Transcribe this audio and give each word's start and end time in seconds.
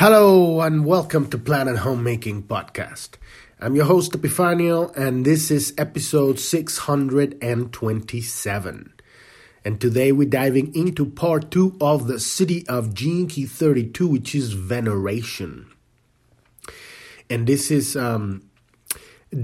Hello 0.00 0.62
and 0.62 0.86
welcome 0.86 1.28
to 1.28 1.36
Planet 1.36 1.76
Homemaking 1.76 2.44
Podcast. 2.44 3.16
I'm 3.60 3.76
your 3.76 3.84
host 3.84 4.12
Epifanio 4.12 4.96
and 4.96 5.26
this 5.26 5.50
is 5.50 5.74
episode 5.76 6.38
627. 6.38 8.94
And 9.62 9.78
today 9.78 10.10
we're 10.10 10.26
diving 10.26 10.74
into 10.74 11.04
part 11.04 11.50
2 11.50 11.76
of 11.82 12.06
the 12.06 12.14
Siddhi 12.14 12.66
of 12.66 12.94
Key 12.94 13.44
32 13.44 14.08
which 14.08 14.34
is 14.34 14.54
veneration. 14.54 15.66
And 17.28 17.46
this 17.46 17.70
is 17.70 17.94
um, 17.94 18.48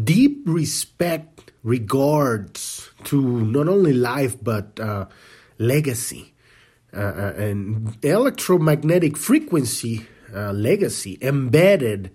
deep 0.05 0.41
respect 0.47 1.53
regards 1.65 2.89
to 3.05 3.45
not 3.45 3.69
only 3.69 3.93
life 3.93 4.43
but 4.43 4.81
uh, 4.81 5.05
legacy. 5.59 6.33
Uh, 6.95 7.01
uh 7.01 7.35
and 7.37 7.99
electromagnetic 8.03 9.19
frequency 9.19 10.07
uh, 10.35 10.53
legacy 10.53 11.19
embedded, 11.21 12.11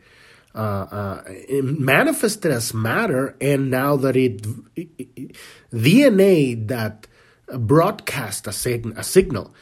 uh, 0.53 0.57
uh, 0.57 1.23
manifested 1.63 2.51
as 2.51 2.73
matter, 2.73 3.35
and 3.39 3.69
now 3.71 3.95
that 3.95 4.15
it, 4.15 4.45
it, 4.75 5.35
DNA 5.73 6.67
that 6.67 7.07
broadcast 7.47 8.47
a, 8.47 8.51
sig- 8.51 8.93
a 8.97 9.03
signal, 9.03 9.53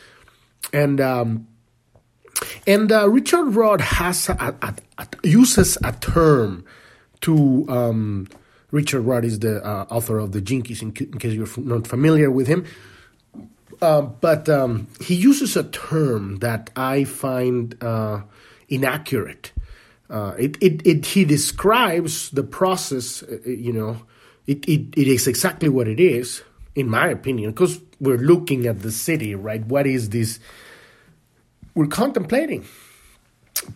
and 0.74 1.00
um, 1.00 1.48
and 2.66 2.92
uh, 2.92 3.10
Richard 3.10 3.56
Rudd 3.56 3.82
has 3.82 4.30
a, 4.30 4.56
a, 4.62 4.76
a, 4.98 5.08
uses 5.24 5.78
a 5.84 5.92
term 5.94 6.66
to. 7.22 7.66
Um, 7.70 8.28
Richard 8.72 9.02
Rudd 9.02 9.26
is 9.26 9.40
the 9.40 9.66
uh, 9.66 9.88
author 9.90 10.20
of 10.20 10.32
the 10.32 10.42
Gene 10.42 10.62
Keys, 10.62 10.84
in, 10.84 10.90
in 10.90 11.18
case 11.18 11.34
you're 11.34 11.48
not 11.58 11.88
familiar 11.88 12.30
with 12.30 12.46
him. 12.46 12.66
Uh, 13.82 14.02
but 14.02 14.50
um, 14.50 14.88
he 15.02 15.16
uses 15.16 15.56
a 15.56 15.64
term 15.64 16.38
that 16.38 16.70
I 16.76 17.06
find 17.06 17.82
uh, 17.82 18.22
inaccurate. 18.70 19.52
Uh, 20.10 20.34
it, 20.40 20.58
it, 20.62 20.86
it, 20.88 21.06
he 21.06 21.24
describes 21.24 22.30
the 22.32 22.44
process, 22.44 23.22
uh, 23.24 23.38
uh, 23.46 23.50
you 23.50 23.72
know, 23.72 24.02
it, 24.48 24.68
it, 24.68 24.88
it 24.98 25.08
is 25.08 25.28
exactly 25.28 25.70
what 25.70 25.88
it 25.88 26.00
is, 26.00 26.42
in 26.74 26.90
my 26.90 27.08
opinion, 27.08 27.52
because 27.52 27.80
we're 28.00 28.18
looking 28.18 28.66
at 28.66 28.82
the 28.82 28.90
Siddhi, 28.90 29.36
right? 29.38 29.64
What 29.66 29.86
is 29.86 30.10
this? 30.10 30.40
We're 31.76 31.88
contemplating. 31.88 32.66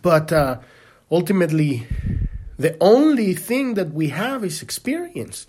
But 0.02 0.32
uh, 0.32 0.58
ultimately, 1.10 1.86
the 2.58 2.76
only 2.80 3.34
thing 3.34 3.74
that 3.74 3.92
we 3.92 4.08
have 4.08 4.44
is 4.44 4.62
experience. 4.62 5.46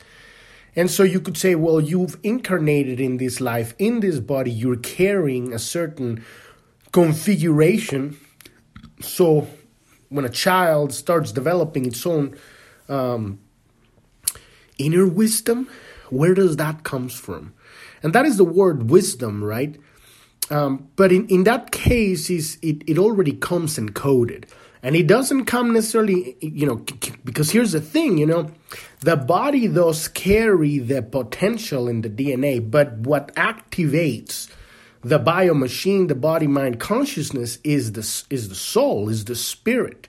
And 0.76 0.92
so 0.92 1.04
you 1.04 1.22
could 1.22 1.38
say, 1.38 1.56
well, 1.56 1.80
you've 1.80 2.20
incarnated 2.22 3.00
in 3.00 3.18
this 3.18 3.40
life, 3.40 3.74
in 3.80 4.02
this 4.02 4.20
body, 4.20 4.52
you're 4.52 4.76
carrying 4.76 5.54
a 5.54 5.60
certain 5.60 6.24
configuration 6.92 8.18
so 9.06 9.48
when 10.10 10.26
a 10.26 10.30
child 10.30 10.94
starts 10.94 11.32
developing 11.32 11.86
its 11.86 12.06
own 12.06 12.38
um, 12.90 13.40
inner 14.78 15.08
wisdom, 15.08 15.70
where 16.10 16.34
does 16.34 16.58
that 16.58 16.84
comes 16.84 17.14
from? 17.14 17.54
And 18.04 18.14
that 18.14 18.26
is 18.26 18.38
the 18.38 18.46
word 18.46 18.90
wisdom, 18.90 19.44
right? 19.44 19.78
Um, 20.50 20.90
but 20.96 21.12
in, 21.12 21.28
in 21.28 21.44
that 21.46 21.72
case, 21.72 22.30
is 22.30 22.58
it, 22.62 22.84
it 22.88 22.98
already 22.98 23.34
comes 23.34 23.78
encoded. 23.78 24.46
And 24.84 24.96
it 24.96 25.08
doesn't 25.08 25.46
come 25.46 25.74
necessarily, 25.74 26.38
you 26.42 26.68
know, 26.68 26.76
because 27.24 27.50
here's 27.50 27.72
the 27.72 27.82
thing, 27.82 28.20
you 28.20 28.28
know, 28.28 28.52
the 29.00 29.16
body 29.16 29.68
does 29.68 30.08
carry 30.08 30.78
the 30.78 31.02
potential 31.02 31.88
in 31.88 32.02
the 32.02 32.10
DNA, 32.10 32.60
but 32.70 32.94
what 33.00 33.34
activates 33.34 34.48
the 35.06 35.20
bio 35.20 35.54
machine, 35.54 36.08
the 36.08 36.16
body 36.16 36.48
mind 36.48 36.80
consciousness 36.80 37.60
is 37.64 37.92
the, 37.92 38.34
is 38.34 38.50
the 38.50 38.56
soul, 38.56 39.08
is 39.08 39.26
the 39.26 39.36
spirit, 39.36 40.08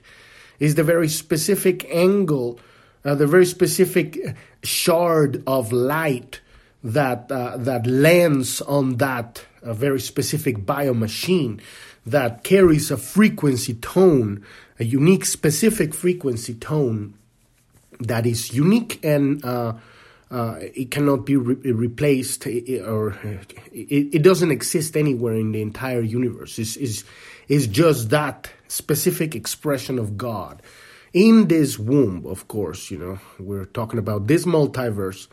is 0.59 0.73
the 0.73 0.83
very 0.83 1.07
specific 1.07 1.85
angle, 1.93 2.59
uh, 3.05 3.13
the 3.13 3.27
very 3.27 3.45
specific 3.45 4.35
shard 4.63 5.43
of 5.45 5.71
light 5.71 6.41
that, 6.83 7.31
uh, 7.31 7.57
that 7.57 7.85
lands 7.85 8.59
on 8.61 8.97
that 8.97 9.45
uh, 9.61 9.71
very 9.71 9.99
specific 9.99 10.65
bio 10.65 10.95
machine 10.95 11.61
that 12.07 12.43
carries 12.43 12.89
a 12.89 12.97
frequency 12.97 13.75
tone, 13.75 14.43
a 14.79 14.83
unique 14.83 15.25
specific 15.25 15.93
frequency 15.93 16.55
tone 16.55 17.13
that 17.99 18.25
is 18.25 18.51
unique 18.51 18.99
and 19.03 19.45
uh, 20.29 20.57
it 20.59 20.91
cannot 20.91 21.25
be 21.25 21.37
re- 21.37 21.71
replaced 21.71 22.45
or 22.45 23.17
it, 23.71 24.15
it, 24.15 24.23
doesn't 24.23 24.51
exist 24.51 24.97
anywhere 24.97 25.35
in 25.35 25.53
the 25.53 25.61
entire 25.61 26.01
universe. 26.01 26.59
It's, 26.59 26.75
it's, 26.75 27.05
it's 27.47 27.67
just 27.67 28.09
that 28.09 28.49
specific 28.67 29.35
expression 29.35 29.97
of 29.97 30.17
God 30.17 30.61
in 31.13 31.47
this 31.47 31.79
womb, 31.79 32.25
of 32.25 32.47
course. 32.49 32.91
You 32.91 32.97
know, 32.97 33.19
we're 33.39 33.65
talking 33.65 33.99
about 33.99 34.27
this 34.27 34.45
multiverse. 34.45 35.27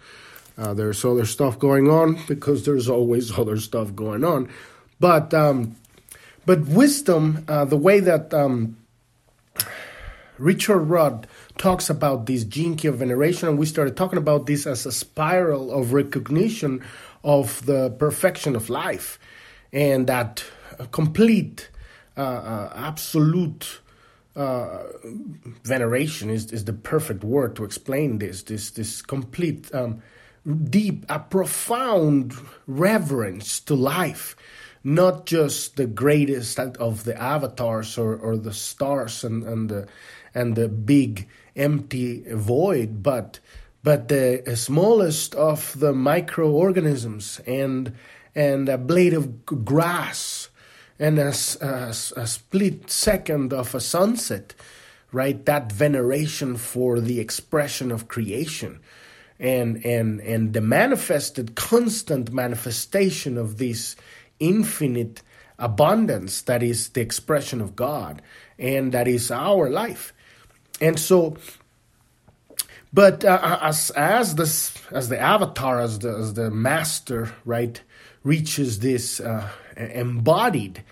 Uh, 0.56 0.74
there's 0.74 1.04
other 1.04 1.26
stuff 1.26 1.58
going 1.58 1.90
on 1.90 2.18
because 2.28 2.64
there's 2.64 2.88
always 2.88 3.36
other 3.38 3.58
stuff 3.58 3.94
going 3.96 4.22
on, 4.24 4.48
but 5.00 5.34
um, 5.34 5.74
but 6.46 6.60
wisdom, 6.66 7.44
uh, 7.48 7.64
the 7.64 7.76
way 7.76 7.98
that 7.98 8.32
um, 8.32 8.76
Richard 10.38 10.80
Rudd 10.80 11.26
talks 11.58 11.88
about 11.88 12.26
this 12.26 12.44
gene 12.44 12.76
of 12.86 12.96
veneration, 12.96 13.48
and 13.48 13.58
we 13.58 13.66
started 13.66 13.96
talking 13.96 14.18
about 14.18 14.46
this 14.46 14.66
as 14.66 14.86
a 14.86 14.92
spiral 14.92 15.72
of 15.72 15.92
recognition 15.92 16.82
of 17.22 17.64
the 17.66 17.90
perfection 17.90 18.56
of 18.56 18.68
life, 18.68 19.18
and 19.72 20.06
that 20.06 20.44
complete, 20.90 21.70
uh, 22.16 22.20
uh, 22.20 22.72
absolute 22.74 23.80
uh, 24.36 24.82
veneration 25.62 26.28
is, 26.28 26.50
is 26.52 26.64
the 26.64 26.72
perfect 26.72 27.22
word 27.22 27.54
to 27.56 27.64
explain 27.64 28.18
this. 28.18 28.42
This 28.42 28.70
this 28.72 29.00
complete, 29.00 29.72
um, 29.74 30.02
deep, 30.70 31.06
a 31.08 31.20
profound 31.20 32.34
reverence 32.66 33.60
to 33.60 33.74
life 33.74 34.36
not 34.86 35.24
just 35.24 35.76
the 35.76 35.86
greatest 35.86 36.58
of 36.58 37.04
the 37.04 37.20
avatars 37.20 37.96
or, 37.96 38.16
or 38.16 38.36
the 38.36 38.52
stars 38.52 39.24
and, 39.24 39.42
and 39.42 39.70
the 39.70 39.88
and 40.34 40.56
the 40.56 40.68
big 40.68 41.26
empty 41.56 42.24
void, 42.28 43.02
but 43.02 43.40
but 43.82 44.08
the 44.08 44.42
smallest 44.56 45.34
of 45.34 45.78
the 45.78 45.92
microorganisms 45.92 47.40
and 47.46 47.92
and 48.34 48.68
a 48.68 48.78
blade 48.78 49.12
of 49.12 49.44
grass 49.44 50.48
and 50.98 51.18
a, 51.18 51.34
a, 51.60 51.94
a, 52.16 52.26
split 52.26 52.90
second 52.90 53.52
of 53.52 53.74
a 53.74 53.80
sunset, 53.80 54.54
right? 55.12 55.44
That 55.44 55.70
veneration 55.70 56.56
for 56.56 57.00
the 57.00 57.20
expression 57.20 57.92
of 57.92 58.08
creation 58.08 58.80
and 59.38 59.84
and 59.84 60.20
and 60.20 60.52
the 60.52 60.60
manifested 60.60 61.54
constant 61.56 62.32
manifestation 62.32 63.36
of 63.36 63.58
this 63.58 63.96
infinite 64.38 65.22
abundance 65.58 66.42
that 66.42 66.62
is 66.62 66.90
the 66.90 67.00
expression 67.00 67.60
of 67.60 67.76
God 67.76 68.22
and 68.58 68.92
that 68.92 69.08
is 69.08 69.30
our 69.30 69.68
life. 69.68 70.12
And 70.80 70.98
so, 70.98 71.36
but 72.92 73.24
uh, 73.24 73.58
as 73.62 73.90
as 73.90 74.34
this 74.34 74.72
as 74.90 75.08
the 75.08 75.20
avatar 75.20 75.80
as 75.80 75.98
the 76.00 76.10
as 76.10 76.34
the 76.34 76.50
master 76.50 77.32
right 77.44 77.80
reaches 78.22 78.80
this 78.80 79.20
uh, 79.20 79.48
embodied 79.76 80.82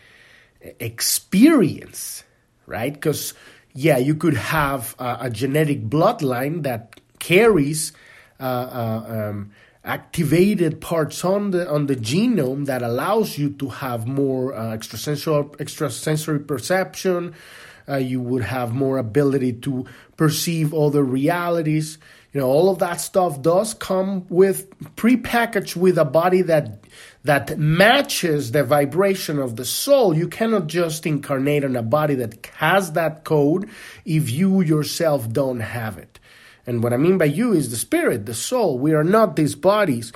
experience, 0.79 2.25
right? 2.67 2.93
Because 2.93 3.35
yeah, 3.75 3.99
you 3.99 4.15
could 4.15 4.37
have 4.37 4.95
a, 4.99 5.19
a 5.23 5.31
genetic 5.31 5.89
bloodline 5.89 6.63
that 6.63 7.01
carries 7.19 7.93
uh, 8.41 8.43
uh 8.43 9.31
um, 9.31 9.53
activated 9.85 10.81
parts 10.81 11.25
on 11.25 11.51
the 11.51 11.69
on 11.69 11.87
the 11.87 11.97
genome 11.97 12.67
that 12.67 12.83
allows 12.83 13.39
you 13.39 13.51
to 13.51 13.69
have 13.69 14.07
more 14.07 14.55
uh, 14.55 14.75
extrasensory 14.75 15.47
extrasensory 15.59 16.41
perception. 16.41 17.35
Uh, 17.89 17.97
you 17.97 18.21
would 18.21 18.43
have 18.43 18.73
more 18.73 18.99
ability 18.99 19.53
to 19.53 19.87
perceive 20.17 20.73
other 20.73 21.03
realities. 21.03 21.99
You 22.33 22.41
know, 22.41 22.49
all 22.49 22.71
of 22.71 22.79
that 22.79 23.01
stuff 23.01 23.43
does 23.43 23.75
come 23.75 24.27
with 24.29 24.71
prepackaged 24.97 25.77
with 25.77 25.99
a 25.99 26.05
body 26.05 26.43
that 26.43 26.85
that 27.25 27.57
matches 27.59 28.53
the 28.53 28.65
vibration 28.65 29.39
of 29.39 29.57
the 29.57 29.65
soul. 29.65 30.17
You 30.17 30.29
cannot 30.29 30.67
just 30.67 31.07
incarnate 31.07 31.63
in 31.63 31.77
a 31.77 31.83
body 31.83 32.15
that 32.17 32.47
has 32.57 32.93
that 32.93 33.25
code 33.25 33.69
if 34.05 34.31
you 34.31 34.61
yourself 34.61 35.31
don't 35.33 35.61
have 35.61 35.99
it. 35.99 36.19
And 36.67 36.83
what 36.83 36.93
I 36.93 36.97
mean 36.97 37.19
by 37.19 37.27
you 37.27 37.53
is 37.53 37.71
the 37.71 37.77
spirit, 37.77 38.27
the 38.27 38.35
soul. 38.35 38.79
We 38.79 38.95
are 38.95 39.05
not 39.05 39.37
these 39.37 39.55
bodies, 39.55 40.13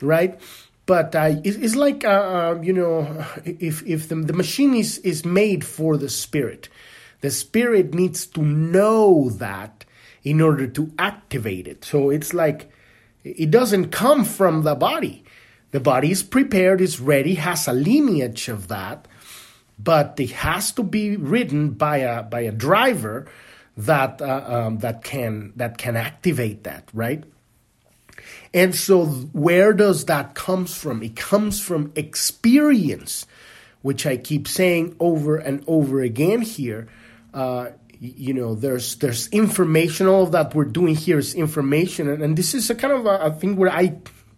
right? 0.00 0.40
But 0.86 1.14
uh, 1.14 1.36
it's 1.44 1.76
like, 1.76 2.04
uh, 2.04 2.08
uh, 2.08 2.60
you 2.62 2.72
know, 2.72 3.24
if, 3.44 3.86
if 3.86 4.08
the, 4.08 4.16
the 4.16 4.32
machine 4.32 4.74
is, 4.74 4.98
is 4.98 5.24
made 5.24 5.64
for 5.64 5.96
the 5.96 6.08
spirit, 6.08 6.68
the 7.20 7.30
spirit 7.30 7.94
needs 7.94 8.26
to 8.26 8.42
know 8.42 9.30
that 9.30 9.84
in 10.22 10.40
order 10.40 10.66
to 10.66 10.92
activate 10.98 11.66
it. 11.66 11.84
So 11.84 12.10
it's 12.10 12.34
like 12.34 12.70
it 13.24 13.50
doesn't 13.50 13.88
come 13.90 14.24
from 14.24 14.62
the 14.62 14.74
body. 14.74 15.24
The 15.72 15.80
body 15.80 16.10
is 16.10 16.22
prepared, 16.22 16.80
is 16.80 17.00
ready, 17.00 17.34
has 17.34 17.68
a 17.68 17.72
lineage 17.72 18.48
of 18.48 18.68
that, 18.68 19.06
but 19.78 20.18
it 20.18 20.32
has 20.32 20.72
to 20.72 20.82
be 20.82 21.16
ridden 21.16 21.70
by 21.70 21.98
a 21.98 22.22
by 22.22 22.40
a 22.40 22.52
driver 22.52 23.26
that 23.76 24.20
uh, 24.20 24.44
um, 24.46 24.78
that 24.78 25.04
can 25.04 25.52
that 25.56 25.78
can 25.78 25.96
activate 25.96 26.64
that, 26.64 26.88
right? 26.92 27.24
And 28.52 28.74
so, 28.74 29.06
where 29.06 29.72
does 29.72 30.06
that 30.06 30.34
comes 30.34 30.76
from? 30.76 31.02
It 31.02 31.14
comes 31.14 31.60
from 31.60 31.92
experience, 31.94 33.26
which 33.82 34.06
I 34.06 34.16
keep 34.16 34.48
saying 34.48 34.96
over 34.98 35.36
and 35.36 35.62
over 35.66 36.00
again 36.00 36.42
here. 36.42 36.88
Uh, 37.32 37.70
you 37.98 38.32
know, 38.32 38.54
there's 38.54 38.96
there's 38.96 39.28
information. 39.28 40.06
All 40.06 40.22
of 40.22 40.32
that 40.32 40.54
we're 40.54 40.64
doing 40.64 40.94
here 40.94 41.18
is 41.18 41.34
information, 41.34 42.08
and, 42.08 42.22
and 42.22 42.36
this 42.36 42.54
is 42.54 42.70
a 42.70 42.74
kind 42.74 42.94
of 42.94 43.06
a, 43.06 43.18
a 43.26 43.32
thing 43.32 43.56
where 43.56 43.70
I, 43.70 43.96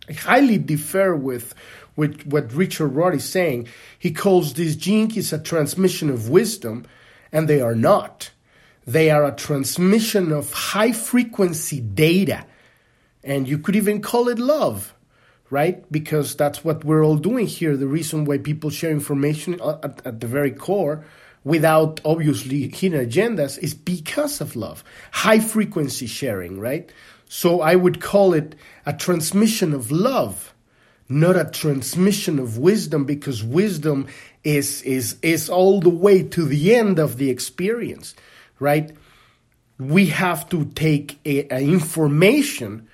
I 0.08 0.12
highly 0.12 0.58
differ 0.58 1.14
with 1.14 1.54
with 1.94 2.26
what 2.26 2.52
Richard 2.52 2.92
Rohr 2.92 3.14
is 3.14 3.24
saying. 3.24 3.68
He 3.98 4.10
calls 4.10 4.54
these 4.54 4.76
keys 4.76 5.32
a 5.32 5.38
transmission 5.38 6.10
of 6.10 6.28
wisdom, 6.28 6.86
and 7.30 7.48
they 7.48 7.60
are 7.60 7.76
not. 7.76 8.30
They 8.84 9.10
are 9.10 9.24
a 9.24 9.32
transmission 9.32 10.32
of 10.32 10.52
high 10.52 10.90
frequency 10.90 11.78
data 11.78 12.46
and 13.24 13.48
you 13.48 13.58
could 13.58 13.76
even 13.76 14.02
call 14.02 14.28
it 14.28 14.38
love, 14.38 14.94
right? 15.50 15.90
Because 15.92 16.34
that's 16.34 16.64
what 16.64 16.84
we're 16.84 17.04
all 17.04 17.16
doing 17.16 17.46
here. 17.46 17.76
The 17.76 17.86
reason 17.86 18.24
why 18.24 18.38
people 18.38 18.70
share 18.70 18.90
information 18.90 19.60
at, 19.60 20.04
at 20.04 20.20
the 20.20 20.26
very 20.26 20.50
core 20.50 21.04
without 21.44 22.00
obviously 22.04 22.68
hidden 22.68 23.06
agendas 23.06 23.58
is 23.58 23.74
because 23.74 24.40
of 24.40 24.56
love. 24.56 24.84
High 25.10 25.40
frequency 25.40 26.06
sharing, 26.06 26.60
right? 26.60 26.92
So 27.28 27.60
I 27.60 27.74
would 27.74 28.00
call 28.00 28.34
it 28.34 28.54
a 28.86 28.92
transmission 28.92 29.72
of 29.72 29.90
love, 29.90 30.54
not 31.08 31.36
a 31.36 31.50
transmission 31.50 32.38
of 32.38 32.58
wisdom, 32.58 33.04
because 33.04 33.42
wisdom 33.42 34.06
is 34.44 34.82
is 34.82 35.16
is 35.22 35.48
all 35.48 35.80
the 35.80 35.90
way 35.90 36.22
to 36.22 36.44
the 36.44 36.74
end 36.74 36.98
of 36.98 37.16
the 37.16 37.30
experience, 37.30 38.14
right? 38.58 38.94
We 39.78 40.06
have 40.06 40.48
to 40.50 40.66
take 40.66 41.18
a, 41.24 41.52
a 41.52 41.60
information 41.60 42.88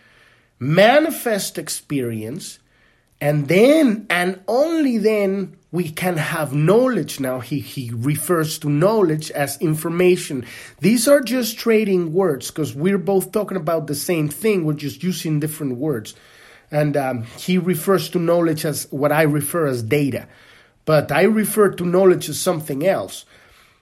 manifest 0.58 1.58
experience, 1.58 2.58
and 3.20 3.48
then 3.48 4.06
and 4.10 4.40
only 4.48 4.98
then 4.98 5.56
we 5.70 5.90
can 5.90 6.16
have 6.16 6.54
knowledge. 6.54 7.20
Now 7.20 7.40
he, 7.40 7.60
he 7.60 7.90
refers 7.92 8.58
to 8.60 8.70
knowledge 8.70 9.30
as 9.30 9.60
information. 9.60 10.46
These 10.80 11.08
are 11.08 11.20
just 11.20 11.58
trading 11.58 12.12
words 12.12 12.50
because 12.50 12.74
we're 12.74 12.98
both 12.98 13.32
talking 13.32 13.56
about 13.56 13.86
the 13.86 13.94
same 13.94 14.28
thing, 14.28 14.64
we're 14.64 14.74
just 14.74 15.02
using 15.02 15.40
different 15.40 15.76
words. 15.76 16.14
And 16.70 16.96
um, 16.96 17.22
he 17.22 17.56
refers 17.58 18.10
to 18.10 18.18
knowledge 18.18 18.64
as 18.64 18.86
what 18.90 19.12
I 19.12 19.22
refer 19.22 19.66
as 19.66 19.82
data. 19.82 20.28
But 20.84 21.12
I 21.12 21.22
refer 21.22 21.70
to 21.70 21.84
knowledge 21.84 22.28
as 22.28 22.38
something 22.38 22.86
else. 22.86 23.24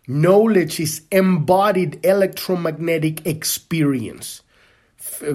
Knowledge 0.08 0.78
is 0.78 1.02
embodied 1.10 2.04
electromagnetic 2.04 3.26
experience 3.26 4.42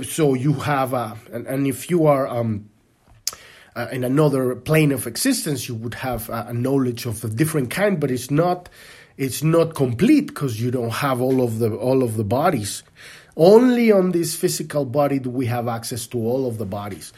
so 0.04 0.34
you 0.34 0.54
have 0.54 0.94
a, 0.94 1.18
and, 1.32 1.48
and 1.48 1.68
if 1.68 1.90
you 1.90 2.06
are 2.08 2.28
um, 2.28 2.70
uh, 3.76 3.88
in 3.92 4.04
another 4.04 4.56
plane 4.56 4.92
of 4.92 5.08
existence, 5.08 5.68
you 5.68 5.76
would 5.76 5.96
have 5.96 6.30
a, 6.30 6.48
a 6.50 6.54
knowledge 6.54 7.06
of 7.06 7.24
a 7.24 7.30
different 7.30 7.70
kind, 7.70 8.00
but 8.00 8.12
it's 8.12 8.30
not 8.30 8.70
it's 9.18 9.44
not 9.44 9.76
complete 9.76 10.28
because 10.28 10.60
you 10.62 10.72
don't 10.72 10.92
have 10.92 11.22
all 11.22 11.42
of 11.42 11.60
the 11.60 11.76
all 11.76 12.04
of 12.04 12.18
the 12.18 12.24
bodies. 12.24 12.84
Only 13.38 13.92
on 13.92 14.12
this 14.12 14.36
physical 14.36 14.86
body 14.86 15.20
do 15.20 15.30
we 15.30 15.46
have 15.46 15.68
access 15.68 16.06
to 16.08 16.18
all 16.18 16.48
of 16.48 16.58
the 16.58 16.66
bodies. 16.66 17.14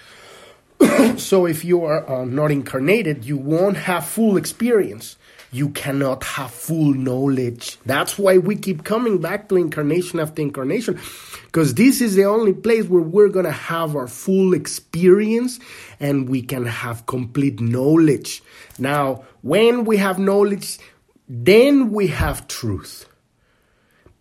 so 1.17 1.45
if 1.45 1.65
you 1.65 1.83
are 1.85 2.07
uh, 2.07 2.25
not 2.25 2.51
incarnated, 2.51 3.25
you 3.25 3.38
won't 3.38 3.77
have 3.77 4.06
full 4.06 4.38
experience 4.38 5.17
you 5.53 5.69
cannot 5.69 6.23
have 6.23 6.51
full 6.51 6.94
knowledge. 6.94 7.77
That's 7.85 8.17
why 8.17 8.39
we 8.39 8.55
keep 8.55 8.83
coming 8.83 9.19
back 9.19 9.50
to 9.50 9.55
incarnation 9.55 10.19
after 10.19 10.41
incarnation, 10.41 11.00
because 11.45 11.75
this 11.75 12.01
is 12.01 12.15
the 12.15 12.25
only 12.25 12.53
place 12.53 12.88
where 12.88 13.03
we're 13.03 13.29
going 13.29 13.45
to 13.45 13.51
have 13.51 13.95
our 13.95 14.07
full 14.07 14.53
experience 14.55 15.59
and 16.00 16.27
we 16.27 16.41
can 16.41 16.65
have 16.65 17.05
complete 17.05 17.61
knowledge. 17.61 18.41
Now, 18.79 19.25
when 19.41 19.85
we 19.85 19.97
have 19.97 20.17
knowledge, 20.17 20.79
then 21.29 21.91
we 21.91 22.07
have 22.07 22.47
truth. 22.47 23.07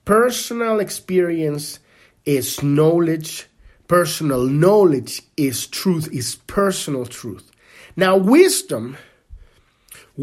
Personal 0.04 0.80
experience 0.80 1.78
is 2.26 2.62
knowledge. 2.62 3.46
Personal 3.88 4.46
knowledge 4.46 5.22
is 5.36 5.66
truth, 5.66 6.12
is 6.12 6.36
personal 6.46 7.06
truth. 7.06 7.50
Now, 7.96 8.16
wisdom 8.16 8.96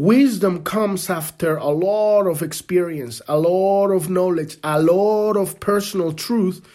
Wisdom 0.00 0.64
comes 0.64 1.10
after 1.10 1.56
a 1.56 1.68
lot 1.68 2.26
of 2.26 2.40
experience, 2.40 3.20
a 3.28 3.38
lot 3.38 3.90
of 3.90 4.08
knowledge, 4.08 4.56
a 4.64 4.80
lot 4.80 5.36
of 5.36 5.60
personal 5.60 6.14
truth 6.14 6.66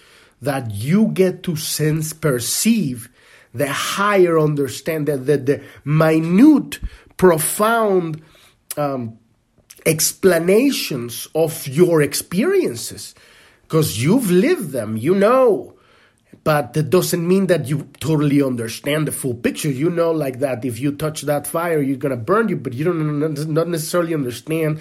that 0.43 0.69
you 0.69 1.07
get 1.07 1.41
to 1.41 1.55
sense, 1.55 2.13
perceive 2.13 3.09
the 3.51 3.67
higher 3.67 4.37
understanding, 4.37 5.25
the, 5.25 5.37
the 5.37 5.63
minute, 5.83 6.79
profound 7.17 8.21
um, 8.77 9.17
explanations 9.87 11.27
of 11.33 11.67
your 11.67 12.03
experiences. 12.03 13.15
Because 13.63 14.03
you've 14.03 14.29
lived 14.29 14.69
them, 14.69 14.97
you 14.97 15.15
know 15.15 15.74
but 16.45 16.73
that 16.73 16.91
doesn't 16.91 17.27
mean 17.27 17.47
that 17.47 17.67
you 17.67 17.89
totally 17.99 18.39
understand 18.43 19.07
the 19.07 19.11
full 19.11 19.33
picture. 19.33 19.69
You 19.69 19.89
know, 19.89 20.11
like 20.11 20.39
that 20.39 20.63
if 20.63 20.79
you 20.79 20.91
touch 20.91 21.23
that 21.23 21.47
fire, 21.47 21.81
you're 21.81 21.97
gonna 21.97 22.15
burn 22.15 22.49
you, 22.49 22.55
but 22.55 22.73
you 22.73 22.85
don't 22.85 23.51
not 23.51 23.67
necessarily 23.67 24.13
understand 24.13 24.79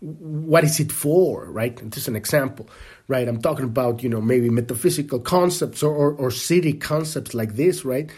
what 0.00 0.62
is 0.62 0.78
it 0.78 0.92
for, 0.92 1.50
right? 1.50 1.90
Just 1.90 2.08
an 2.08 2.16
example, 2.16 2.68
right? 3.08 3.26
I'm 3.26 3.40
talking 3.40 3.64
about 3.64 4.02
you 4.02 4.10
know 4.10 4.20
maybe 4.20 4.50
metaphysical 4.50 5.18
concepts 5.18 5.82
or 5.82 5.94
or, 5.94 6.12
or 6.12 6.28
Siddhi 6.28 6.78
concepts 6.78 7.32
like 7.32 7.56
this, 7.56 7.82
right? 7.82 8.12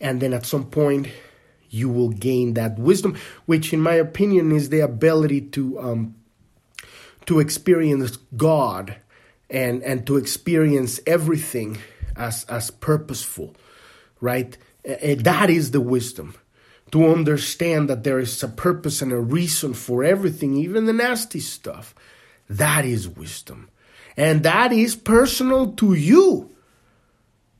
And 0.00 0.20
then 0.20 0.32
at 0.32 0.46
some 0.46 0.66
point, 0.66 1.08
you 1.70 1.88
will 1.88 2.10
gain 2.10 2.54
that 2.54 2.78
wisdom, 2.78 3.18
which, 3.46 3.72
in 3.72 3.80
my 3.80 3.94
opinion, 3.94 4.52
is 4.52 4.68
the 4.68 4.78
ability 4.78 5.40
to 5.56 5.80
um, 5.80 6.14
to 7.26 7.40
experience 7.40 8.16
God 8.36 8.94
and 9.50 9.82
and 9.82 10.06
to 10.06 10.18
experience 10.18 11.00
everything 11.04 11.78
as 12.16 12.44
as 12.44 12.70
purposeful, 12.70 13.54
right? 14.20 14.56
That 14.84 15.50
is 15.50 15.70
the 15.70 15.80
wisdom 15.80 16.34
to 16.92 17.08
understand 17.08 17.88
that 17.88 18.04
there 18.04 18.18
is 18.18 18.42
a 18.42 18.48
purpose 18.48 19.00
and 19.00 19.12
a 19.12 19.20
reason 19.20 19.74
for 19.74 20.04
everything, 20.04 20.56
even 20.56 20.84
the 20.84 20.92
nasty 20.92 21.40
stuff. 21.40 21.94
That 22.48 22.84
is 22.84 23.08
wisdom. 23.08 23.70
And 24.16 24.42
that 24.42 24.72
is 24.72 24.94
personal 24.94 25.72
to 25.74 25.94
you. 25.94 26.54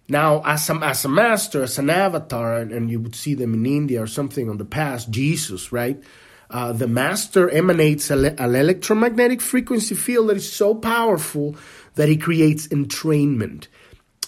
Now, 0.09 0.43
as 0.45 0.69
a, 0.69 0.75
as 0.75 1.07
a 1.07 1.09
master, 1.09 1.63
as 1.63 1.79
an 1.79 1.89
avatar, 1.89 2.57
and, 2.57 2.73
and 2.73 2.91
you 2.91 3.01
would 3.01 3.15
see 3.15 3.33
them 3.33 3.55
in 3.55 3.65
India 3.65 4.03
or 4.03 4.07
something 4.07 4.51
on 4.51 4.59
the 4.59 4.67
past, 4.67 5.11
Jesus, 5.11 5.73
right? 5.73 6.03
Uh, 6.51 6.73
the 6.75 6.89
master 6.89 7.49
emanates 7.49 8.11
an 8.11 8.39
electromagnetic 8.39 9.41
frequency 9.41 9.95
field 9.95 10.29
that 10.29 10.37
is 10.37 10.53
so 10.53 10.75
powerful 10.75 11.57
that 11.95 12.11
it 12.11 12.21
creates 12.21 12.69
entrainment 12.69 13.69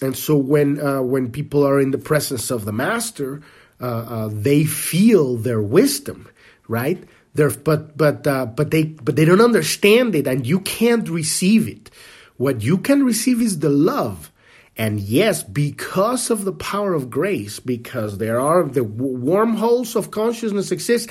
and 0.01 0.15
so 0.15 0.35
when 0.35 0.79
uh, 0.79 1.01
when 1.01 1.31
people 1.31 1.65
are 1.65 1.79
in 1.79 1.91
the 1.91 1.97
presence 1.97 2.51
of 2.51 2.65
the 2.65 2.73
master, 2.73 3.41
uh, 3.79 3.85
uh, 3.85 4.29
they 4.31 4.65
feel 4.65 5.37
their 5.37 5.61
wisdom, 5.61 6.27
right? 6.67 7.03
They're, 7.33 7.49
but 7.49 7.97
but 7.97 8.25
uh, 8.27 8.45
but 8.45 8.71
they 8.71 8.83
but 8.83 9.15
they 9.15 9.25
don't 9.25 9.41
understand 9.41 10.15
it, 10.15 10.27
and 10.27 10.45
you 10.45 10.59
can't 10.59 11.07
receive 11.09 11.67
it. 11.67 11.89
What 12.37 12.61
you 12.61 12.77
can 12.77 13.05
receive 13.05 13.41
is 13.41 13.59
the 13.59 13.69
love. 13.69 14.31
And 14.77 14.99
yes, 14.99 15.41
because 15.41 16.29
of 16.29 16.43
the 16.43 16.51
power 16.51 16.93
of 16.93 17.09
grace, 17.09 17.61
because 17.61 18.17
there 18.17 18.41
are 18.41 18.63
the 18.63 18.83
wormholes 18.83 19.95
of 19.95 20.11
consciousness 20.11 20.69
exist, 20.69 21.09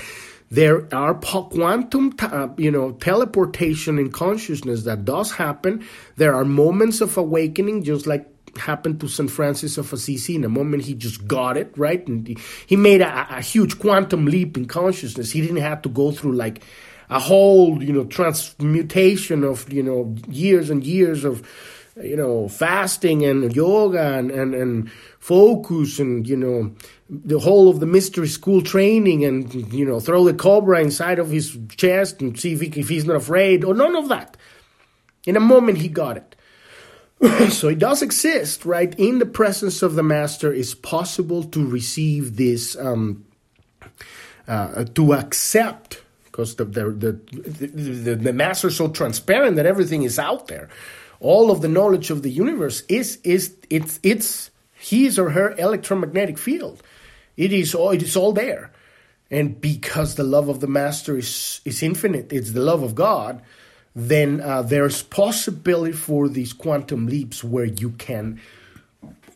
there 0.50 0.86
are 0.94 1.14
quantum, 1.14 2.14
uh, 2.18 2.48
you 2.58 2.70
know, 2.70 2.92
teleportation 2.92 3.98
in 3.98 4.10
consciousness 4.10 4.84
that 4.84 5.06
does 5.06 5.32
happen. 5.32 5.82
There 6.16 6.34
are 6.34 6.44
moments 6.44 7.00
of 7.00 7.16
awakening, 7.16 7.84
just 7.84 8.06
like 8.06 8.28
happened 8.58 9.00
to 9.00 9.08
St. 9.08 9.30
Francis 9.30 9.78
of 9.78 9.92
Assisi. 9.92 10.36
In 10.36 10.44
a 10.44 10.48
moment, 10.48 10.84
he 10.84 10.94
just 10.94 11.26
got 11.26 11.56
it, 11.56 11.72
right? 11.76 12.06
And 12.06 12.26
he, 12.26 12.38
he 12.66 12.76
made 12.76 13.00
a, 13.00 13.36
a 13.36 13.40
huge 13.40 13.78
quantum 13.78 14.26
leap 14.26 14.56
in 14.56 14.66
consciousness. 14.66 15.30
He 15.30 15.40
didn't 15.40 15.58
have 15.58 15.82
to 15.82 15.88
go 15.88 16.12
through 16.12 16.32
like 16.32 16.62
a 17.10 17.18
whole, 17.18 17.82
you 17.82 17.92
know, 17.92 18.04
transmutation 18.04 19.44
of, 19.44 19.72
you 19.72 19.82
know, 19.82 20.14
years 20.28 20.70
and 20.70 20.84
years 20.84 21.24
of, 21.24 21.46
you 22.02 22.16
know, 22.16 22.48
fasting 22.48 23.24
and 23.24 23.54
yoga 23.54 24.14
and, 24.14 24.30
and, 24.30 24.54
and 24.54 24.90
focus 25.18 25.98
and, 25.98 26.28
you 26.28 26.36
know, 26.36 26.74
the 27.08 27.38
whole 27.38 27.68
of 27.68 27.80
the 27.80 27.86
mystery 27.86 28.26
school 28.26 28.62
training 28.62 29.24
and, 29.24 29.54
you 29.72 29.84
know, 29.84 30.00
throw 30.00 30.24
the 30.24 30.34
cobra 30.34 30.80
inside 30.80 31.18
of 31.18 31.30
his 31.30 31.56
chest 31.76 32.20
and 32.20 32.38
see 32.38 32.54
if, 32.54 32.60
he, 32.60 32.80
if 32.80 32.88
he's 32.88 33.04
not 33.04 33.16
afraid 33.16 33.64
or 33.64 33.74
none 33.74 33.94
of 33.94 34.08
that. 34.08 34.36
In 35.26 35.36
a 35.36 35.40
moment, 35.40 35.78
he 35.78 35.88
got 35.88 36.16
it. 36.16 36.36
so 37.50 37.68
it 37.68 37.78
does 37.78 38.02
exist, 38.02 38.64
right? 38.64 38.94
In 38.98 39.18
the 39.18 39.26
presence 39.26 39.82
of 39.82 39.94
the 39.94 40.02
master, 40.02 40.52
it's 40.52 40.74
possible 40.74 41.44
to 41.44 41.66
receive 41.66 42.36
this, 42.36 42.76
um, 42.76 43.24
uh, 44.48 44.84
to 44.94 45.14
accept, 45.14 46.02
because 46.24 46.56
the 46.56 46.64
the, 46.64 46.90
the 46.90 47.12
the 47.66 48.16
the 48.16 48.32
master 48.32 48.68
is 48.68 48.76
so 48.76 48.88
transparent 48.88 49.56
that 49.56 49.66
everything 49.66 50.02
is 50.02 50.18
out 50.18 50.48
there. 50.48 50.68
All 51.20 51.50
of 51.50 51.62
the 51.62 51.68
knowledge 51.68 52.10
of 52.10 52.22
the 52.22 52.30
universe 52.30 52.82
is 52.88 53.18
is 53.22 53.56
it's 53.70 54.00
it's 54.02 54.50
his 54.74 55.18
or 55.18 55.30
her 55.30 55.54
electromagnetic 55.56 56.38
field. 56.38 56.82
It 57.36 57.52
is 57.52 57.74
all 57.74 57.90
it 57.90 58.02
is 58.02 58.16
all 58.16 58.32
there, 58.32 58.72
and 59.30 59.60
because 59.60 60.16
the 60.16 60.24
love 60.24 60.48
of 60.48 60.60
the 60.60 60.66
master 60.66 61.16
is 61.16 61.60
is 61.64 61.82
infinite, 61.82 62.32
it's 62.32 62.52
the 62.52 62.60
love 62.60 62.82
of 62.82 62.94
God. 62.94 63.40
Then 63.94 64.40
uh, 64.40 64.62
there's 64.62 65.02
possibility 65.02 65.92
for 65.92 66.28
these 66.28 66.52
quantum 66.52 67.06
leaps 67.06 67.44
where 67.44 67.64
you 67.64 67.90
can 67.90 68.40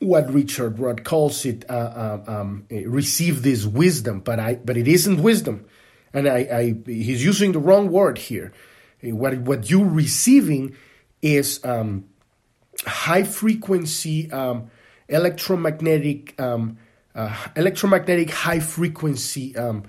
what 0.00 0.32
Richard 0.32 0.78
Rudd 0.78 1.04
calls 1.04 1.44
it, 1.44 1.64
uh, 1.68 1.72
uh, 1.72 2.24
um, 2.26 2.66
receive 2.70 3.42
this 3.42 3.64
wisdom, 3.64 4.20
but 4.20 4.38
I, 4.38 4.54
but 4.54 4.76
it 4.76 4.86
isn't 4.86 5.22
wisdom, 5.22 5.66
and 6.12 6.28
I, 6.28 6.36
I, 6.36 6.74
he's 6.86 7.24
using 7.24 7.52
the 7.52 7.58
wrong 7.58 7.90
word 7.90 8.18
here. 8.18 8.52
What 9.02 9.38
what 9.38 9.70
you're 9.70 9.84
receiving 9.84 10.76
is 11.22 11.64
um, 11.64 12.04
high 12.86 13.24
frequency 13.24 14.30
um, 14.30 14.70
electromagnetic 15.08 16.40
um, 16.40 16.78
uh, 17.14 17.34
electromagnetic 17.56 18.30
high 18.30 18.60
frequency 18.60 19.56
um, 19.56 19.84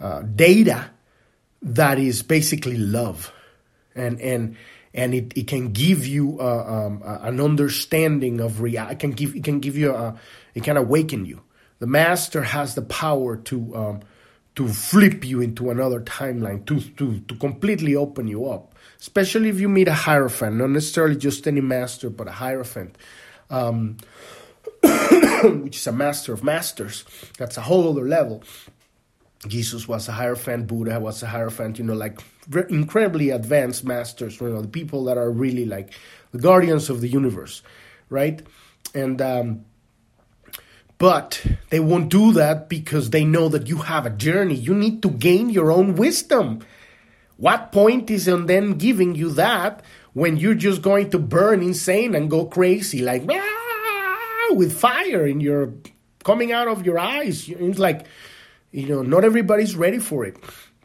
uh, 0.00 0.22
data 0.22 0.90
that 1.62 1.98
is 1.98 2.22
basically 2.22 2.76
love, 2.76 3.32
and 3.94 4.20
and 4.20 4.56
and 4.94 5.14
it, 5.14 5.32
it 5.36 5.46
can 5.46 5.72
give 5.72 6.06
you 6.06 6.38
uh, 6.40 6.64
um, 6.64 7.02
an 7.04 7.40
understanding 7.40 8.40
of 8.40 8.60
reality. 8.60 8.94
It 8.94 8.98
can 8.98 9.10
give 9.12 9.36
it 9.36 9.44
can 9.44 9.60
give 9.60 9.76
you 9.76 9.94
a, 9.94 10.18
it 10.54 10.62
can 10.62 10.76
awaken 10.76 11.24
you. 11.24 11.42
The 11.78 11.86
master 11.86 12.42
has 12.42 12.74
the 12.74 12.82
power 12.82 13.36
to 13.36 13.76
um, 13.76 14.00
to 14.54 14.68
flip 14.68 15.24
you 15.24 15.40
into 15.40 15.70
another 15.70 16.00
timeline, 16.00 16.66
to 16.66 16.80
to 16.80 17.20
to 17.20 17.34
completely 17.36 17.96
open 17.96 18.28
you 18.28 18.46
up. 18.46 18.74
Especially 19.00 19.48
if 19.48 19.58
you 19.58 19.68
meet 19.68 19.88
a 19.88 19.94
hierophant, 19.94 20.56
not 20.56 20.70
necessarily 20.70 21.16
just 21.16 21.48
any 21.48 21.60
master, 21.60 22.08
but 22.08 22.28
a 22.28 22.32
hierophant. 22.32 22.96
Um, 23.50 23.96
which 25.42 25.76
is 25.76 25.86
a 25.86 25.92
master 25.92 26.32
of 26.32 26.44
masters. 26.44 27.04
That's 27.38 27.56
a 27.56 27.62
whole 27.62 27.90
other 27.90 28.06
level. 28.06 28.44
Jesus 29.46 29.88
was 29.88 30.08
a 30.08 30.12
hierophant, 30.12 30.68
Buddha 30.68 31.00
was 31.00 31.22
a 31.22 31.26
hierophant, 31.26 31.78
you 31.78 31.84
know, 31.84 31.94
like 31.94 32.20
incredibly 32.70 33.30
advanced 33.30 33.84
masters, 33.84 34.40
you 34.40 34.48
know, 34.48 34.62
the 34.62 34.68
people 34.68 35.04
that 35.04 35.18
are 35.18 35.30
really 35.30 35.64
like 35.64 35.92
the 36.30 36.38
guardians 36.38 36.88
of 36.88 37.00
the 37.00 37.08
universe, 37.08 37.62
right? 38.08 38.40
And, 38.94 39.20
um, 39.20 39.64
but 40.98 41.44
they 41.70 41.80
won't 41.80 42.08
do 42.08 42.32
that 42.34 42.68
because 42.68 43.10
they 43.10 43.24
know 43.24 43.48
that 43.48 43.66
you 43.66 43.78
have 43.78 44.06
a 44.06 44.10
journey. 44.10 44.54
You 44.54 44.74
need 44.74 45.02
to 45.02 45.10
gain 45.10 45.50
your 45.50 45.72
own 45.72 45.96
wisdom. 45.96 46.60
What 47.36 47.72
point 47.72 48.08
is 48.10 48.28
in 48.28 48.46
them 48.46 48.78
giving 48.78 49.16
you 49.16 49.30
that 49.30 49.82
when 50.12 50.36
you're 50.36 50.54
just 50.54 50.82
going 50.82 51.10
to 51.10 51.18
burn 51.18 51.60
insane 51.60 52.14
and 52.14 52.30
go 52.30 52.44
crazy, 52.44 53.02
like 53.02 53.28
with 54.50 54.78
fire 54.78 55.26
in 55.26 55.40
your 55.40 55.72
coming 56.22 56.52
out 56.52 56.68
of 56.68 56.86
your 56.86 57.00
eyes? 57.00 57.48
It's 57.48 57.80
like, 57.80 58.06
you 58.72 58.88
know, 58.88 59.02
not 59.02 59.24
everybody's 59.24 59.76
ready 59.76 59.98
for 59.98 60.24
it. 60.24 60.36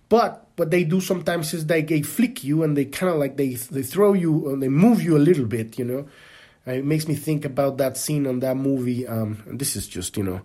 But 0.09 0.47
what 0.55 0.71
they 0.71 0.83
do 0.83 1.01
sometimes 1.01 1.53
is 1.53 1.65
they, 1.65 1.81
they 1.81 2.01
flick 2.01 2.43
you 2.43 2.63
and 2.63 2.77
they 2.77 2.85
kind 2.85 3.11
of 3.11 3.17
like 3.17 3.37
they 3.37 3.55
they 3.55 3.83
throw 3.83 4.13
you 4.13 4.49
and 4.49 4.61
they 4.61 4.69
move 4.69 5.01
you 5.01 5.17
a 5.17 5.19
little 5.19 5.45
bit, 5.45 5.77
you 5.79 5.85
know. 5.85 6.07
it 6.65 6.85
makes 6.85 7.07
me 7.07 7.15
think 7.15 7.45
about 7.45 7.77
that 7.77 7.97
scene 7.97 8.27
on 8.27 8.39
that 8.39 8.55
movie. 8.55 9.07
Um, 9.07 9.43
this 9.47 9.75
is 9.75 9.87
just 9.87 10.15
you 10.17 10.23
know 10.23 10.41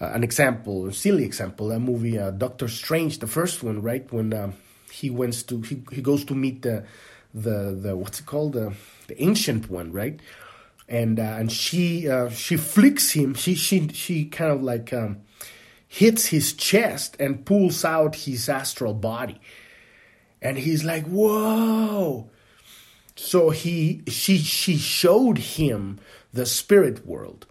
uh, 0.00 0.12
an 0.14 0.24
example, 0.24 0.86
a 0.86 0.92
silly 0.92 1.24
example. 1.24 1.68
That 1.68 1.80
movie, 1.80 2.18
uh, 2.18 2.30
Doctor 2.30 2.68
Strange, 2.68 3.18
the 3.18 3.26
first 3.26 3.62
one, 3.62 3.82
right? 3.82 4.10
When 4.12 4.32
um, 4.32 4.54
he 4.90 5.10
went 5.10 5.46
to 5.48 5.60
he, 5.60 5.82
he 5.92 6.00
goes 6.00 6.24
to 6.26 6.34
meet 6.34 6.62
the 6.62 6.84
the 7.34 7.78
the 7.80 7.96
what's 7.96 8.20
it 8.20 8.26
called 8.26 8.54
the 8.54 8.72
the 9.08 9.22
ancient 9.22 9.70
one, 9.70 9.92
right? 9.92 10.18
And 10.88 11.20
uh, 11.20 11.36
and 11.38 11.52
she 11.52 12.08
uh, 12.08 12.30
she 12.30 12.56
flicks 12.56 13.10
him. 13.10 13.34
She 13.34 13.54
she 13.54 13.88
she 13.88 14.24
kind 14.24 14.50
of 14.50 14.62
like. 14.62 14.92
Um, 14.92 15.18
hits 15.92 16.24
his 16.24 16.54
chest 16.54 17.14
and 17.20 17.44
pulls 17.44 17.84
out 17.84 18.16
his 18.16 18.48
astral 18.48 18.94
body. 18.94 19.38
And 20.40 20.56
he's 20.56 20.84
like, 20.84 21.04
whoa. 21.04 22.30
So 23.14 23.50
he 23.50 24.02
she 24.08 24.38
she 24.38 24.78
showed 24.78 25.36
him 25.36 26.00
the 26.32 26.46
spirit 26.46 27.06
world. 27.06 27.44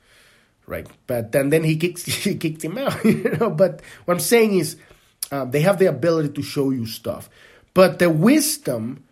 Right. 0.66 0.88
But 1.06 1.34
then 1.34 1.50
then 1.50 1.64
he 1.64 1.78
kicks 1.78 2.04
he 2.26 2.36
kicked 2.36 2.64
him 2.64 2.80
out. 2.80 3.06
You 3.06 3.30
know, 3.40 3.52
but 3.52 3.84
what 4.06 4.16
I'm 4.16 4.20
saying 4.20 4.58
is 4.58 4.76
uh, 5.32 5.46
they 5.46 5.62
have 5.62 5.78
the 5.78 5.86
ability 5.86 6.30
to 6.30 6.42
show 6.42 6.72
you 6.72 6.88
stuff. 6.88 7.30
But 7.76 8.00
the 8.00 8.10
wisdom 8.10 9.04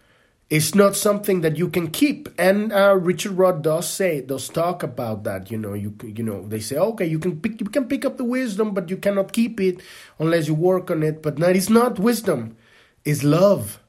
it's 0.49 0.73
not 0.73 0.95
something 0.95 1.41
that 1.41 1.57
you 1.57 1.69
can 1.69 1.91
keep. 1.91 2.27
And 2.39 2.73
uh, 2.73 2.95
Richard 2.95 3.33
Rudd 3.33 3.61
does 3.61 3.87
say, 3.87 4.21
does 4.21 4.49
talk 4.49 4.81
about 4.81 5.23
that. 5.23 5.51
You 5.51 5.57
know, 5.57 5.73
you 5.73 5.95
you 6.03 6.23
know, 6.23 6.47
they 6.47 6.59
say, 6.59 6.77
okay, 6.77 7.05
you 7.05 7.19
can 7.19 7.39
pick, 7.39 7.61
you 7.61 7.67
can 7.67 7.87
pick 7.87 8.03
up 8.03 8.17
the 8.17 8.23
wisdom, 8.23 8.73
but 8.73 8.89
you 8.89 8.97
cannot 8.97 9.31
keep 9.31 9.59
it 9.59 9.81
unless 10.17 10.47
you 10.47 10.55
work 10.55 10.89
on 10.89 11.03
it. 11.03 11.21
But 11.21 11.37
that 11.37 11.55
is 11.55 11.69
not 11.69 11.99
wisdom; 11.99 12.57
it's 13.05 13.23
love. 13.23 13.79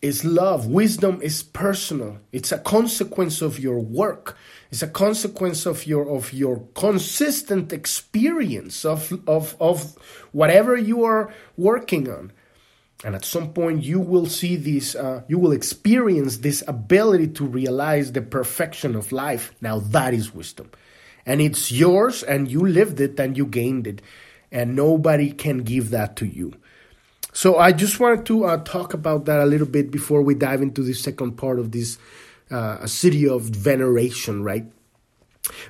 It's 0.00 0.24
love. 0.24 0.66
Wisdom 0.66 1.20
is 1.22 1.42
personal. 1.42 2.18
It's 2.30 2.52
a 2.52 2.58
consequence 2.58 3.42
of 3.42 3.58
your 3.58 3.80
work. 3.80 4.36
It's 4.70 4.82
a 4.82 4.86
consequence 4.88 5.66
of 5.66 5.86
your 5.86 6.08
of 6.08 6.32
your 6.32 6.66
consistent 6.74 7.72
experience 7.72 8.84
of 8.84 9.12
of 9.28 9.56
of 9.60 9.96
whatever 10.32 10.76
you 10.76 11.04
are 11.04 11.32
working 11.56 12.08
on 12.10 12.32
and 13.04 13.14
at 13.14 13.24
some 13.24 13.52
point 13.52 13.84
you 13.84 14.00
will 14.00 14.26
see 14.26 14.56
this 14.56 14.94
uh, 14.94 15.22
you 15.28 15.38
will 15.38 15.52
experience 15.52 16.38
this 16.38 16.64
ability 16.66 17.28
to 17.28 17.44
realize 17.44 18.12
the 18.12 18.22
perfection 18.22 18.96
of 18.96 19.12
life. 19.12 19.54
Now 19.60 19.78
that 19.78 20.14
is 20.14 20.34
wisdom. 20.34 20.70
And 21.24 21.40
it's 21.40 21.70
yours 21.70 22.22
and 22.22 22.50
you 22.50 22.66
lived 22.66 23.00
it 23.00 23.18
and 23.20 23.36
you 23.36 23.46
gained 23.46 23.86
it. 23.86 24.02
And 24.50 24.74
nobody 24.74 25.30
can 25.30 25.58
give 25.58 25.90
that 25.90 26.16
to 26.16 26.26
you. 26.26 26.54
So 27.32 27.58
i 27.58 27.70
just 27.70 28.00
wanted 28.00 28.26
to 28.26 28.44
uh, 28.46 28.56
talk 28.64 28.94
about 28.94 29.26
that 29.26 29.38
a 29.38 29.46
little 29.46 29.66
bit 29.66 29.92
before 29.92 30.22
we 30.22 30.34
dive 30.34 30.62
into 30.62 30.82
the 30.82 30.94
second 30.94 31.32
part 31.32 31.60
of 31.60 31.70
this 31.70 31.98
uh, 32.50 32.78
Siddhi 32.78 33.30
of 33.30 33.42
veneration 33.42 34.42
right? 34.42 34.64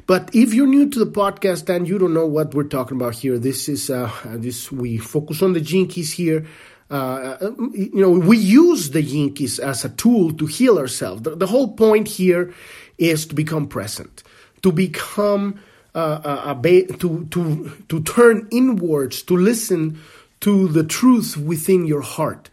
But 0.06 0.30
if 0.34 0.54
you're 0.54 0.66
new 0.66 0.88
to 0.88 0.98
the 0.98 1.10
podcast 1.10 1.68
and 1.68 1.86
you 1.86 1.98
don't 1.98 2.14
know 2.14 2.26
what 2.26 2.54
we're 2.54 2.64
talking 2.64 2.96
about 2.96 3.14
here, 3.14 3.38
this 3.38 3.68
is 3.68 3.90
uh, 3.90 4.10
this 4.24 4.72
we 4.72 4.96
focus 4.96 5.42
on 5.42 5.52
the 5.52 5.60
Gene 5.60 5.88
Keys 5.88 6.12
here 6.12 6.46
uh, 6.90 7.36
you 7.72 7.90
know, 7.92 8.10
we 8.10 8.38
use 8.38 8.90
the 8.90 9.02
Keys 9.02 9.58
as 9.58 9.84
a 9.84 9.90
tool 9.90 10.32
to 10.32 10.46
heal 10.46 10.78
ourselves. 10.78 11.22
The, 11.22 11.36
the 11.36 11.46
whole 11.46 11.74
point 11.74 12.08
here 12.08 12.54
is 12.96 13.26
to 13.26 13.34
become 13.34 13.68
present, 13.68 14.22
to 14.62 14.72
become 14.72 15.60
uh, 15.94 16.52
a, 16.54 16.58
a 16.58 16.86
to 16.94 17.26
to 17.30 17.72
to 17.88 18.02
turn 18.02 18.48
inwards, 18.50 19.22
to 19.24 19.36
listen 19.36 20.00
to 20.40 20.68
the 20.68 20.84
truth 20.84 21.36
within 21.36 21.86
your 21.86 22.02
heart, 22.02 22.48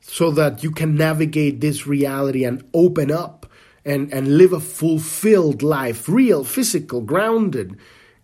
so 0.00 0.30
that 0.32 0.62
you 0.62 0.70
can 0.70 0.94
navigate 0.94 1.60
this 1.60 1.86
reality 1.86 2.44
and 2.44 2.62
open 2.74 3.10
up 3.10 3.46
and 3.86 4.12
and 4.12 4.36
live 4.36 4.52
a 4.52 4.60
fulfilled 4.60 5.62
life, 5.62 6.08
real, 6.08 6.44
physical, 6.44 7.00
grounded 7.00 7.78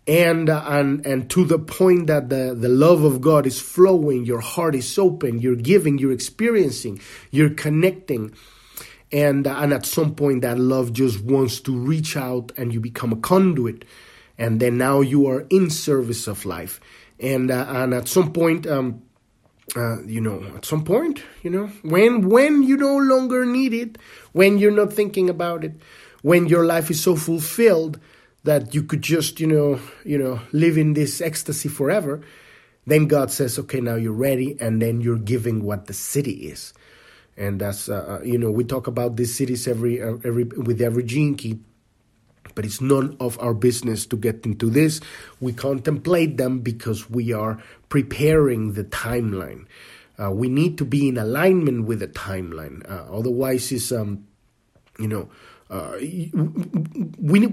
and 0.07 0.49
uh, 0.49 0.63
and 0.67 1.05
and 1.05 1.29
to 1.31 1.45
the 1.45 1.57
point 1.57 2.07
that 2.07 2.29
the 2.29 2.55
the 2.57 2.69
love 2.69 3.03
of 3.03 3.21
God 3.21 3.47
is 3.47 3.59
flowing, 3.59 4.25
your 4.25 4.39
heart 4.39 4.75
is 4.75 4.97
open, 4.97 5.39
you're 5.39 5.55
giving, 5.55 5.97
you're 5.97 6.11
experiencing, 6.11 6.99
you're 7.31 7.49
connecting, 7.49 8.33
and 9.11 9.47
uh, 9.47 9.55
and 9.57 9.73
at 9.73 9.85
some 9.85 10.13
point 10.13 10.43
that 10.43 10.59
love 10.59 10.93
just 10.93 11.23
wants 11.23 11.59
to 11.61 11.75
reach 11.75 12.15
out, 12.15 12.51
and 12.57 12.73
you 12.73 12.79
become 12.79 13.13
a 13.13 13.17
conduit, 13.17 13.85
and 14.37 14.59
then 14.59 14.77
now 14.77 15.01
you 15.01 15.27
are 15.27 15.41
in 15.49 15.69
service 15.71 16.27
of 16.27 16.45
life, 16.45 16.79
and 17.19 17.49
uh, 17.49 17.65
and 17.69 17.93
at 17.93 18.07
some 18.07 18.31
point. 18.31 18.67
Um, 18.67 19.01
uh, 19.75 20.03
you 20.03 20.21
know, 20.21 20.43
at 20.55 20.63
some 20.63 20.85
point, 20.85 21.23
you 21.41 21.49
know, 21.49 21.65
when 21.81 22.29
when 22.29 22.61
you 22.61 22.77
no 22.77 22.97
longer 22.97 23.45
need 23.45 23.73
it, 23.73 23.97
when 24.31 24.59
you're 24.59 24.71
not 24.71 24.93
thinking 24.93 25.27
about 25.27 25.63
it, 25.65 25.73
when 26.21 26.45
your 26.45 26.65
life 26.65 26.91
is 26.91 27.01
so 27.01 27.15
fulfilled 27.15 27.99
that 28.45 28.73
you 28.75 28.83
could 28.83 29.01
just, 29.01 29.39
you 29.39 29.47
know, 29.47 29.79
you 30.05 30.17
know, 30.17 30.39
live 30.51 30.77
in 30.77 30.93
this 30.93 31.19
ecstasy 31.19 31.67
forever, 31.67 32.21
then 32.85 33.07
God 33.07 33.31
says, 33.31 33.57
okay, 33.59 33.81
now 33.81 33.95
you're 33.95 34.13
ready, 34.13 34.55
and 34.61 34.81
then 34.81 35.01
you're 35.01 35.17
giving 35.17 35.63
what 35.63 35.87
the 35.87 35.93
Siddhi 35.93 36.51
is. 36.51 36.73
And 37.35 37.59
that's, 37.59 37.89
uh, 37.89 38.19
uh 38.19 38.23
you 38.23 38.37
know, 38.37 38.51
we 38.51 38.63
talk 38.63 38.87
about 38.87 39.17
these 39.17 39.37
Siddhis 39.37 39.67
every, 39.67 40.01
uh, 40.01 40.17
every 40.23 40.43
with 40.43 40.79
every 40.79 41.03
key, 41.03 41.59
but 42.53 42.65
it's 42.65 42.81
none 42.81 43.17
of 43.19 43.37
our 43.39 43.53
business 43.53 44.05
to 44.05 44.15
get 44.15 44.45
into 44.45 44.69
this. 44.69 45.01
We 45.41 45.51
contemplate 45.51 46.37
them 46.37 46.59
because 46.59 47.09
we 47.09 47.33
are 47.33 47.61
preparing 47.89 48.73
the 48.73 48.83
timeline. 48.85 49.65
Uh, 50.21 50.31
we 50.31 50.47
need 50.47 50.77
to 50.77 50.85
be 50.85 51.09
in 51.09 51.17
alignment 51.17 51.87
with 51.87 51.99
the 51.99 52.07
timeline. 52.07 52.89
Uh, 52.89 53.11
otherwise, 53.11 53.71
it's 53.71 53.91
um, 53.91 54.25
you 54.99 55.07
know, 55.07 55.29
uh, 55.69 55.97
we 57.19 57.47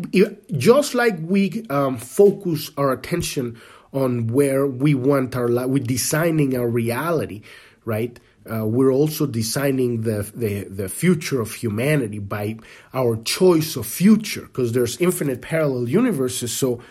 just 0.56 0.94
like 0.94 1.14
we 1.22 1.64
um, 1.70 1.96
focus 1.96 2.70
our 2.76 2.92
attention 2.92 3.60
on 3.92 4.26
where 4.28 4.66
we 4.66 4.94
want 4.94 5.34
our 5.36 5.48
life, 5.48 5.68
we're 5.68 5.82
designing 5.82 6.56
our 6.56 6.68
reality, 6.68 7.42
right? 7.84 8.18
uh, 8.50 8.66
we're 8.66 8.92
also 8.92 9.26
designing 9.26 10.02
the, 10.02 10.30
the, 10.34 10.64
the 10.64 10.88
future 10.88 11.40
of 11.40 11.54
humanity 11.54 12.18
by 12.18 12.56
our 12.92 13.16
choice 13.22 13.76
of 13.76 13.86
future 13.86 14.42
because 14.42 14.72
there's 14.72 15.00
infinite 15.00 15.42
parallel 15.42 15.88
universes 15.88 16.52
so 16.52 16.82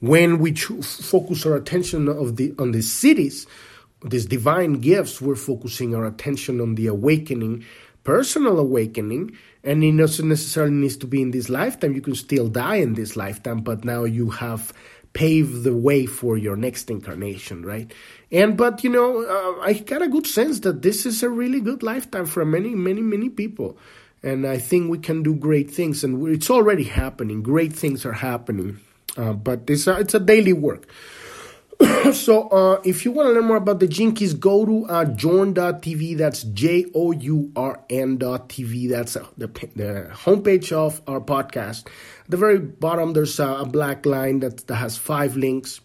when 0.00 0.38
we 0.38 0.52
cho- 0.52 0.82
focus 0.82 1.46
our 1.46 1.56
attention 1.56 2.08
of 2.08 2.36
the 2.36 2.54
on 2.58 2.72
the 2.72 2.80
Siddhis 2.80 3.46
these 4.04 4.26
divine 4.26 4.74
gifts 4.74 5.20
we're 5.20 5.36
focusing 5.36 5.94
our 5.94 6.04
attention 6.04 6.60
on 6.60 6.74
the 6.74 6.86
awakening 6.88 7.64
personal 8.04 8.58
awakening 8.58 9.36
and 9.66 9.84
it 9.84 9.96
doesn't 9.96 10.28
necessarily 10.28 10.72
needs 10.72 10.96
to 10.96 11.06
be 11.06 11.20
in 11.20 11.32
this 11.32 11.50
lifetime 11.50 11.92
you 11.92 12.00
can 12.00 12.14
still 12.14 12.48
die 12.48 12.76
in 12.76 12.94
this 12.94 13.16
lifetime 13.16 13.60
but 13.60 13.84
now 13.84 14.04
you 14.04 14.30
have 14.30 14.72
paved 15.12 15.64
the 15.64 15.74
way 15.74 16.06
for 16.06 16.38
your 16.38 16.56
next 16.56 16.90
incarnation 16.90 17.64
right 17.64 17.92
and 18.32 18.56
but 18.56 18.82
you 18.82 18.90
know, 18.90 19.22
uh, 19.22 19.60
I 19.62 19.74
got 19.74 20.02
a 20.02 20.08
good 20.08 20.26
sense 20.26 20.60
that 20.60 20.82
this 20.82 21.06
is 21.06 21.22
a 21.22 21.30
really 21.30 21.60
good 21.60 21.82
lifetime 21.82 22.26
for 22.26 22.44
many, 22.44 22.74
many, 22.74 23.00
many 23.00 23.28
people, 23.28 23.78
and 24.22 24.46
I 24.46 24.58
think 24.58 24.90
we 24.90 24.98
can 24.98 25.22
do 25.22 25.34
great 25.34 25.70
things. 25.70 26.02
And 26.02 26.26
it's 26.28 26.50
already 26.50 26.84
happening. 26.84 27.42
Great 27.42 27.72
things 27.72 28.04
are 28.04 28.12
happening, 28.12 28.80
uh, 29.16 29.32
but 29.32 29.62
it's 29.68 29.86
a, 29.86 30.00
it's 30.00 30.14
a 30.14 30.20
daily 30.20 30.52
work. 30.52 30.88
so 32.12 32.48
uh, 32.48 32.80
if 32.84 33.04
you 33.04 33.12
want 33.12 33.28
to 33.28 33.32
learn 33.32 33.44
more 33.44 33.56
about 33.56 33.80
the 33.80 33.88
Gene 33.88 34.14
Keys, 34.14 34.34
go 34.34 34.64
to 34.64 34.86
uh, 34.86 35.04
journ.tv. 35.04 36.16
That's 36.16 36.42
J 36.44 36.86
O 36.94 37.12
U 37.12 37.52
R 37.54 37.84
N.tv. 37.90 38.88
That's 38.88 39.16
uh, 39.16 39.26
the, 39.36 39.48
the 39.74 40.10
homepage 40.12 40.72
of 40.72 41.02
our 41.06 41.20
podcast. 41.20 41.86
At 41.86 42.30
the 42.30 42.36
very 42.36 42.58
bottom, 42.58 43.12
there's 43.12 43.38
a, 43.38 43.46
a 43.46 43.66
black 43.66 44.06
line 44.06 44.40
that, 44.40 44.66
that 44.66 44.76
has 44.76 44.96
five 44.96 45.36
links 45.36 45.80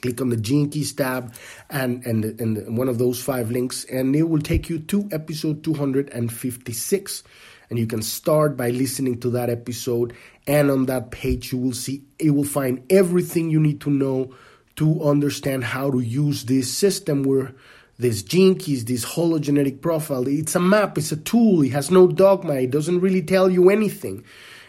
click 0.00 0.20
on 0.20 0.30
the 0.30 0.68
Keys 0.68 0.92
tab 0.92 1.34
and, 1.68 2.04
and, 2.06 2.24
and 2.40 2.76
one 2.76 2.88
of 2.88 2.98
those 2.98 3.22
five 3.22 3.50
links, 3.50 3.84
and 3.84 4.14
it 4.16 4.22
will 4.22 4.40
take 4.40 4.70
you 4.70 4.78
to 4.78 5.08
episode 5.12 5.62
256. 5.64 7.22
And 7.68 7.78
you 7.78 7.86
can 7.86 8.02
start 8.02 8.56
by 8.56 8.70
listening 8.70 9.20
to 9.20 9.30
that 9.30 9.48
episode. 9.48 10.14
And 10.46 10.70
on 10.70 10.86
that 10.86 11.10
page, 11.12 11.52
you 11.52 11.58
will 11.58 11.72
see, 11.72 12.02
you 12.18 12.34
will 12.34 12.44
find 12.44 12.84
everything 12.90 13.50
you 13.50 13.60
need 13.60 13.80
to 13.82 13.90
know 13.90 14.34
to 14.80 15.04
understand 15.04 15.62
how 15.62 15.90
to 15.90 16.00
use 16.00 16.44
this 16.44 16.74
system 16.74 17.22
where 17.22 17.52
this 17.98 18.22
gene 18.22 18.54
keys, 18.54 18.86
this 18.86 19.04
hologenetic 19.04 19.82
profile, 19.82 20.26
it's 20.26 20.54
a 20.54 20.60
map, 20.60 20.96
it's 20.96 21.12
a 21.12 21.18
tool, 21.18 21.60
it 21.62 21.72
has 21.72 21.90
no 21.90 22.08
dogma, 22.08 22.54
it 22.54 22.70
doesn't 22.70 23.00
really 23.00 23.20
tell 23.20 23.50
you 23.50 23.68
anything. 23.68 24.24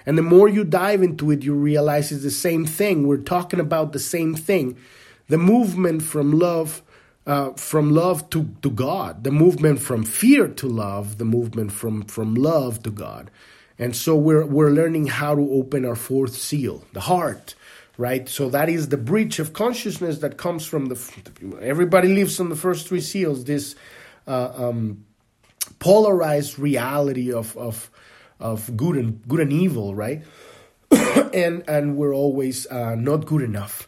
And 0.05 0.17
the 0.17 0.21
more 0.21 0.49
you 0.49 0.65
dive 0.65 1.01
into 1.01 1.31
it, 1.31 1.43
you 1.43 1.53
realize 1.53 2.11
it's 2.11 2.23
the 2.23 2.29
same 2.29 2.65
thing. 2.65 3.07
We're 3.07 3.19
talking 3.19 3.61
about 3.61 3.93
the 3.93 3.99
same 3.99 4.35
thing 4.35 4.77
the 5.29 5.37
movement 5.37 6.01
from 6.01 6.37
love 6.37 6.81
uh, 7.25 7.51
from 7.53 7.91
love 7.91 8.29
to, 8.31 8.49
to 8.63 8.69
God, 8.69 9.23
the 9.23 9.31
movement 9.31 9.79
from 9.79 10.03
fear 10.03 10.49
to 10.49 10.67
love, 10.67 11.19
the 11.19 11.23
movement 11.23 11.71
from, 11.71 12.01
from 12.03 12.35
love 12.35 12.83
to 12.83 12.91
God. 12.91 13.31
And 13.79 13.95
so 13.95 14.15
we're, 14.15 14.45
we're 14.45 14.71
learning 14.71 15.07
how 15.07 15.35
to 15.35 15.51
open 15.53 15.85
our 15.85 15.95
fourth 15.95 16.35
seal, 16.35 16.83
the 16.91 17.01
heart, 17.01 17.55
right? 18.01 18.27
So 18.27 18.49
that 18.49 18.67
is 18.67 18.89
the 18.89 18.97
breach 18.97 19.37
of 19.37 19.53
consciousness 19.53 20.17
that 20.17 20.37
comes 20.37 20.65
from 20.65 20.87
the. 20.87 20.97
Everybody 21.61 22.07
lives 22.09 22.39
on 22.39 22.49
the 22.49 22.55
first 22.55 22.87
three 22.87 22.99
seals, 22.99 23.45
this 23.45 23.75
uh, 24.27 24.51
um, 24.55 25.05
polarized 25.77 26.57
reality 26.57 27.31
of, 27.31 27.55
of, 27.55 27.91
of 28.39 28.75
good 28.75 28.97
and 28.97 29.25
good 29.27 29.39
and 29.39 29.53
evil, 29.53 29.93
right? 29.93 30.23
and 31.33 31.63
and 31.69 31.95
we're 31.95 32.13
always 32.13 32.65
uh, 32.67 32.95
not 32.95 33.27
good 33.27 33.43
enough 33.43 33.87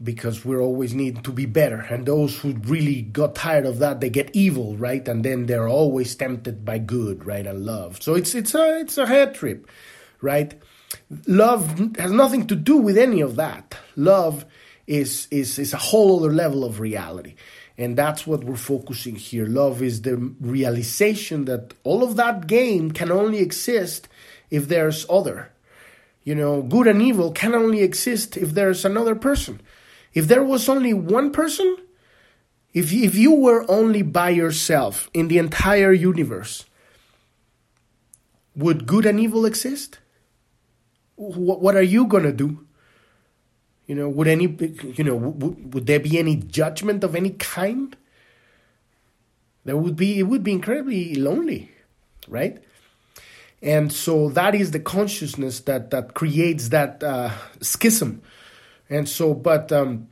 because 0.00 0.44
we're 0.44 0.60
always 0.60 0.94
need 0.94 1.24
to 1.24 1.32
be 1.32 1.44
better 1.44 1.80
and 1.90 2.06
those 2.06 2.38
who 2.38 2.52
really 2.68 3.02
got 3.02 3.34
tired 3.34 3.66
of 3.66 3.80
that 3.80 3.98
they 4.00 4.08
get 4.08 4.30
evil 4.32 4.76
right 4.76 5.08
and 5.08 5.24
then 5.24 5.46
they're 5.46 5.66
always 5.68 6.14
tempted 6.14 6.64
by 6.64 6.78
good 6.78 7.26
right 7.26 7.48
and 7.48 7.66
love 7.66 8.00
so 8.00 8.14
it's 8.14 8.32
it's 8.32 8.54
a 8.54 8.78
it's 8.78 8.96
a 8.96 9.08
head 9.08 9.34
trip 9.34 9.68
right 10.20 10.54
love 11.26 11.96
has 11.96 12.10
nothing 12.10 12.46
to 12.46 12.56
do 12.56 12.76
with 12.76 12.98
any 12.98 13.20
of 13.20 13.36
that. 13.36 13.76
Love 13.96 14.44
is 14.86 15.28
is 15.30 15.58
is 15.58 15.72
a 15.72 15.78
whole 15.78 16.18
other 16.18 16.32
level 16.32 16.64
of 16.64 16.80
reality. 16.80 17.34
And 17.76 17.96
that's 17.96 18.26
what 18.26 18.42
we're 18.42 18.56
focusing 18.56 19.14
here. 19.14 19.46
Love 19.46 19.82
is 19.82 20.02
the 20.02 20.16
realization 20.40 21.44
that 21.44 21.74
all 21.84 22.02
of 22.02 22.16
that 22.16 22.48
game 22.48 22.90
can 22.90 23.12
only 23.12 23.38
exist 23.38 24.08
if 24.50 24.66
there's 24.66 25.06
other. 25.08 25.52
You 26.24 26.34
know 26.34 26.62
good 26.62 26.86
and 26.86 27.00
evil 27.00 27.30
can 27.32 27.54
only 27.54 27.82
exist 27.82 28.36
if 28.36 28.50
there's 28.50 28.84
another 28.84 29.14
person. 29.14 29.60
If 30.14 30.26
there 30.26 30.42
was 30.42 30.68
only 30.68 30.92
one 30.92 31.30
person, 31.30 31.76
if, 32.74 32.92
if 32.92 33.14
you 33.14 33.34
were 33.34 33.64
only 33.70 34.02
by 34.02 34.30
yourself 34.30 35.10
in 35.14 35.28
the 35.28 35.38
entire 35.38 35.92
universe, 35.92 36.64
would 38.54 38.86
good 38.86 39.06
and 39.06 39.20
evil 39.20 39.46
exist? 39.46 39.98
What, 41.18 41.60
what 41.60 41.76
are 41.76 41.82
you 41.82 42.06
going 42.06 42.24
to 42.24 42.32
do? 42.32 42.64
You 43.86 43.94
know, 43.94 44.08
would 44.08 44.28
any, 44.28 44.46
you 44.96 45.04
know, 45.04 45.16
would, 45.16 45.74
would 45.74 45.86
there 45.86 46.00
be 46.00 46.18
any 46.18 46.36
judgment 46.36 47.04
of 47.04 47.14
any 47.14 47.30
kind? 47.30 47.96
There 49.64 49.76
would 49.76 49.96
be, 49.96 50.18
it 50.18 50.24
would 50.24 50.42
be 50.42 50.52
incredibly 50.52 51.14
lonely, 51.14 51.70
right? 52.26 52.62
And 53.60 53.92
so 53.92 54.28
that 54.30 54.54
is 54.54 54.70
the 54.70 54.80
consciousness 54.80 55.60
that, 55.60 55.90
that 55.90 56.14
creates 56.14 56.68
that 56.70 57.02
uh, 57.02 57.30
schism 57.60 58.22
and 58.90 59.08
so, 59.08 59.34
but 59.34 59.70
um, 59.72 60.08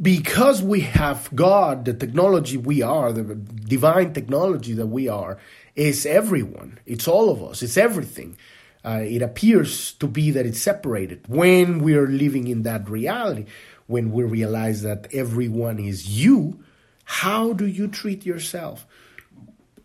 because 0.00 0.62
we 0.62 0.80
have 0.80 1.28
God, 1.34 1.84
the 1.84 1.94
technology 1.94 2.56
we 2.56 2.82
are, 2.82 3.12
the 3.12 3.34
divine 3.34 4.12
technology 4.12 4.72
that 4.74 4.86
we 4.86 5.08
are, 5.08 5.38
is 5.76 6.06
everyone. 6.06 6.78
It's 6.86 7.06
all 7.06 7.30
of 7.30 7.42
us. 7.42 7.62
It's 7.62 7.76
everything. 7.76 8.36
Uh, 8.84 9.00
it 9.02 9.22
appears 9.22 9.92
to 9.94 10.06
be 10.06 10.30
that 10.30 10.46
it's 10.46 10.60
separated 10.60 11.20
when 11.26 11.80
we 11.80 11.94
are 11.94 12.06
living 12.06 12.46
in 12.48 12.62
that 12.62 12.88
reality. 12.88 13.44
When 13.86 14.12
we 14.12 14.22
realize 14.24 14.82
that 14.82 15.08
everyone 15.12 15.78
is 15.78 16.08
you, 16.08 16.62
how 17.04 17.54
do 17.54 17.66
you 17.66 17.88
treat 17.88 18.26
yourself? 18.26 18.86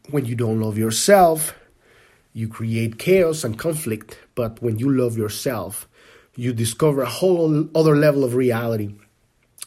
When 0.10 0.26
you 0.26 0.36
don't 0.36 0.60
love 0.60 0.78
yourself, 0.78 1.56
you 2.34 2.48
create 2.48 3.00
chaos 3.00 3.44
and 3.44 3.58
conflict. 3.58 4.20
But 4.36 4.62
when 4.62 4.78
you 4.78 4.92
love 4.92 5.18
yourself, 5.18 5.88
you 6.36 6.52
discover 6.52 7.04
a 7.04 7.10
whole 7.10 7.70
other 7.76 7.96
level 7.96 8.24
of 8.24 8.36
reality 8.36 8.94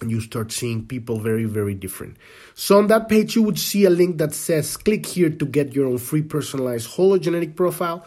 and 0.00 0.10
you 0.10 0.20
start 0.20 0.52
seeing 0.52 0.84
people 0.84 1.18
very, 1.18 1.44
very 1.44 1.74
different. 1.74 2.16
So 2.54 2.78
on 2.78 2.88
that 2.88 3.08
page, 3.08 3.34
you 3.34 3.42
would 3.42 3.58
see 3.58 3.84
a 3.84 3.90
link 3.90 4.18
that 4.18 4.34
says 4.34 4.76
click 4.76 5.06
here 5.06 5.30
to 5.30 5.46
get 5.46 5.74
your 5.74 5.86
own 5.86 5.98
free 5.98 6.22
personalized 6.22 6.90
hologenetic 6.90 7.56
profile. 7.56 8.04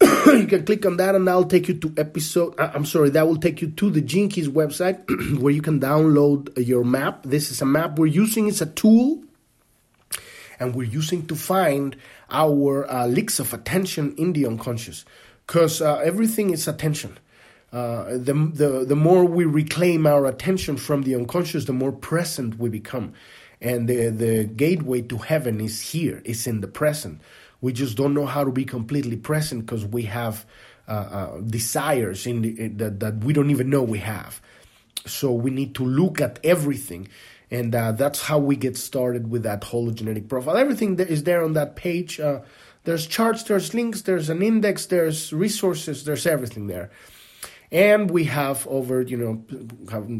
you 0.26 0.46
can 0.46 0.64
click 0.64 0.86
on 0.86 0.96
that 0.96 1.14
and 1.14 1.26
that'll 1.28 1.44
take 1.44 1.68
you 1.68 1.74
to 1.74 1.92
episode 1.96 2.58
uh, 2.58 2.70
i'm 2.74 2.86
sorry 2.86 3.10
that 3.10 3.26
will 3.26 3.36
take 3.36 3.60
you 3.60 3.70
to 3.70 3.90
the 3.90 4.00
keys 4.28 4.48
website 4.48 5.04
where 5.40 5.52
you 5.52 5.62
can 5.62 5.80
download 5.80 6.50
your 6.66 6.84
map. 6.84 7.22
This 7.24 7.50
is 7.50 7.60
a 7.62 7.66
map 7.66 7.98
we're 7.98 8.06
using. 8.06 8.48
It's 8.48 8.60
a 8.60 8.66
tool. 8.66 9.22
And 10.58 10.74
we're 10.74 10.84
using 10.84 11.26
to 11.26 11.36
find 11.36 11.96
our 12.30 12.90
uh, 12.90 13.06
leaks 13.06 13.40
of 13.40 13.54
attention 13.54 14.14
in 14.16 14.34
the 14.34 14.46
unconscious. 14.46 15.04
Because 15.46 15.80
uh, 15.80 15.96
everything 15.96 16.50
is 16.50 16.68
attention. 16.68 17.18
Uh, 17.72 18.04
the, 18.10 18.50
the, 18.52 18.84
the 18.86 18.96
more 18.96 19.24
we 19.24 19.44
reclaim 19.44 20.06
our 20.06 20.26
attention 20.26 20.76
from 20.76 21.02
the 21.02 21.14
unconscious, 21.14 21.64
the 21.64 21.72
more 21.72 21.92
present 21.92 22.58
we 22.58 22.68
become. 22.68 23.14
And 23.60 23.88
the, 23.88 24.10
the 24.10 24.44
gateway 24.44 25.02
to 25.02 25.18
heaven 25.18 25.60
is 25.60 25.80
here, 25.80 26.22
it's 26.24 26.46
in 26.46 26.60
the 26.60 26.68
present. 26.68 27.20
We 27.60 27.72
just 27.72 27.96
don't 27.96 28.14
know 28.14 28.26
how 28.26 28.44
to 28.44 28.50
be 28.50 28.64
completely 28.64 29.16
present 29.16 29.66
because 29.66 29.84
we 29.84 30.02
have 30.02 30.46
uh, 30.88 30.92
uh, 30.92 31.40
desires 31.40 32.26
in 32.26 32.42
the, 32.42 32.68
that, 32.68 33.00
that 33.00 33.24
we 33.24 33.32
don't 33.32 33.50
even 33.50 33.70
know 33.70 33.82
we 33.82 33.98
have. 33.98 34.40
So 35.06 35.32
we 35.32 35.50
need 35.50 35.74
to 35.76 35.84
look 35.84 36.20
at 36.20 36.38
everything. 36.44 37.08
And 37.50 37.74
uh, 37.74 37.92
that's 37.92 38.22
how 38.22 38.38
we 38.38 38.56
get 38.56 38.76
started 38.76 39.30
with 39.30 39.42
that 39.42 39.62
hologenetic 39.62 40.28
profile. 40.28 40.56
Everything 40.56 40.96
that 40.96 41.08
is 41.10 41.24
there 41.24 41.42
on 41.42 41.54
that 41.54 41.76
page. 41.76 42.20
Uh, 42.20 42.40
there's 42.84 43.06
charts, 43.06 43.42
there's 43.42 43.74
links, 43.74 44.02
there's 44.02 44.30
an 44.30 44.42
index, 44.42 44.86
there's 44.86 45.32
resources, 45.32 46.04
there's 46.04 46.26
everything 46.26 46.66
there 46.66 46.90
and 47.72 48.10
we 48.10 48.24
have 48.24 48.66
over 48.66 49.02
you 49.02 49.16
know 49.16 49.44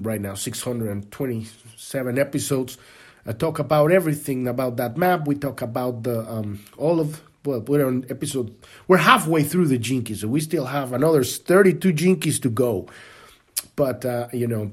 right 0.03 0.21
now 0.21 0.35
627 0.35 2.19
episodes 2.19 2.79
I 3.27 3.33
talk 3.33 3.59
about 3.59 3.91
everything 3.93 4.49
about 4.49 4.77
that 4.77 4.97
map 4.97 5.27
we 5.27 5.35
talk 5.35 5.63
about 5.63 6.05
the 6.05 6.21
um, 6.31 6.61
all 6.77 7.01
of 7.01 7.21
well 7.45 7.61
we're 7.61 7.87
on 7.87 8.05
episode 8.09 8.55
we're 8.89 8.99
halfway 8.99 9.43
through 9.43 9.67
the 9.67 9.79
Gene 9.79 10.03
Keys 10.03 10.21
so 10.21 10.29
we 10.29 10.41
still 10.41 10.67
have 10.67 10.93
another 10.93 11.25
32 11.25 11.93
Gene 11.93 12.21
Keys 12.21 12.41
to 12.41 12.51
go. 12.51 12.87
But 13.77 14.05
uh, 14.05 14.29
you 14.33 14.47
know 14.47 14.73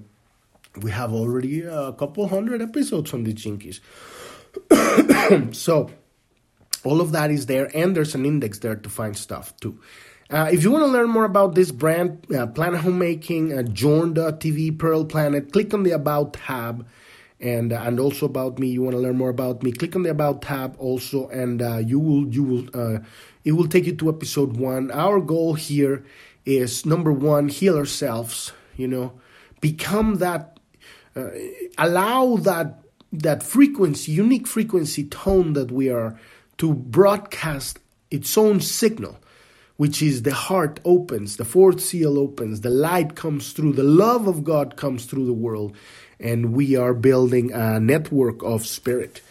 we 0.82 0.92
have 0.92 1.14
already 1.14 1.64
a 1.64 1.94
couple 1.94 2.28
hundred 2.28 2.62
episodes 2.62 3.14
on 3.14 3.24
the 3.24 3.34
Gene 3.34 3.58
Keys. 3.58 3.82
So 5.52 5.92
all 6.84 7.02
of 7.02 7.12
that 7.12 7.32
is 7.32 7.46
there 7.48 7.70
and 7.76 7.96
there's 7.96 8.16
an 8.16 8.26
index 8.26 8.60
there 8.60 8.76
to 8.76 8.90
find 8.90 9.18
stuff 9.18 9.56
too. 9.58 9.80
Uh, 10.30 10.50
if 10.52 10.64
you 10.64 10.72
want 10.72 10.84
to 10.84 10.92
learn 10.92 11.10
more 11.10 11.24
about 11.24 11.56
this 11.56 11.72
brand, 11.72 12.26
uh, 12.36 12.48
Planet 12.48 12.82
Homemaking, 12.82 13.58
uh, 13.58 13.64
Journ.tv, 13.64 14.78
Pearl 14.78 15.06
Planet, 15.06 15.54
click 15.54 15.74
on 15.74 15.84
the 15.84 15.92
About 15.92 16.34
tab 16.34 16.86
and 17.40 17.72
uh, 17.72 17.82
and 17.84 18.00
also 18.00 18.26
about 18.26 18.60
me. 18.60 18.68
You 18.68 18.82
want 18.82 18.96
to 18.96 19.02
learn 19.02 19.18
more 19.18 19.30
about 19.30 19.64
me? 19.64 19.72
Click 19.72 19.96
on 19.96 20.04
the 20.04 20.10
About 20.10 20.42
tab 20.42 20.76
also, 20.80 21.28
and 21.30 21.62
uh, 21.62 21.78
you 21.78 22.00
will 22.00 22.28
you 22.28 22.44
will 22.44 22.66
uh, 22.74 23.00
it 23.44 23.54
will 23.54 23.68
take 23.68 23.86
you 23.86 23.96
to 23.96 24.10
episode 24.10 24.58
one. 24.58 24.92
Our 24.92 25.22
goal 25.22 25.54
here 25.54 26.04
is 26.46 26.86
number 26.86 27.12
one, 27.12 27.50
heal 27.50 27.78
ourselves. 27.78 28.54
You 28.76 28.88
know, 28.88 29.20
become 29.62 30.16
that, 30.16 30.60
uh, 31.16 31.30
allow 31.78 32.38
that 32.38 32.80
that 33.12 33.44
frequency, 33.44 34.12
unique 34.12 34.48
frequency 34.48 35.06
tone 35.06 35.54
that 35.54 35.72
we 35.72 35.90
are 35.90 36.20
to 36.58 36.74
broadcast 36.74 37.80
its 38.10 38.38
own 38.38 38.62
signal 38.62 39.20
which 39.78 40.02
is 40.02 40.24
the 40.24 40.34
heart 40.34 40.80
opens, 40.84 41.38
the 41.38 41.46
fourth 41.46 41.80
seal 41.80 42.18
opens, 42.18 42.62
the 42.62 42.70
light 42.70 43.16
comes 43.16 43.54
through, 43.54 43.74
the 43.74 43.84
love 43.84 44.28
of 44.28 44.44
God 44.44 44.76
comes 44.76 45.06
through 45.06 45.26
the 45.26 45.34
world, 45.34 45.76
and 46.20 46.54
we 46.54 46.76
are 46.76 46.94
building 46.94 47.52
a 47.52 47.80
network 47.80 48.44
of 48.44 48.66
spirit. 48.66 49.22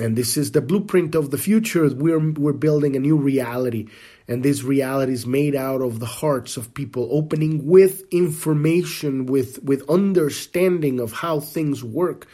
And 0.00 0.16
this 0.16 0.36
is 0.36 0.52
the 0.52 0.60
blueprint 0.60 1.14
of 1.14 1.30
the 1.30 1.38
future. 1.38 1.88
We're, 1.92 2.20
we're 2.32 2.52
building 2.52 2.94
a 2.94 3.00
new 3.00 3.16
reality. 3.16 3.88
And 4.28 4.44
this 4.44 4.62
reality 4.62 5.12
is 5.12 5.26
made 5.26 5.56
out 5.56 5.80
of 5.80 6.00
the 6.00 6.06
hearts 6.06 6.56
of 6.56 6.74
people 6.74 7.08
opening 7.10 7.66
with 7.66 8.02
information, 8.12 9.26
with, 9.26 9.62
with 9.62 9.88
understanding 9.88 11.00
of 11.00 11.12
how 11.12 11.40
things 11.40 11.82
work 11.82 12.28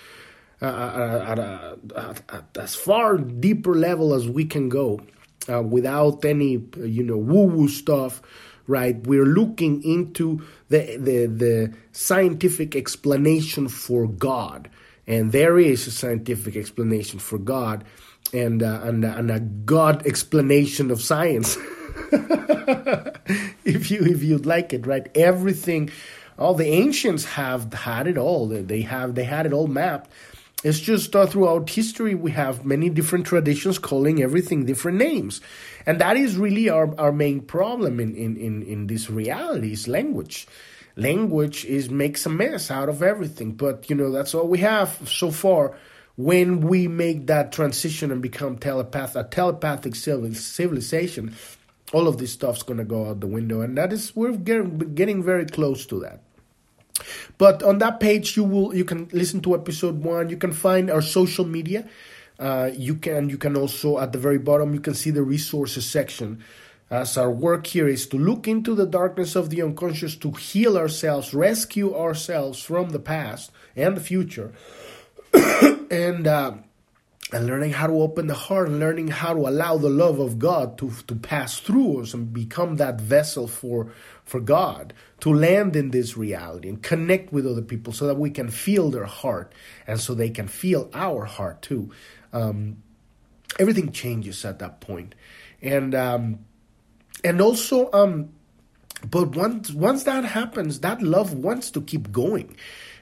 uh, 0.62 0.66
uh 0.66 1.24
at, 1.28 1.38
a, 1.38 1.78
at, 1.96 2.57
as 2.57 2.74
far 2.74 3.18
deeper 3.18 3.74
level 3.74 4.14
as 4.14 4.28
we 4.28 4.44
can 4.44 4.68
go 4.68 5.00
uh, 5.52 5.61
without 5.61 6.24
any, 6.24 6.64
you 6.78 7.02
know, 7.02 7.18
woo 7.18 7.44
woo 7.44 7.68
stuff 7.68 8.22
right? 8.66 8.96
We're 9.07 9.27
looking 9.27 9.83
into 9.83 10.42
the, 10.68 10.96
the, 10.96 11.27
the 11.27 11.74
scientific 11.92 12.74
explanation 12.74 13.68
for 13.68 14.07
God. 14.07 14.68
And 15.07 15.33
there 15.33 15.59
is 15.59 15.87
a 15.87 15.90
scientific 15.90 16.57
explanation 16.57 17.18
for 17.18 17.38
God 17.38 17.85
and, 18.33 18.62
uh, 18.62 18.81
and, 18.83 19.05
uh, 19.05 19.14
and 19.16 19.31
a 19.31 19.40
God 19.40 20.07
explanation 20.07 20.90
of 20.90 21.03
science. 21.03 21.57
if 23.64 23.90
you 23.90 24.00
if 24.03 24.22
you'd 24.22 24.46
like 24.46 24.72
it, 24.72 24.87
right? 24.87 25.09
Everything, 25.14 25.90
all 26.38 26.55
the 26.55 26.66
ancients 26.66 27.24
have 27.24 27.72
had 27.72 28.07
it 28.07 28.18
all. 28.18 28.48
They 28.48 28.83
have 28.83 29.14
they 29.14 29.24
had 29.24 29.46
it 29.46 29.53
all 29.53 29.66
mapped. 29.66 30.11
It's 30.64 30.81
just 30.81 31.14
uh, 31.14 31.27
throughout 31.27 31.68
history 31.68 32.14
we 32.14 32.31
have 32.31 32.64
many 32.64 32.88
different 32.88 33.27
traditions 33.27 33.79
calling 33.79 34.22
everything 34.22 34.64
different 34.64 34.96
names. 34.96 35.42
And 35.85 36.00
that 36.00 36.16
is 36.16 36.38
really 36.38 36.70
our, 36.70 36.98
our 36.98 37.12
main 37.12 37.42
problem 37.42 38.00
in, 38.00 38.16
in, 38.16 38.38
in, 38.38 38.62
in 38.62 38.87
this 38.87 39.11
reality 39.11 39.72
is 39.72 39.87
language. 39.87 40.46
Language 40.96 41.66
is 41.66 41.90
makes 41.90 42.24
a 42.24 42.31
mess 42.31 42.70
out 42.70 42.88
of 42.88 43.03
everything. 43.03 43.53
But 43.53 43.90
you 43.90 43.96
know, 43.96 44.11
that's 44.11 44.35
all 44.35 44.48
we 44.48 44.59
have 44.61 45.07
so 45.07 45.31
far. 45.31 45.77
When 46.16 46.62
we 46.62 46.88
make 46.88 47.27
that 47.27 47.53
transition 47.53 48.11
and 48.11 48.22
become 48.22 48.57
telepath 48.57 49.16
a 49.16 49.24
telepathic 49.24 49.94
civilization, 49.94 51.35
all 51.92 52.09
of 52.09 52.16
this 52.16 52.33
stuff's 52.33 52.62
gonna 52.62 52.85
go 52.85 53.11
out 53.11 53.20
the 53.20 53.27
window. 53.27 53.61
And 53.61 53.77
that 53.77 53.92
is 53.92 54.16
we're 54.16 54.33
getting, 54.33 54.94
getting 54.94 55.22
very 55.22 55.44
close 55.44 55.85
to 55.87 56.00
that. 56.00 56.22
But 57.38 57.62
on 57.62 57.78
that 57.78 58.00
page, 58.00 58.37
you 58.37 58.44
will 58.44 58.74
you 58.74 58.85
can 58.85 59.09
listen 59.12 59.40
to 59.42 59.54
episode 59.54 60.02
one. 60.02 60.28
You 60.28 60.37
can 60.37 60.52
find 60.52 60.90
our 60.90 61.02
social 61.02 61.44
media. 61.44 61.88
Uh, 62.38 62.70
you 62.74 62.96
can 62.96 63.28
you 63.28 63.38
can 63.38 63.57
also 63.57 63.98
at 63.98 64.12
the 64.12 64.18
very 64.18 64.38
bottom 64.38 64.74
you 64.74 64.80
can 64.80 64.94
see 64.94 65.11
the 65.11 65.22
resources 65.22 65.87
section. 65.87 66.44
As 66.90 67.16
our 67.16 67.30
work 67.30 67.66
here 67.66 67.88
is 67.88 68.07
to 68.09 68.18
look 68.18 68.46
into 68.46 68.74
the 68.74 68.87
darkness 68.87 69.35
of 69.35 69.50
the 69.50 69.62
unconscious 69.62 70.14
to 70.16 70.30
heal 70.33 70.76
ourselves, 70.76 71.33
rescue 71.33 71.94
ourselves 71.96 72.62
from 72.62 72.90
the 72.90 72.98
past 72.98 73.50
and 73.74 73.96
the 73.96 74.00
future, 74.00 74.52
and 75.90 76.26
uh, 76.26 76.54
and 77.35 77.47
learning 77.47 77.73
how 77.73 77.88
to 77.88 77.94
open 77.94 78.29
the 78.29 78.35
heart 78.35 78.68
and 78.68 78.79
learning 78.79 79.09
how 79.09 79.35
to 79.35 79.40
allow 79.40 79.77
the 79.77 79.90
love 79.90 80.20
of 80.20 80.38
God 80.38 80.79
to 80.79 80.90
to 81.09 81.16
pass 81.16 81.59
through 81.59 82.03
us 82.03 82.14
and 82.14 82.33
become 82.33 82.77
that 82.77 83.01
vessel 83.01 83.49
for 83.49 83.90
for 84.25 84.38
God 84.38 84.94
to 85.18 85.35
land 85.35 85.75
in 85.75 85.90
this 85.90 86.16
reality 86.16 86.68
and 86.68 86.81
connect 86.81 87.33
with 87.33 87.44
other 87.44 87.61
people 87.61 87.92
so 87.92 88.07
that 88.07 88.14
we 88.14 88.31
can 88.31 88.51
feel 88.51 88.88
their 88.88 89.05
heart 89.05 89.53
and 89.85 89.99
so 89.99 90.14
they 90.14 90.31
can 90.31 90.47
feel 90.47 90.88
our 90.94 91.25
heart 91.25 91.61
too. 91.61 91.90
Um, 92.33 92.83
everything 93.59 93.90
changes 93.90 94.44
at 94.44 94.61
that 94.61 94.81
point, 94.81 95.16
and 95.61 95.92
um, 95.92 96.38
and 97.25 97.40
also, 97.40 97.90
um, 97.92 98.31
but 99.11 99.35
once 99.35 99.73
once 99.73 100.05
that 100.05 100.25
happens, 100.25 100.79
that 100.81 101.03
love 101.03 101.33
wants 101.33 101.73
to 101.73 101.81
keep 101.81 102.12
going. 102.12 102.57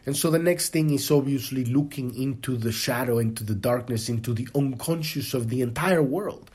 And 0.05 0.17
so 0.17 0.31
the 0.31 0.39
next 0.39 0.71
thing 0.71 0.91
is 0.91 1.11
obviously 1.11 1.65
looking 1.65 2.15
into 2.15 2.57
the 2.57 2.73
shadow, 2.73 3.19
into 3.19 3.45
the 3.45 3.55
darkness, 3.55 4.09
into 4.09 4.35
the 4.35 4.49
unconscious 4.55 5.33
of 5.35 5.49
the 5.49 5.63
entire 5.63 6.03
world. 6.03 6.51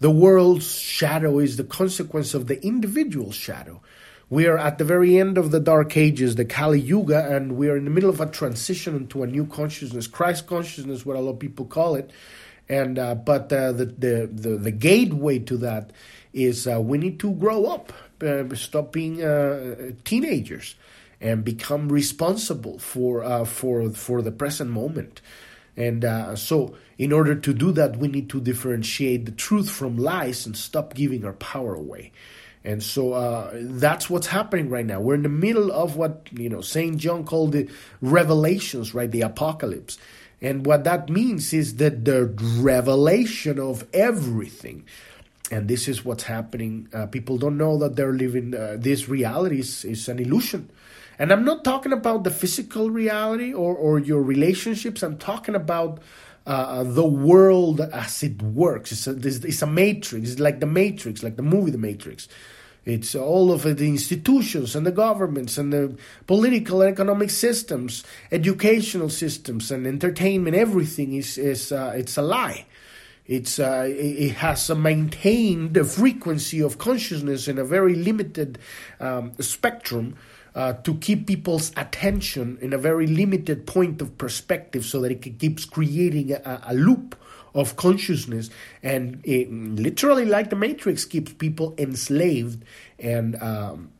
The 0.00 0.10
world's 0.10 0.74
shadow 0.78 1.38
is 1.38 1.56
the 1.56 1.64
consequence 1.64 2.34
of 2.34 2.46
the 2.48 2.62
individual 2.64 3.30
shadow. 3.30 3.80
We 4.28 4.46
are 4.46 4.58
at 4.58 4.78
the 4.78 4.84
very 4.84 5.18
end 5.18 5.38
of 5.38 5.50
the 5.50 5.60
Dark 5.60 5.96
Ages, 5.96 6.34
the 6.34 6.44
Kali 6.44 6.80
Yuga, 6.80 7.34
and 7.34 7.56
we 7.56 7.68
are 7.68 7.76
in 7.76 7.84
the 7.84 7.90
middle 7.90 8.10
of 8.10 8.20
a 8.20 8.26
transition 8.26 8.96
into 8.96 9.22
a 9.22 9.26
new 9.26 9.46
consciousness, 9.46 10.06
Christ 10.06 10.46
consciousness, 10.46 11.06
what 11.06 11.16
a 11.16 11.20
lot 11.20 11.32
of 11.32 11.38
people 11.38 11.66
call 11.66 11.94
it. 11.94 12.10
And 12.68 12.98
uh, 12.98 13.14
but 13.14 13.52
uh, 13.52 13.72
the, 13.72 13.84
the, 13.84 14.30
the 14.32 14.56
the 14.56 14.70
gateway 14.70 15.38
to 15.40 15.58
that 15.58 15.92
is 16.32 16.66
uh, 16.66 16.80
we 16.80 16.96
need 16.98 17.20
to 17.20 17.32
grow 17.32 17.66
up, 17.66 17.92
uh, 18.22 18.52
stop 18.54 18.92
being 18.92 19.22
uh, 19.22 19.92
teenagers, 20.04 20.74
and 21.24 21.44
become 21.44 21.88
responsible 21.88 22.78
for 22.78 23.24
uh, 23.24 23.44
for 23.44 23.90
for 23.90 24.22
the 24.22 24.30
present 24.30 24.70
moment. 24.70 25.20
And 25.76 26.04
so, 26.38 26.76
in 26.98 27.12
order 27.12 27.34
to 27.34 27.52
do 27.52 27.72
that, 27.72 27.96
we 27.96 28.06
need 28.06 28.30
to 28.30 28.40
differentiate 28.40 29.26
the 29.26 29.32
truth 29.32 29.68
from 29.68 29.96
lies 29.98 30.46
and 30.46 30.56
stop 30.56 30.94
giving 30.94 31.24
our 31.24 31.32
power 31.32 31.74
away. 31.74 32.12
And 32.64 32.82
so 32.82 33.12
uh, 33.12 33.50
that's 33.52 34.08
what's 34.08 34.28
happening 34.28 34.70
right 34.70 34.86
now. 34.86 34.98
We're 34.98 35.16
in 35.16 35.22
the 35.22 35.28
middle 35.28 35.70
of 35.70 35.96
what 35.96 36.28
you 36.32 36.48
know 36.48 36.62
Saint 36.62 36.96
John 36.96 37.24
called 37.24 37.52
the 37.52 37.68
revelations, 38.00 38.94
right? 38.94 39.10
The 39.10 39.20
apocalypse. 39.20 39.98
And 40.40 40.66
what 40.66 40.84
that 40.84 41.10
means 41.10 41.52
is 41.52 41.76
that 41.76 42.04
the 42.04 42.26
revelation 42.58 43.58
of 43.58 43.86
everything. 43.92 44.84
And 45.50 45.68
this 45.68 45.88
is 45.88 46.04
what's 46.04 46.24
happening. 46.24 46.88
Uh, 46.92 47.06
people 47.06 47.36
don't 47.36 47.58
know 47.58 47.78
that 47.78 47.96
they're 47.96 48.12
living 48.12 48.54
uh, 48.54 48.76
this 48.78 49.08
reality 49.08 49.60
is, 49.60 49.84
is 49.84 50.08
an 50.08 50.18
illusion. 50.18 50.70
And 51.18 51.32
I'm 51.32 51.44
not 51.44 51.64
talking 51.64 51.92
about 51.92 52.24
the 52.24 52.30
physical 52.30 52.90
reality 52.90 53.52
or, 53.52 53.74
or 53.74 53.98
your 53.98 54.22
relationships. 54.22 55.02
I'm 55.02 55.18
talking 55.18 55.54
about 55.54 56.00
uh, 56.46 56.84
the 56.84 57.04
world 57.06 57.80
as 57.80 58.22
it 58.22 58.42
works. 58.42 58.92
It's 58.92 59.06
a, 59.06 59.12
it's 59.46 59.62
a 59.62 59.66
matrix. 59.66 60.32
It's 60.32 60.40
like 60.40 60.60
the 60.60 60.66
Matrix, 60.66 61.22
like 61.22 61.36
the 61.36 61.42
movie 61.42 61.70
The 61.70 61.78
Matrix. 61.78 62.28
It's 62.84 63.14
all 63.14 63.50
of 63.50 63.62
the 63.62 63.86
institutions 63.86 64.76
and 64.76 64.84
the 64.86 64.92
governments 64.92 65.56
and 65.56 65.72
the 65.72 65.96
political 66.26 66.82
and 66.82 66.92
economic 66.92 67.30
systems, 67.30 68.04
educational 68.30 69.08
systems 69.08 69.70
and 69.70 69.86
entertainment. 69.86 70.54
Everything 70.54 71.14
is 71.14 71.38
is 71.38 71.72
uh, 71.72 71.94
it's 71.96 72.18
a 72.18 72.22
lie. 72.22 72.66
It's 73.26 73.58
uh, 73.58 73.86
it 73.88 74.32
has 74.32 74.68
maintained 74.68 75.72
the 75.72 75.84
frequency 75.84 76.60
of 76.60 76.76
consciousness 76.76 77.48
in 77.48 77.56
a 77.56 77.64
very 77.64 77.94
limited 77.94 78.58
um, 79.00 79.32
spectrum 79.40 80.16
uh, 80.54 80.72
to 80.72 80.94
keep 80.94 81.26
people's 81.26 81.72
attention 81.76 82.58
in 82.60 82.72
a 82.72 82.78
very 82.78 83.06
limited 83.06 83.66
point 83.66 84.00
of 84.00 84.16
perspective, 84.18 84.84
so 84.84 85.00
that 85.00 85.10
it 85.10 85.38
keeps 85.38 85.64
creating 85.64 86.32
a, 86.32 86.60
a 86.66 86.74
loop 86.74 87.16
of 87.54 87.76
consciousness, 87.76 88.50
and 88.82 89.20
it, 89.24 89.50
literally, 89.50 90.24
like 90.24 90.50
the 90.50 90.56
Matrix, 90.56 91.04
keeps 91.04 91.32
people 91.32 91.74
enslaved 91.78 92.64
and 92.98 93.40
um, 93.42 93.90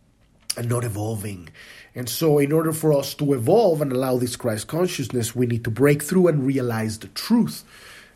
and 0.57 0.69
not 0.69 0.85
evolving. 0.85 1.49
And 1.95 2.09
so, 2.09 2.39
in 2.39 2.51
order 2.51 2.73
for 2.73 2.93
us 2.93 3.15
to 3.15 3.35
evolve 3.35 3.81
and 3.81 3.93
allow 3.93 4.19
this 4.19 4.35
Christ 4.37 4.67
consciousness, 4.67 5.35
we 5.35 5.47
need 5.47 5.65
to 5.65 5.71
break 5.71 6.03
through 6.03 6.29
and 6.29 6.45
realize 6.45 6.99
the 6.99 7.09
truth. 7.09 7.65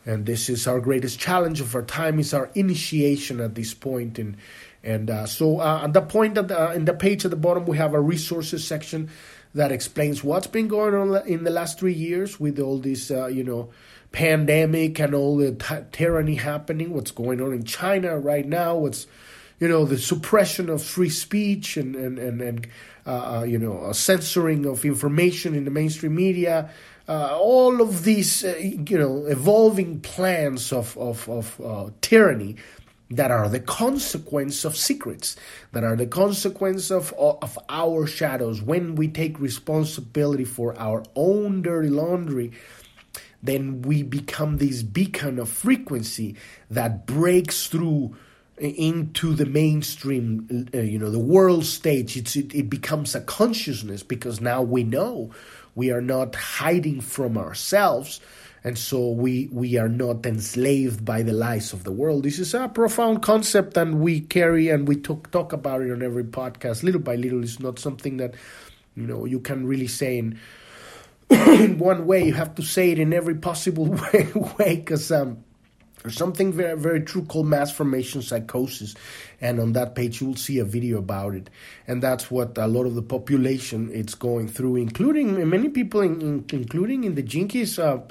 And 0.05 0.25
this 0.25 0.49
is 0.49 0.67
our 0.67 0.79
greatest 0.79 1.19
challenge 1.19 1.61
of 1.61 1.75
our 1.75 1.83
time. 1.83 2.19
Is 2.19 2.33
our 2.33 2.49
initiation 2.55 3.39
at 3.39 3.55
this 3.55 3.73
point. 3.73 4.19
And 4.19 4.35
and 4.83 5.09
uh, 5.09 5.25
so, 5.25 5.59
uh, 5.59 5.81
at 5.83 5.93
the 5.93 6.01
point 6.01 6.37
at 6.37 6.47
the, 6.47 6.69
uh, 6.69 6.73
in 6.73 6.85
the 6.85 6.93
page 6.93 7.25
at 7.25 7.31
the 7.31 7.37
bottom, 7.37 7.65
we 7.65 7.77
have 7.77 7.93
a 7.93 7.99
resources 7.99 8.65
section 8.65 9.09
that 9.53 9.71
explains 9.71 10.23
what's 10.23 10.47
been 10.47 10.67
going 10.67 10.93
on 10.93 11.27
in 11.27 11.43
the 11.43 11.49
last 11.49 11.79
three 11.79 11.93
years 11.93 12.39
with 12.39 12.59
all 12.59 12.77
this, 12.77 13.11
uh, 13.11 13.27
you 13.27 13.43
know, 13.43 13.69
pandemic 14.11 14.99
and 14.99 15.13
all 15.13 15.37
the 15.37 15.51
t- 15.51 15.85
tyranny 15.91 16.35
happening, 16.35 16.93
what's 16.93 17.11
going 17.11 17.41
on 17.41 17.53
in 17.53 17.63
China 17.63 18.17
right 18.17 18.45
now, 18.45 18.75
what's 18.75 19.07
you 19.59 19.67
know 19.67 19.83
the 19.83 19.97
suppression 19.97 20.69
of 20.69 20.81
free 20.81 21.09
speech 21.09 21.75
and 21.75 21.95
and 21.95 22.17
and, 22.17 22.41
and 22.41 22.67
uh, 23.05 23.39
uh 23.39 23.43
you 23.43 23.57
know 23.57 23.91
censoring 23.91 24.65
of 24.65 24.85
information 24.85 25.53
in 25.53 25.65
the 25.65 25.71
mainstream 25.71 26.15
media. 26.15 26.69
Uh, 27.07 27.35
all 27.41 27.81
of 27.81 28.03
these, 28.03 28.45
uh, 28.45 28.55
you 28.59 28.95
know, 28.95 29.25
evolving 29.25 29.99
plans 29.99 30.71
of 30.71 30.95
of, 30.97 31.27
of 31.27 31.59
uh, 31.59 31.89
tyranny 32.01 32.55
that 33.11 33.31
are 33.31 33.49
the 33.49 33.59
consequence 33.59 34.63
of 34.63 34.77
secrets, 34.77 35.35
that 35.71 35.83
are 35.83 35.95
the 35.95 36.05
consequence 36.05 36.91
of, 36.91 37.13
of 37.17 37.57
our 37.67 38.05
shadows. 38.05 38.61
When 38.61 38.95
we 38.95 39.07
take 39.07 39.39
responsibility 39.39 40.45
for 40.45 40.77
our 40.79 41.03
own 41.15 41.63
dirty 41.63 41.89
laundry, 41.89 42.51
then 43.41 43.81
we 43.81 44.03
become 44.03 44.57
this 44.57 44.83
beacon 44.83 45.39
of 45.39 45.49
frequency 45.49 46.35
that 46.69 47.07
breaks 47.07 47.67
through 47.67 48.15
into 48.57 49.33
the 49.33 49.45
mainstream, 49.45 50.67
uh, 50.73 50.79
you 50.79 50.99
know, 50.99 51.09
the 51.09 51.17
world 51.17 51.65
stage. 51.65 52.17
It's, 52.17 52.35
it, 52.35 52.53
it 52.53 52.69
becomes 52.69 53.15
a 53.15 53.21
consciousness 53.21 54.03
because 54.03 54.41
now 54.41 54.61
we 54.61 54.83
know 54.83 55.31
we 55.75 55.91
are 55.91 56.01
not 56.01 56.35
hiding 56.35 56.99
from 56.99 57.37
ourselves 57.37 58.19
and 58.63 58.77
so 58.77 59.09
we 59.09 59.49
we 59.51 59.77
are 59.77 59.89
not 59.89 60.25
enslaved 60.25 61.05
by 61.05 61.21
the 61.21 61.33
lies 61.33 61.73
of 61.73 61.83
the 61.83 61.91
world. 61.91 62.23
This 62.23 62.39
is 62.39 62.53
a 62.53 62.67
profound 62.67 63.21
concept 63.21 63.77
and 63.77 64.01
we 64.01 64.21
carry 64.21 64.69
and 64.69 64.87
we 64.87 64.95
talk 64.95 65.31
talk 65.31 65.53
about 65.53 65.81
it 65.81 65.91
on 65.91 66.01
every 66.01 66.23
podcast. 66.25 66.83
Little 66.83 67.01
by 67.01 67.15
little 67.15 67.43
it's 67.43 67.59
not 67.59 67.79
something 67.79 68.17
that 68.17 68.35
you 68.95 69.07
know 69.07 69.25
you 69.25 69.39
can 69.39 69.65
really 69.65 69.87
say 69.87 70.17
in, 70.17 70.39
in 71.29 71.77
one 71.79 72.05
way. 72.05 72.25
You 72.25 72.33
have 72.33 72.55
to 72.55 72.61
say 72.61 72.91
it 72.91 72.99
in 72.99 73.13
every 73.13 73.35
possible 73.35 73.85
way 74.13 74.75
because 74.75 75.11
um 75.11 75.43
there's 76.01 76.15
something 76.15 76.53
very, 76.53 76.77
very 76.77 77.01
true 77.01 77.23
called 77.25 77.47
mass 77.47 77.71
formation 77.71 78.21
psychosis, 78.21 78.95
and 79.41 79.59
on 79.59 79.73
that 79.73 79.95
page 79.95 80.21
you 80.21 80.27
will 80.27 80.35
see 80.35 80.59
a 80.59 80.63
video 80.63 80.97
about 80.97 81.35
it. 81.35 81.49
And 81.87 82.01
that's 82.01 82.31
what 82.31 82.57
a 82.57 82.67
lot 82.67 82.85
of 82.85 82.95
the 82.95 83.01
population 83.01 83.89
it's 83.93 84.15
going 84.15 84.47
through, 84.47 84.77
including 84.77 85.49
many 85.49 85.67
people, 85.67 85.99
in, 85.99 86.21
in, 86.21 86.45
including 86.53 87.03
in 87.03 87.15
the 87.15 87.21
Gene 87.21 87.49
Keys 87.49 87.77
uh, 87.77 88.01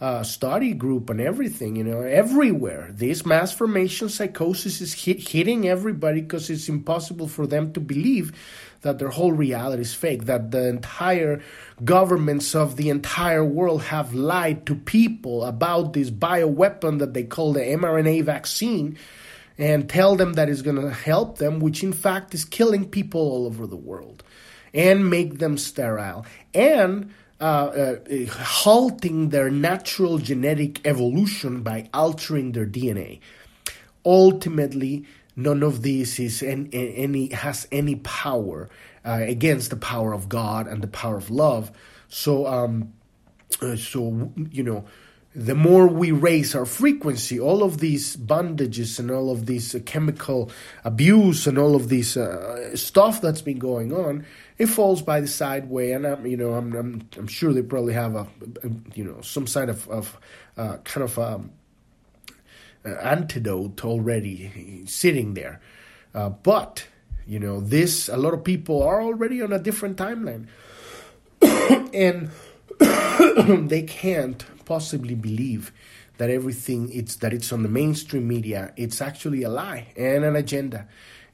uh, 0.00 0.22
study 0.22 0.72
group 0.72 1.10
and 1.10 1.20
everything. 1.20 1.76
You 1.76 1.84
know, 1.84 2.00
everywhere 2.00 2.90
this 2.92 3.24
mass 3.24 3.52
formation 3.52 4.08
psychosis 4.08 4.80
is 4.80 4.92
hit, 4.92 5.28
hitting 5.28 5.68
everybody 5.68 6.20
because 6.20 6.50
it's 6.50 6.68
impossible 6.68 7.28
for 7.28 7.46
them 7.46 7.72
to 7.72 7.80
believe 7.80 8.32
that 8.82 8.98
their 8.98 9.08
whole 9.08 9.32
reality 9.32 9.82
is 9.82 9.94
fake, 9.94 10.24
that 10.26 10.50
the 10.50 10.68
entire 10.68 11.42
governments 11.84 12.54
of 12.54 12.76
the 12.76 12.90
entire 12.90 13.44
world 13.44 13.82
have 13.82 14.14
lied 14.14 14.66
to 14.66 14.74
people 14.74 15.44
about 15.44 15.94
this 15.94 16.10
bioweapon 16.10 16.98
that 16.98 17.14
they 17.14 17.24
call 17.24 17.52
the 17.52 17.60
mRNA 17.60 18.24
vaccine 18.24 18.98
and 19.56 19.88
tell 19.88 20.16
them 20.16 20.34
that 20.34 20.48
it's 20.48 20.62
going 20.62 20.80
to 20.80 20.90
help 20.90 21.38
them, 21.38 21.60
which 21.60 21.82
in 21.82 21.92
fact 21.92 22.34
is 22.34 22.44
killing 22.44 22.88
people 22.88 23.20
all 23.20 23.46
over 23.46 23.66
the 23.66 23.76
world 23.76 24.22
and 24.74 25.08
make 25.08 25.38
them 25.38 25.56
sterile 25.56 26.26
and 26.52 27.10
uh, 27.44 27.98
uh, 28.08 28.26
halting 28.42 29.28
their 29.28 29.50
natural 29.50 30.16
genetic 30.16 30.80
evolution 30.86 31.62
by 31.62 31.90
altering 31.92 32.52
their 32.52 32.64
DNA. 32.64 33.20
Ultimately, 34.02 35.04
none 35.36 35.62
of 35.62 35.82
this 35.82 36.18
is 36.18 36.42
any, 36.42 36.70
any 36.72 37.28
has 37.28 37.68
any 37.70 37.96
power 37.96 38.70
uh, 39.04 39.18
against 39.20 39.68
the 39.68 39.76
power 39.76 40.14
of 40.14 40.30
God 40.30 40.66
and 40.66 40.80
the 40.80 40.88
power 40.88 41.18
of 41.18 41.28
love. 41.28 41.70
So, 42.08 42.46
um, 42.46 42.94
uh, 43.60 43.76
so 43.76 44.32
you 44.50 44.62
know, 44.62 44.86
the 45.34 45.54
more 45.54 45.86
we 45.86 46.12
raise 46.12 46.54
our 46.54 46.64
frequency, 46.64 47.38
all 47.38 47.62
of 47.62 47.76
these 47.76 48.16
bondages 48.16 48.98
and 48.98 49.10
all 49.10 49.30
of 49.30 49.44
this 49.44 49.74
uh, 49.74 49.80
chemical 49.84 50.50
abuse 50.82 51.46
and 51.46 51.58
all 51.58 51.76
of 51.76 51.90
this 51.90 52.16
uh, 52.16 52.74
stuff 52.74 53.20
that's 53.20 53.42
been 53.42 53.58
going 53.58 53.92
on, 53.92 54.24
it 54.58 54.66
falls 54.66 55.02
by 55.02 55.20
the 55.20 55.28
side 55.28 55.68
way. 55.68 55.92
And 55.92 56.06
I'm, 56.06 56.26
you 56.26 56.36
know, 56.36 56.54
I'm, 56.54 56.74
I'm, 56.74 57.08
I'm 57.16 57.26
sure 57.26 57.52
they 57.52 57.62
probably 57.62 57.94
have 57.94 58.14
a, 58.14 58.26
you 58.94 59.04
know, 59.04 59.20
some 59.20 59.46
side 59.46 59.68
of, 59.68 59.88
of 59.88 60.18
uh, 60.56 60.76
kind 60.78 61.04
of 61.04 61.18
um, 61.18 61.50
antidote 62.84 63.84
already 63.84 64.84
sitting 64.86 65.34
there. 65.34 65.60
Uh, 66.14 66.28
but 66.28 66.86
you 67.26 67.38
know, 67.38 67.60
this 67.60 68.08
a 68.08 68.16
lot 68.16 68.34
of 68.34 68.44
people 68.44 68.82
are 68.82 69.02
already 69.02 69.40
on 69.42 69.52
a 69.52 69.58
different 69.58 69.96
timeline, 69.96 70.46
and 71.94 72.30
they 73.68 73.82
can't 73.82 74.44
possibly 74.64 75.14
believe 75.14 75.72
that 76.18 76.30
everything 76.30 76.90
it's 76.92 77.16
that 77.16 77.32
it's 77.32 77.52
on 77.52 77.62
the 77.62 77.68
mainstream 77.68 78.28
media. 78.28 78.72
It's 78.76 79.00
actually 79.00 79.42
a 79.42 79.48
lie 79.48 79.92
and 79.96 80.24
an 80.24 80.36
agenda, 80.36 80.86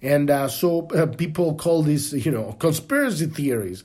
and 0.03 0.31
uh, 0.31 0.49
so 0.49 0.87
uh, 0.89 1.07
people 1.07 1.55
call 1.55 1.83
this 1.83 2.13
you 2.13 2.31
know 2.31 2.53
conspiracy 2.59 3.27
theories, 3.27 3.85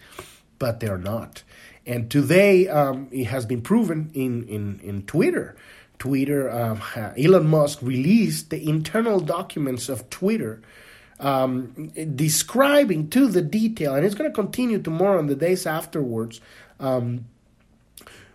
but 0.60 0.80
they're 0.80 0.98
not. 0.98 1.44
And 1.88 2.10
today, 2.10 2.68
um, 2.68 3.10
it 3.12 3.26
has 3.26 3.46
been 3.46 3.62
proven 3.62 4.12
in 4.14 4.48
in 4.48 4.80
in 4.82 5.04
Twitter 5.04 5.56
Twitter, 6.00 6.50
uh, 6.50 7.14
Elon 7.18 7.48
Musk 7.48 7.82
released 7.82 8.50
the 8.50 8.70
internal 8.70 9.20
documents 9.20 9.90
of 9.90 10.10
Twitter 10.10 10.62
um, 11.20 11.92
describing 12.16 13.10
to 13.10 13.28
the 13.28 13.42
detail, 13.42 13.96
and 13.96 14.06
it's 14.06 14.16
going 14.16 14.30
to 14.30 14.36
continue 14.36 14.82
tomorrow 14.82 15.20
and 15.20 15.30
the 15.30 15.36
days 15.36 15.66
afterwards, 15.66 16.42
um, 16.80 17.26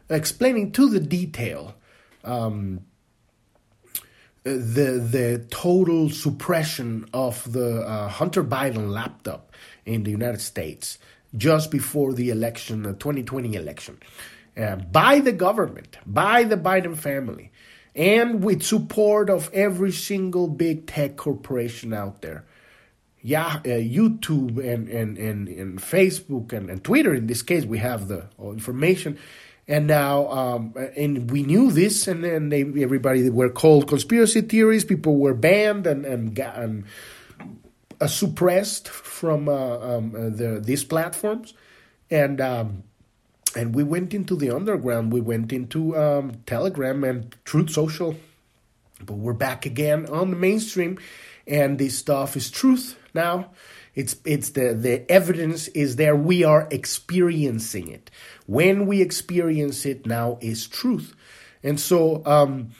explaining 0.08 0.72
to 0.72 0.88
the 0.88 1.00
detail 1.00 1.74
um, 2.24 2.80
the 4.42 4.98
the 4.98 5.46
total 5.50 6.08
suppression 6.08 7.06
of 7.12 7.50
the 7.52 7.82
uh, 7.82 8.08
Hunter 8.08 8.42
Biden 8.42 8.90
laptop 8.90 9.52
in 9.84 10.02
the 10.04 10.10
United 10.10 10.40
States 10.40 10.98
just 11.36 11.70
before 11.70 12.12
the 12.12 12.30
election, 12.30 12.82
the 12.82 12.92
2020 12.94 13.54
election 13.54 13.98
uh, 14.56 14.76
by 14.76 15.20
the 15.20 15.32
government, 15.32 15.98
by 16.06 16.44
the 16.44 16.56
Biden 16.56 16.96
family, 16.96 17.52
and 17.94 18.42
with 18.42 18.62
support 18.62 19.30
of 19.30 19.50
every 19.52 19.92
single 19.92 20.48
big 20.48 20.86
tech 20.86 21.16
corporation 21.16 21.92
out 21.92 22.22
there. 22.22 22.44
Yeah, 23.22 23.56
uh, 23.56 23.68
YouTube 23.68 24.56
and, 24.58 24.88
and, 24.88 25.18
and, 25.18 25.46
and 25.48 25.78
Facebook 25.78 26.54
and, 26.54 26.70
and 26.70 26.82
Twitter, 26.82 27.14
in 27.14 27.26
this 27.26 27.42
case, 27.42 27.66
we 27.66 27.76
have 27.76 28.08
the 28.08 28.26
information. 28.40 29.18
And 29.70 29.86
now, 29.86 30.28
um, 30.32 30.74
and 30.96 31.30
we 31.30 31.44
knew 31.44 31.70
this, 31.70 32.08
and 32.08 32.24
then 32.24 32.48
they, 32.48 32.62
everybody 32.82 33.30
were 33.30 33.48
called 33.48 33.86
conspiracy 33.86 34.40
theories. 34.40 34.84
People 34.84 35.16
were 35.16 35.32
banned 35.32 35.86
and 35.86 36.04
and, 36.04 36.36
and 36.36 36.84
uh, 38.00 38.08
suppressed 38.08 38.88
from 38.88 39.48
uh, 39.48 39.78
um, 39.78 40.16
uh, 40.16 40.28
the 40.28 40.60
these 40.60 40.82
platforms, 40.82 41.54
and 42.10 42.40
um, 42.40 42.82
and 43.54 43.72
we 43.72 43.84
went 43.84 44.12
into 44.12 44.34
the 44.34 44.50
underground. 44.50 45.12
We 45.12 45.20
went 45.20 45.52
into 45.52 45.96
um, 45.96 46.32
Telegram 46.46 47.04
and 47.04 47.36
Truth 47.44 47.70
Social, 47.70 48.16
but 49.04 49.18
we're 49.18 49.34
back 49.34 49.66
again 49.66 50.06
on 50.06 50.30
the 50.30 50.36
mainstream, 50.36 50.98
and 51.46 51.78
this 51.78 51.96
stuff 51.96 52.36
is 52.36 52.50
truth 52.50 52.98
now. 53.14 53.50
It's 53.94 54.16
it's 54.24 54.50
the 54.50 54.74
the 54.74 55.10
evidence 55.10 55.68
is 55.68 55.96
there. 55.96 56.16
We 56.16 56.44
are 56.44 56.68
experiencing 56.70 57.88
it. 57.88 58.10
When 58.46 58.86
we 58.86 59.02
experience 59.02 59.84
it 59.84 60.06
now 60.06 60.38
is 60.40 60.66
truth, 60.66 61.14
and 61.62 61.78
so. 61.78 62.24
Um, 62.26 62.70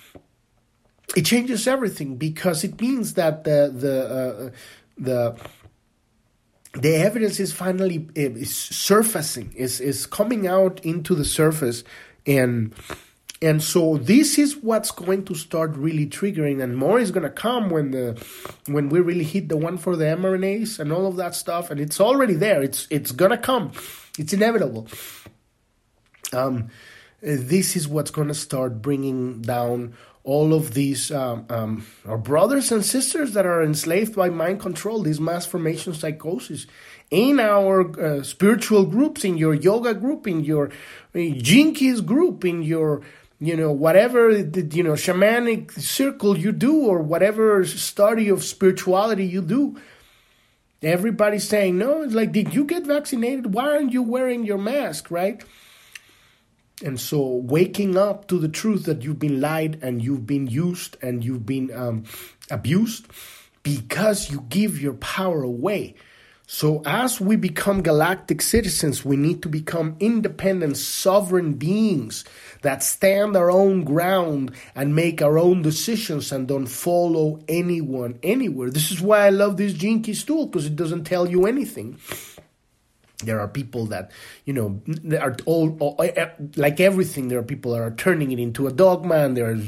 it 1.17 1.23
changes 1.23 1.67
everything 1.67 2.17
because 2.17 2.63
it 2.63 2.81
means 2.81 3.15
that 3.15 3.43
the 3.43 3.73
the 3.75 4.05
uh, 4.05 4.51
the 4.97 5.37
the 6.75 6.95
evidence 6.97 7.41
is 7.41 7.53
finally 7.53 8.09
is 8.15 8.55
surfacing 8.55 9.53
is 9.55 9.81
is 9.81 10.07
coming 10.07 10.47
out 10.47 10.85
into 10.85 11.15
the 11.15 11.25
surface 11.25 11.83
and 12.27 12.75
and 13.43 13.63
so 13.63 13.97
this 13.97 14.39
is 14.39 14.59
what's 14.59 14.91
going 14.91 15.25
to 15.25 15.35
start 15.35 15.75
really 15.75 16.07
triggering 16.07 16.63
and 16.63 16.77
more 16.77 16.99
is 17.01 17.11
going 17.11 17.23
to 17.23 17.31
come 17.31 17.71
when 17.71 17.91
the 17.91 18.23
when 18.67 18.91
we 18.91 19.01
really 19.01 19.25
hit 19.25 19.49
the 19.49 19.57
one 19.57 19.79
for 19.79 19.97
the 19.97 20.05
mRNAs 20.05 20.79
and 20.79 20.93
all 20.93 21.07
of 21.07 21.17
that 21.17 21.35
stuff 21.35 21.71
and 21.71 21.81
it's 21.81 22.01
already 22.01 22.35
there. 22.35 22.63
It's 22.63 22.87
it's 22.91 23.13
going 23.13 23.31
to 23.31 23.39
come. 23.39 23.73
It's 24.19 24.33
inevitable. 24.33 24.89
Um 26.33 26.69
this 27.23 27.77
is 27.77 27.87
what's 27.87 28.11
going 28.11 28.29
to 28.29 28.35
start 28.35 28.81
bringing 28.81 29.43
down 29.43 29.95
all 30.23 30.53
of 30.53 30.75
these 30.75 31.11
um, 31.11 31.47
um, 31.49 31.87
our 32.07 32.19
brothers 32.19 32.71
and 32.71 32.85
sisters 32.85 33.33
that 33.33 33.47
are 33.47 33.63
enslaved 33.63 34.15
by 34.15 34.29
mind 34.29 34.61
control, 34.61 35.03
this 35.03 35.19
mass 35.19 35.47
formation 35.47 35.95
psychosis, 35.95 36.67
in 37.11 37.41
our 37.41 37.99
uh, 37.99 38.23
spiritual 38.23 38.85
groups, 38.85 39.25
in 39.25 39.39
your 39.39 39.55
yoga 39.55 39.95
group, 39.95 40.27
in 40.27 40.41
your 40.45 40.71
Keys 41.13 42.01
group, 42.03 42.45
in 42.45 42.63
your 42.63 43.03
you 43.41 43.57
know 43.57 43.73
whatever 43.73 44.43
the, 44.43 44.63
you 44.77 44.83
know 44.83 44.93
shamanic 44.93 45.73
circle 45.73 46.37
you 46.37 46.53
do 46.53 46.85
or 46.85 47.01
whatever 47.01 47.65
study 47.65 48.29
of 48.29 48.45
spirituality 48.45 49.27
you 49.27 49.41
do. 49.43 49.81
Everybody's 50.83 51.47
saying 51.47 51.77
no. 51.77 52.03
It's 52.03 52.15
like, 52.15 52.33
did 52.33 52.55
you 52.55 52.65
get 52.65 52.87
vaccinated? 52.87 53.53
Why 53.53 53.71
aren't 53.73 53.93
you 53.93 54.03
wearing 54.03 54.45
your 54.45 54.59
mask? 54.59 55.11
Right? 55.11 55.43
And 56.83 56.99
so, 56.99 57.21
waking 57.21 57.97
up 57.97 58.29
to 58.29 58.39
the 58.39 58.49
truth 58.49 58.85
that 58.85 59.03
you've 59.03 59.19
been 59.19 59.41
lied 59.41 59.81
and 59.83 60.03
you've 60.03 60.27
been 60.27 60.47
used 60.47 60.97
and 61.03 61.23
you've 61.23 61.45
been 61.45 61.71
um, 61.75 62.05
abused 62.51 63.07
because 63.63 64.31
you 64.31 64.47
give 64.49 64.81
your 64.81 64.95
power 64.95 65.43
away. 65.43 65.95
So, 66.47 66.83
as 66.87 67.21
we 67.21 67.37
become 67.37 67.83
galactic 67.83 68.41
citizens, 68.41 69.05
we 69.05 69.17
need 69.17 69.43
to 69.43 69.49
become 69.49 69.97
independent, 70.01 70.79
sovereign 70.79 71.53
beings 71.53 72.25
that 72.63 72.83
stand 72.83 73.37
our 73.37 73.51
own 73.51 73.85
ground 73.85 74.53
and 74.75 74.95
make 74.95 75.23
our 75.23 75.39
own 75.39 75.63
decisions 75.63 76.33
and 76.33 76.49
don't 76.49 76.67
follow 76.67 77.41
anyone 77.49 78.19
anywhere. 78.23 78.71
This 78.71 78.91
is 78.91 79.01
why 79.01 79.27
I 79.27 79.31
love 79.31 79.57
this 79.57 79.73
Gene 79.73 80.03
Key 80.03 80.15
tool 80.15 80.47
because 80.47 80.67
it 80.67 80.77
doesn't 80.77 81.05
tell 81.05 81.29
you 81.29 81.47
anything. 81.47 81.99
There 83.23 83.41
are 83.41 83.49
people 83.49 83.87
that, 83.87 84.13
you 84.45 84.53
know, 84.53 84.81
are 85.19 85.37
all, 85.45 85.77
all, 85.79 85.97
eh, 86.03 86.31
like 86.57 86.81
everything. 86.81 87.29
There 87.29 87.39
are 87.39 87.43
people 87.43 87.73
that 87.73 87.83
are 87.83 87.91
turning 87.91 88.33
it 88.33 88.39
into 88.39 88.67
a 88.67 88.73
dogma 88.73 89.17
and 89.17 89.37
they're 89.37 89.59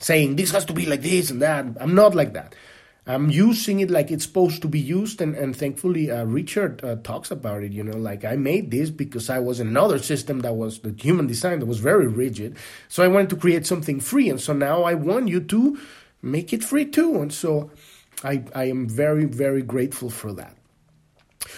saying 0.00 0.36
this 0.36 0.50
has 0.52 0.66
to 0.66 0.72
be 0.72 0.86
like 0.86 1.00
this 1.02 1.30
and 1.30 1.40
that. 1.40 1.64
I'm 1.80 1.94
not 1.94 2.14
like 2.14 2.34
that. 2.34 2.54
I'm 3.14 3.28
using 3.28 3.80
it 3.80 3.90
like 3.90 4.10
it's 4.10 4.24
supposed 4.24 4.62
to 4.62 4.68
be 4.68 4.78
used, 4.78 5.20
and, 5.20 5.34
and 5.34 5.56
thankfully, 5.56 6.10
uh, 6.10 6.24
Richard 6.24 6.84
uh, 6.84 6.96
talks 7.02 7.30
about 7.30 7.64
it. 7.64 7.72
You 7.72 7.82
know, 7.82 7.96
like 7.96 8.24
I 8.24 8.36
made 8.36 8.70
this 8.70 8.90
because 8.90 9.28
I 9.28 9.40
was 9.40 9.58
in 9.58 9.66
another 9.66 9.98
system 9.98 10.40
that 10.40 10.54
was 10.54 10.78
the 10.80 10.94
human 10.96 11.26
design 11.26 11.58
that 11.58 11.66
was 11.66 11.80
very 11.80 12.06
rigid. 12.06 12.56
So 12.88 13.02
I 13.02 13.08
wanted 13.08 13.30
to 13.30 13.36
create 13.36 13.66
something 13.66 13.98
free, 13.98 14.30
and 14.30 14.40
so 14.40 14.52
now 14.52 14.84
I 14.84 14.94
want 14.94 15.28
you 15.28 15.40
to 15.40 15.78
make 16.22 16.52
it 16.52 16.62
free 16.62 16.84
too. 16.84 17.20
And 17.20 17.32
so 17.32 17.70
I, 18.22 18.44
I 18.54 18.64
am 18.64 18.88
very, 18.88 19.24
very 19.24 19.62
grateful 19.62 20.10
for 20.10 20.32
that. 20.34 20.56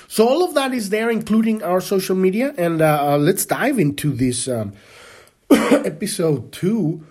So 0.09 0.27
all 0.27 0.45
of 0.45 0.55
that 0.55 0.73
is 0.73 0.89
there, 0.89 1.11
including 1.11 1.63
our 1.63 1.81
social 1.81 2.17
media, 2.17 2.55
and 2.57 2.81
uh, 2.81 3.13
uh 3.13 3.19
let's 3.19 3.45
dive 3.45 3.79
into 3.79 4.13
this 4.13 4.49
um, 4.49 4.73
episode 5.51 6.53
two 6.53 7.05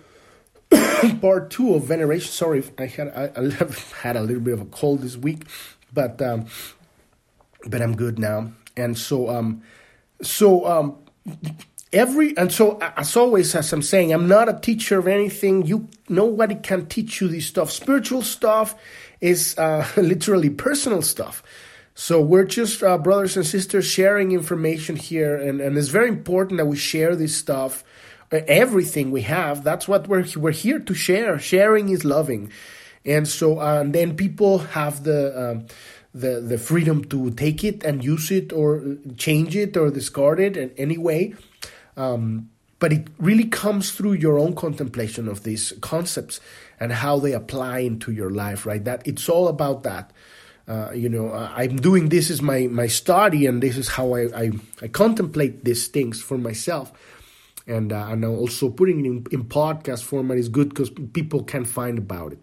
part 1.20 1.50
two 1.50 1.74
of 1.74 1.84
veneration. 1.84 2.30
Sorry, 2.30 2.62
I 2.78 2.86
had 2.86 3.08
I, 3.08 3.30
I 3.36 4.02
had 4.02 4.16
a 4.16 4.22
little 4.22 4.42
bit 4.42 4.54
of 4.54 4.60
a 4.60 4.66
cold 4.66 5.02
this 5.02 5.16
week, 5.16 5.44
but 5.92 6.20
um, 6.22 6.46
but 7.66 7.82
I'm 7.82 7.96
good 7.96 8.18
now. 8.18 8.52
And 8.76 8.96
so 8.96 9.28
um, 9.28 9.62
so 10.22 10.66
um, 10.66 10.98
every 11.92 12.36
and 12.36 12.52
so 12.52 12.78
as 12.96 13.16
always, 13.16 13.54
as 13.54 13.72
I'm 13.72 13.82
saying, 13.82 14.12
I'm 14.12 14.28
not 14.28 14.48
a 14.48 14.58
teacher 14.58 14.98
of 14.98 15.06
anything. 15.06 15.66
You 15.66 15.88
nobody 16.08 16.54
can 16.54 16.86
teach 16.86 17.20
you 17.20 17.28
this 17.28 17.46
stuff. 17.46 17.70
Spiritual 17.70 18.22
stuff 18.22 18.74
is 19.20 19.56
uh, 19.58 19.86
literally 19.96 20.50
personal 20.50 21.02
stuff. 21.02 21.42
So 21.94 22.22
we're 22.22 22.44
just 22.44 22.82
uh, 22.82 22.96
brothers 22.96 23.36
and 23.36 23.46
sisters 23.46 23.84
sharing 23.84 24.32
information 24.32 24.96
here, 24.96 25.36
and, 25.36 25.60
and 25.60 25.76
it's 25.76 25.88
very 25.88 26.08
important 26.08 26.56
that 26.56 26.64
we 26.64 26.76
share 26.76 27.14
this 27.14 27.36
stuff 27.36 27.84
everything 28.32 29.10
we 29.10 29.22
have. 29.22 29.64
That's 29.64 29.86
what 29.86 30.08
we're 30.08 30.26
we're 30.36 30.52
here 30.52 30.78
to 30.78 30.94
share. 30.94 31.38
Sharing 31.38 31.88
is 31.90 32.04
loving, 32.04 32.50
and 33.04 33.28
so 33.28 33.58
uh, 33.58 33.84
then 33.86 34.16
people 34.16 34.58
have 34.58 35.04
the. 35.04 35.50
Um, 35.50 35.66
the, 36.14 36.40
the 36.40 36.58
freedom 36.58 37.04
to 37.06 37.30
take 37.30 37.64
it 37.64 37.84
and 37.84 38.04
use 38.04 38.30
it 38.30 38.52
or 38.52 38.82
change 39.16 39.56
it 39.56 39.78
or 39.78 39.90
discard 39.90 40.40
it 40.40 40.58
in 40.58 40.70
any 40.76 40.98
way. 40.98 41.34
Um, 41.96 42.50
but 42.78 42.92
it 42.92 43.06
really 43.18 43.44
comes 43.44 43.92
through 43.92 44.14
your 44.14 44.38
own 44.38 44.54
contemplation 44.54 45.28
of 45.28 45.44
these 45.44 45.72
concepts 45.80 46.40
and 46.80 46.92
how 46.92 47.18
they 47.18 47.32
apply 47.32 47.78
into 47.78 48.12
your 48.12 48.30
life, 48.30 48.66
right? 48.66 48.84
That 48.84 49.06
it's 49.06 49.28
all 49.28 49.48
about 49.48 49.84
that. 49.84 50.12
Uh, 50.66 50.90
you 50.92 51.08
know, 51.08 51.32
I'm 51.32 51.76
doing 51.76 52.08
this 52.08 52.28
is 52.28 52.42
my 52.42 52.66
my 52.66 52.88
study, 52.88 53.46
and 53.46 53.62
this 53.62 53.76
is 53.76 53.88
how 53.88 54.14
I, 54.14 54.22
I, 54.34 54.50
I 54.82 54.88
contemplate 54.88 55.64
these 55.64 55.86
things 55.86 56.20
for 56.20 56.38
myself 56.38 56.92
and 57.66 57.92
uh, 57.92 58.06
and 58.08 58.24
also 58.24 58.70
putting 58.70 59.04
it 59.04 59.08
in, 59.08 59.26
in 59.30 59.44
podcast 59.44 60.02
format 60.02 60.38
is 60.38 60.48
good 60.48 60.68
because 60.70 60.90
people 61.12 61.42
can 61.42 61.64
find 61.64 61.98
about 61.98 62.32
it. 62.32 62.38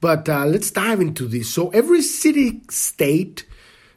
But 0.00 0.28
uh, 0.28 0.44
let's 0.44 0.70
dive 0.70 1.00
into 1.00 1.26
this. 1.26 1.48
So 1.48 1.70
every 1.70 2.00
Siddhi 2.00 2.70
state 2.70 3.46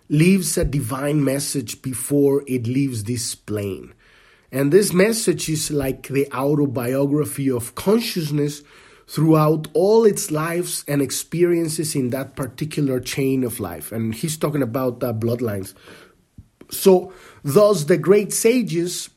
leaves 0.10 0.58
a 0.58 0.64
divine 0.64 1.24
message 1.24 1.82
before 1.82 2.44
it 2.48 2.66
leaves 2.66 3.04
this 3.04 3.36
plane. 3.36 3.94
And 4.52 4.72
this 4.72 4.94
message 4.94 5.50
is 5.50 5.70
like 5.70 6.08
the 6.08 6.32
autobiography 6.32 7.52
of 7.52 7.76
consciousness 7.76 8.64
throughout 9.08 9.68
all 9.74 10.06
its 10.06 10.32
lives 10.32 10.86
and 10.88 11.02
experiences 11.02 11.96
in 11.96 12.10
that 12.12 12.36
particular 12.36 13.00
chain 13.00 13.44
of 13.44 13.60
life. 13.60 13.92
And 13.92 14.14
he's 14.14 14.38
talking 14.38 14.62
about 14.62 15.04
uh, 15.04 15.14
bloodlines. 15.14 15.74
So, 16.70 17.14
thus, 17.44 17.86
the 17.86 17.98
great 17.98 18.34
sages 18.34 19.10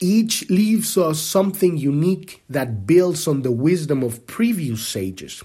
each 0.00 0.48
leaves 0.50 0.96
us 0.96 1.20
something 1.20 1.76
unique 1.76 2.42
that 2.48 2.86
builds 2.86 3.26
on 3.26 3.42
the 3.42 3.50
wisdom 3.50 4.02
of 4.02 4.26
previous 4.26 4.86
sages. 4.86 5.42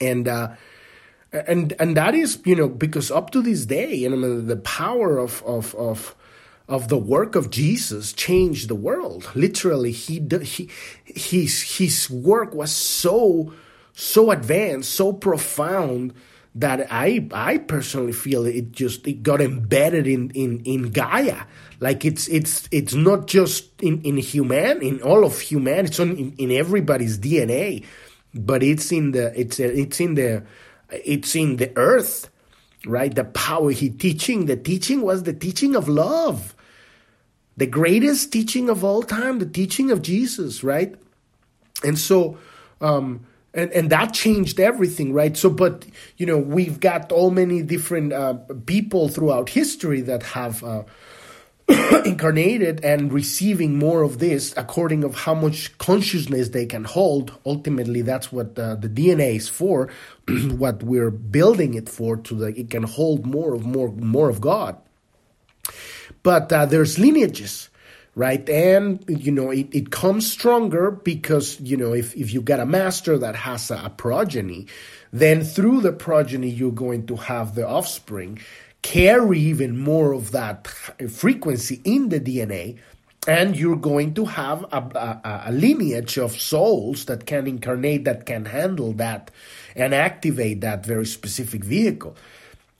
And 0.00 0.28
uh, 0.28 0.56
and 1.32 1.74
and 1.78 1.96
that 1.96 2.14
is 2.14 2.40
you 2.44 2.54
know 2.54 2.68
because 2.68 3.10
up 3.10 3.30
to 3.30 3.42
this 3.42 3.66
day 3.66 3.94
you 3.94 4.10
know 4.10 4.40
the 4.40 4.56
power 4.56 5.18
of 5.18 5.42
of 5.44 5.74
of 5.74 6.14
of 6.68 6.88
the 6.88 6.98
work 6.98 7.34
of 7.34 7.50
Jesus 7.50 8.12
changed 8.12 8.68
the 8.68 8.74
world 8.74 9.28
literally 9.34 9.92
he 9.92 10.26
he 10.42 10.70
his 11.04 11.78
his 11.78 12.10
work 12.10 12.54
was 12.54 12.72
so 12.72 13.52
so 13.92 14.30
advanced 14.30 14.92
so 14.92 15.12
profound 15.12 16.14
that 16.56 16.86
I 16.90 17.28
I 17.32 17.58
personally 17.58 18.12
feel 18.12 18.46
it 18.46 18.72
just 18.72 19.06
it 19.06 19.22
got 19.22 19.40
embedded 19.40 20.06
in 20.06 20.30
in 20.30 20.60
in 20.64 20.90
Gaia. 20.90 21.44
Like 21.80 22.04
it's 22.04 22.28
it's 22.28 22.68
it's 22.72 22.94
not 22.94 23.26
just 23.26 23.82
in 23.82 24.02
in 24.02 24.16
human 24.18 24.82
in 24.82 25.02
all 25.02 25.24
of 25.24 25.40
human. 25.40 25.86
It's 25.86 26.00
on 26.00 26.16
in, 26.16 26.32
in 26.38 26.50
everybody's 26.52 27.18
DNA, 27.18 27.84
but 28.34 28.62
it's 28.62 28.92
in 28.92 29.12
the 29.12 29.38
it's 29.38 29.60
it's 29.60 30.00
in 30.00 30.14
the 30.14 30.44
it's 30.90 31.36
in 31.36 31.56
the 31.56 31.72
earth, 31.76 32.30
right? 32.86 33.14
The 33.14 33.24
power 33.24 33.70
he 33.72 33.90
teaching. 33.90 34.46
The 34.46 34.56
teaching 34.56 35.02
was 35.02 35.24
the 35.24 35.34
teaching 35.34 35.76
of 35.76 35.88
love, 35.88 36.54
the 37.56 37.66
greatest 37.66 38.32
teaching 38.32 38.70
of 38.70 38.84
all 38.84 39.02
time, 39.02 39.38
the 39.40 39.46
teaching 39.46 39.90
of 39.90 40.02
Jesus, 40.02 40.64
right? 40.64 40.94
And 41.84 41.98
so. 41.98 42.38
um 42.80 43.26
and 43.54 43.72
and 43.72 43.90
that 43.90 44.12
changed 44.12 44.60
everything 44.60 45.12
right 45.14 45.36
so 45.36 45.48
but 45.50 45.86
you 46.18 46.26
know 46.26 46.38
we've 46.38 46.80
got 46.80 47.10
all 47.12 47.30
many 47.30 47.62
different 47.62 48.12
uh, 48.12 48.34
people 48.66 49.08
throughout 49.08 49.48
history 49.48 50.02
that 50.02 50.22
have 50.22 50.62
uh, 50.64 50.82
incarnated 52.04 52.84
and 52.84 53.12
receiving 53.12 53.76
more 53.76 54.02
of 54.02 54.18
this 54.18 54.54
according 54.56 55.02
of 55.02 55.14
how 55.14 55.34
much 55.34 55.76
consciousness 55.78 56.50
they 56.50 56.66
can 56.66 56.84
hold. 56.84 57.32
Ultimately 57.44 58.02
that's 58.02 58.30
what 58.30 58.58
uh, 58.58 58.76
the 58.76 58.88
dna 58.88 59.36
is 59.36 59.48
for 59.48 59.88
what 60.28 60.82
we're 60.82 61.10
building 61.10 61.74
it 61.74 61.88
for 61.88 62.16
to 62.16 62.34
that 62.36 62.56
it 62.56 62.70
can 62.70 62.84
hold 62.84 63.26
more 63.26 63.54
of 63.54 63.66
more 63.66 63.90
more 63.90 64.28
of 64.28 64.40
god. 64.40 64.76
But 66.22 66.52
uh, 66.52 66.66
there's 66.66 66.98
lineages 66.98 67.68
right? 68.16 68.48
And 68.48 69.04
you 69.08 69.30
know, 69.30 69.50
it, 69.50 69.68
it 69.72 69.90
comes 69.90 70.30
stronger 70.30 70.90
because 70.90 71.60
you 71.60 71.76
know, 71.76 71.92
if 71.92 72.16
if 72.16 72.32
you 72.32 72.42
get 72.42 72.58
a 72.58 72.66
master 72.66 73.16
that 73.18 73.36
has 73.36 73.70
a, 73.70 73.82
a 73.84 73.90
progeny, 73.90 74.66
then 75.12 75.44
through 75.44 75.82
the 75.82 75.92
progeny 75.92 76.48
you're 76.48 76.72
going 76.72 77.06
to 77.06 77.16
have 77.16 77.54
the 77.54 77.68
offspring 77.68 78.40
carry 78.86 79.40
even 79.40 79.76
more 79.76 80.12
of 80.12 80.30
that 80.30 80.68
frequency 81.10 81.80
in 81.82 82.08
the 82.08 82.20
DNA. 82.20 82.78
And 83.26 83.56
you're 83.56 83.74
going 83.74 84.14
to 84.14 84.24
have 84.26 84.62
a, 84.70 84.78
a, 84.78 85.42
a 85.46 85.52
lineage 85.52 86.16
of 86.16 86.30
souls 86.40 87.06
that 87.06 87.26
can 87.26 87.48
incarnate, 87.48 88.04
that 88.04 88.26
can 88.26 88.44
handle 88.44 88.92
that, 88.92 89.32
and 89.74 89.92
activate 89.92 90.60
that 90.60 90.86
very 90.86 91.06
specific 91.06 91.64
vehicle. 91.64 92.14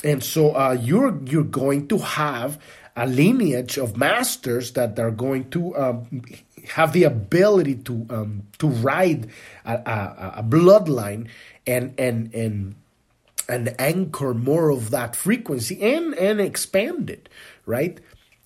And 0.05 0.23
so 0.23 0.55
uh, 0.55 0.79
you're 0.81 1.19
you're 1.25 1.43
going 1.43 1.89
to 1.89 1.99
have 1.99 2.61
a 2.95 3.09
lineage 3.09 3.77
of 3.77 3.97
masters 3.97 4.73
that 4.73 4.97
are 5.01 5.11
going 5.11 5.51
to 5.51 5.77
um, 5.77 6.23
have 6.69 6.93
the 6.93 7.03
ability 7.03 7.75
to 7.91 8.07
um, 8.11 8.47
to 8.59 8.69
ride 8.69 9.29
a, 9.65 9.75
a, 9.75 10.33
a, 10.39 10.43
bloodline 10.45 11.27
and 11.67 11.93
and 11.99 12.33
and 12.33 12.77
and 13.49 13.75
anchor 13.79 14.35
more 14.35 14.71
of 14.71 14.91
that 14.91 15.15
frequency 15.17 15.81
and 15.83 16.15
and 16.15 16.41
expand 16.41 17.11
it, 17.11 17.29
right? 17.65 18.01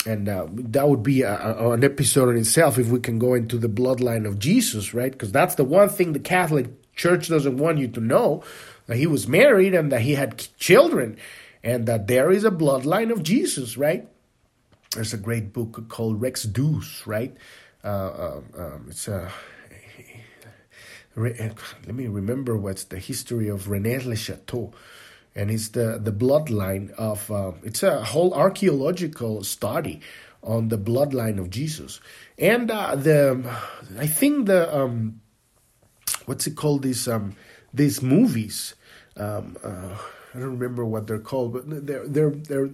And 0.06 0.28
uh, 0.28 0.46
that 0.50 0.88
would 0.88 1.02
be 1.02 1.22
a, 1.22 1.36
an 1.72 1.84
episode 1.84 2.30
in 2.30 2.38
itself 2.38 2.78
if 2.78 2.88
we 2.88 3.00
can 3.00 3.18
go 3.18 3.34
into 3.34 3.58
the 3.58 3.68
bloodline 3.68 4.26
of 4.26 4.38
Jesus, 4.38 4.94
right? 4.94 5.12
Because 5.12 5.30
that's 5.30 5.56
the 5.56 5.64
one 5.64 5.90
thing 5.90 6.12
the 6.12 6.18
Catholic 6.18 6.68
Church 6.96 7.28
doesn't 7.28 7.58
want 7.58 7.78
you 7.78 7.88
to 7.88 8.00
know 8.00 8.42
that 8.86 8.96
he 8.96 9.06
was 9.06 9.28
married 9.28 9.74
and 9.74 9.92
that 9.92 10.00
he 10.00 10.14
had 10.14 10.46
children, 10.58 11.18
and 11.62 11.86
that 11.86 12.06
there 12.06 12.30
is 12.30 12.44
a 12.44 12.50
bloodline 12.50 13.12
of 13.12 13.22
Jesus, 13.22 13.76
right? 13.76 14.08
there's 14.94 15.14
a 15.14 15.18
great 15.18 15.52
book 15.52 15.88
called 15.88 16.20
Rex 16.20 16.42
Deus, 16.44 17.06
right? 17.06 17.36
Uh, 17.84 18.38
um, 18.38 18.44
um 18.59 18.86
it's 18.90 19.09
a 19.09 19.30
let 21.16 21.94
me 21.94 22.08
remember 22.08 22.56
what's 22.56 22.84
the 22.84 22.98
history 22.98 23.48
of 23.48 23.68
Rennes-le-Château, 23.70 24.72
and 25.34 25.50
it's 25.50 25.70
the 25.70 25.98
the 26.02 26.12
bloodline 26.12 26.92
of 26.92 27.30
uh, 27.30 27.52
it's 27.64 27.82
a 27.82 28.04
whole 28.04 28.34
archaeological 28.34 29.44
study 29.44 30.00
on 30.42 30.68
the 30.68 30.78
bloodline 30.78 31.38
of 31.38 31.50
Jesus, 31.50 32.00
and 32.38 32.70
uh, 32.70 32.96
the 32.96 33.42
I 33.98 34.06
think 34.06 34.46
the 34.46 34.74
um, 34.76 35.20
what's 36.26 36.46
it 36.46 36.56
called 36.56 36.82
these 36.82 37.08
um, 37.08 37.36
these 37.74 38.02
movies 38.02 38.74
Um, 39.16 39.56
uh, 39.64 39.96
I 40.34 40.38
don't 40.40 40.58
remember 40.58 40.84
what 40.86 41.06
they're 41.06 41.18
called, 41.20 41.54
but 41.54 41.64
they're 41.86 42.06
they're 42.08 42.30
they're 42.30 42.70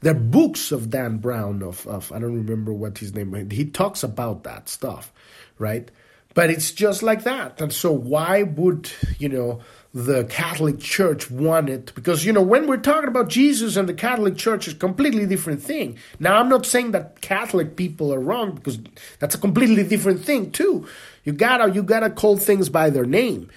they're 0.00 0.14
books 0.14 0.72
of 0.72 0.90
Dan 0.90 1.18
Brown 1.18 1.62
of 1.62 1.86
of 1.86 2.12
I 2.12 2.20
don't 2.20 2.36
remember 2.36 2.72
what 2.72 2.98
his 2.98 3.14
name. 3.14 3.50
He 3.50 3.66
talks 3.66 4.02
about 4.02 4.44
that 4.44 4.68
stuff, 4.68 5.12
right? 5.58 5.90
But 6.34 6.50
it's 6.50 6.72
just 6.72 7.02
like 7.02 7.24
that, 7.24 7.60
and 7.60 7.72
so 7.72 7.92
why 7.92 8.42
would 8.42 8.90
you 9.18 9.28
know? 9.28 9.60
the 9.94 10.24
Catholic 10.24 10.80
Church 10.80 11.30
want 11.30 11.68
it 11.68 11.94
because 11.94 12.24
you 12.24 12.32
know 12.32 12.40
when 12.40 12.66
we're 12.66 12.78
talking 12.78 13.08
about 13.08 13.28
Jesus 13.28 13.76
and 13.76 13.86
the 13.86 13.94
Catholic 13.94 14.36
Church 14.36 14.66
is 14.66 14.72
a 14.72 14.76
completely 14.78 15.26
different 15.26 15.62
thing. 15.62 15.98
Now 16.18 16.38
I'm 16.38 16.48
not 16.48 16.64
saying 16.64 16.92
that 16.92 17.20
Catholic 17.20 17.76
people 17.76 18.12
are 18.12 18.18
wrong 18.18 18.54
because 18.54 18.78
that's 19.18 19.34
a 19.34 19.38
completely 19.38 19.84
different 19.84 20.24
thing 20.24 20.50
too. 20.50 20.86
You 21.24 21.32
gotta 21.32 21.70
you 21.70 21.82
gotta 21.82 22.08
call 22.08 22.38
things 22.38 22.70
by 22.70 22.88
their 22.88 23.04
name 23.04 23.50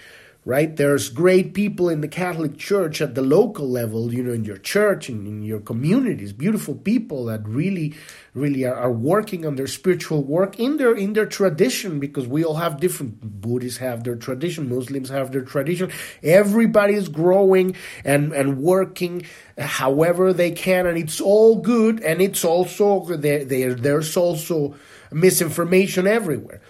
right? 0.46 0.76
There's 0.76 1.10
great 1.10 1.56
people 1.56 1.90
in 1.90 2.02
the 2.02 2.08
Catholic 2.08 2.56
Church 2.56 3.02
at 3.02 3.16
the 3.16 3.24
local 3.24 3.68
level, 3.68 4.14
you 4.14 4.24
know, 4.24 4.32
in 4.32 4.46
your 4.46 4.60
church 4.60 5.10
and 5.10 5.26
in 5.26 5.42
your 5.42 5.60
communities, 5.60 6.34
beautiful 6.34 6.76
people 6.76 7.26
that 7.26 7.48
really, 7.48 7.96
really 8.36 8.64
are, 8.64 8.76
are, 8.76 8.92
working 8.92 9.44
on 9.44 9.56
their 9.56 9.66
spiritual 9.66 10.24
work 10.24 10.60
in 10.60 10.78
their 10.78 10.96
in 10.96 11.14
their 11.14 11.26
tradition 11.26 12.00
because 12.00 12.28
we 12.28 12.46
all 12.46 12.56
have 12.56 12.80
different 12.80 13.42
Buddhists 13.42 13.80
have 13.80 14.04
their 14.04 14.16
tradition, 14.16 14.70
Muslims 14.70 15.10
have 15.10 15.32
their 15.32 15.42
tradition. 15.42 15.92
Everybody 16.22 16.94
is 16.94 17.10
growing 17.10 17.76
and, 18.04 18.32
and 18.32 18.60
working 18.60 19.26
however 19.58 20.32
they 20.32 20.52
can, 20.52 20.86
and 20.86 20.98
it's 20.98 21.20
all 21.20 21.56
good, 21.56 22.02
and 22.02 22.22
it's 22.22 22.46
also 22.46 23.04
there, 23.18 23.44
there 23.44 23.74
there's 23.74 24.16
also 24.16 24.76
misinformation 25.12 26.06
everywhere. 26.06 26.62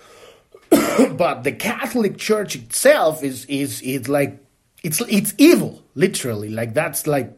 but 1.18 1.44
the 1.44 1.52
Catholic 1.52 2.18
Church 2.18 2.56
itself 2.56 3.24
is 3.24 3.46
is 3.46 3.82
is 3.82 4.08
like 4.10 4.40
it's 4.84 5.02
it's 5.02 5.34
evil, 5.38 5.84
literally. 5.96 6.50
Like 6.50 6.74
that's 6.74 7.08
like 7.08 7.38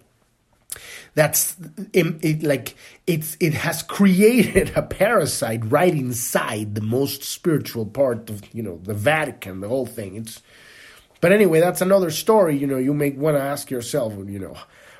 that's 1.16 1.56
it, 1.94 2.44
like 2.44 2.76
it's 3.08 3.38
it 3.40 3.54
has 3.54 3.82
created 3.84 4.72
a 4.76 4.82
parasite 4.82 5.62
right 5.72 5.94
inside 5.94 6.76
the 6.76 6.82
most 6.82 7.24
spiritual 7.24 7.86
part 7.86 8.30
of 8.30 8.42
you 8.54 8.62
know 8.62 8.80
the 8.84 8.94
Vatican, 8.94 9.62
the 9.62 9.68
whole 9.68 9.86
thing. 9.86 10.16
It's 10.16 10.42
but 11.22 11.32
anyway, 11.32 11.60
that's 11.60 11.82
another 11.82 12.12
story. 12.12 12.58
You 12.58 12.68
know, 12.68 12.78
you 12.78 12.94
may 12.94 13.12
want 13.12 13.38
to 13.38 13.42
ask 13.42 13.72
yourself, 13.72 14.14
you 14.28 14.40
know, 14.40 14.56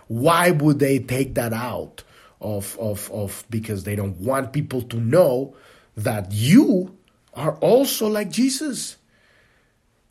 why 0.08 0.52
would 0.52 0.80
they 0.80 1.00
take 1.00 1.36
that 1.36 1.54
out 1.54 2.04
of 2.42 2.78
of 2.80 3.12
of 3.12 3.44
because 3.50 3.84
they 3.84 3.96
don't 3.96 4.18
want 4.20 4.54
people 4.54 4.82
to 4.84 4.98
know 4.98 5.56
that 5.96 6.32
you 6.32 6.96
are 7.38 7.56
also 7.58 8.08
like 8.08 8.30
Jesus. 8.30 8.98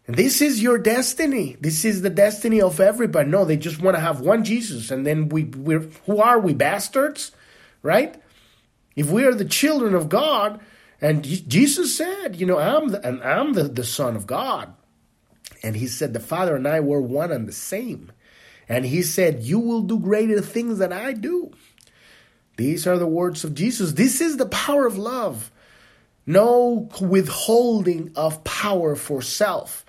And 0.07 0.17
this 0.17 0.41
is 0.41 0.63
your 0.63 0.79
destiny. 0.79 1.57
This 1.61 1.85
is 1.85 2.01
the 2.01 2.11
destiny 2.11 2.61
of 2.61 2.81
everybody. 2.81 3.29
No, 3.29 3.45
they 3.45 3.57
just 3.57 3.83
want 3.83 3.97
to 3.97 4.01
have 4.01 4.21
one 4.21 4.45
Jesus. 4.45 4.91
And 4.91 5.05
then 5.05 5.29
we, 5.29 5.45
we're, 5.45 5.89
who 6.07 6.21
are 6.21 6.39
we, 6.39 6.55
bastards? 6.55 7.33
Right? 7.83 8.15
If 8.95 9.11
we 9.11 9.25
are 9.25 9.35
the 9.35 9.45
children 9.45 9.95
of 9.95 10.09
God, 10.09 10.61
and 11.01 11.23
Jesus 11.25 11.97
said, 11.97 12.37
you 12.37 12.47
know, 12.47 12.59
I'm 12.59 12.89
the, 12.89 13.07
and 13.07 13.23
I'm 13.23 13.53
the, 13.53 13.65
the 13.65 13.85
Son 13.85 14.17
of 14.17 14.27
God. 14.27 14.73
And 15.63 15.77
he 15.77 15.89
said, 15.89 16.13
the 16.13 16.21
Father 16.21 16.57
and 16.57 16.67
I 16.67 16.81
were 16.81 17.01
one 17.01 17.33
and 17.33 17.47
the 17.47 17.53
same. 17.53 18.13
And 18.69 18.85
he 18.85 19.03
said, 19.03 19.43
You 19.43 19.59
will 19.61 19.83
do 19.83 19.99
greater 19.99 20.41
things 20.41 20.79
than 20.79 20.93
I 20.93 21.13
do. 21.13 21.53
These 22.57 22.87
are 22.87 22.99
the 22.99 23.07
words 23.07 23.45
of 23.45 23.55
Jesus. 23.55 23.93
This 23.93 24.21
is 24.21 24.37
the 24.37 24.47
power 24.47 24.87
of 24.87 24.99
love 24.99 25.53
no 26.27 26.89
withholding 27.01 28.13
of 28.17 28.43
power 28.45 28.97
for 28.97 29.23
self 29.23 29.85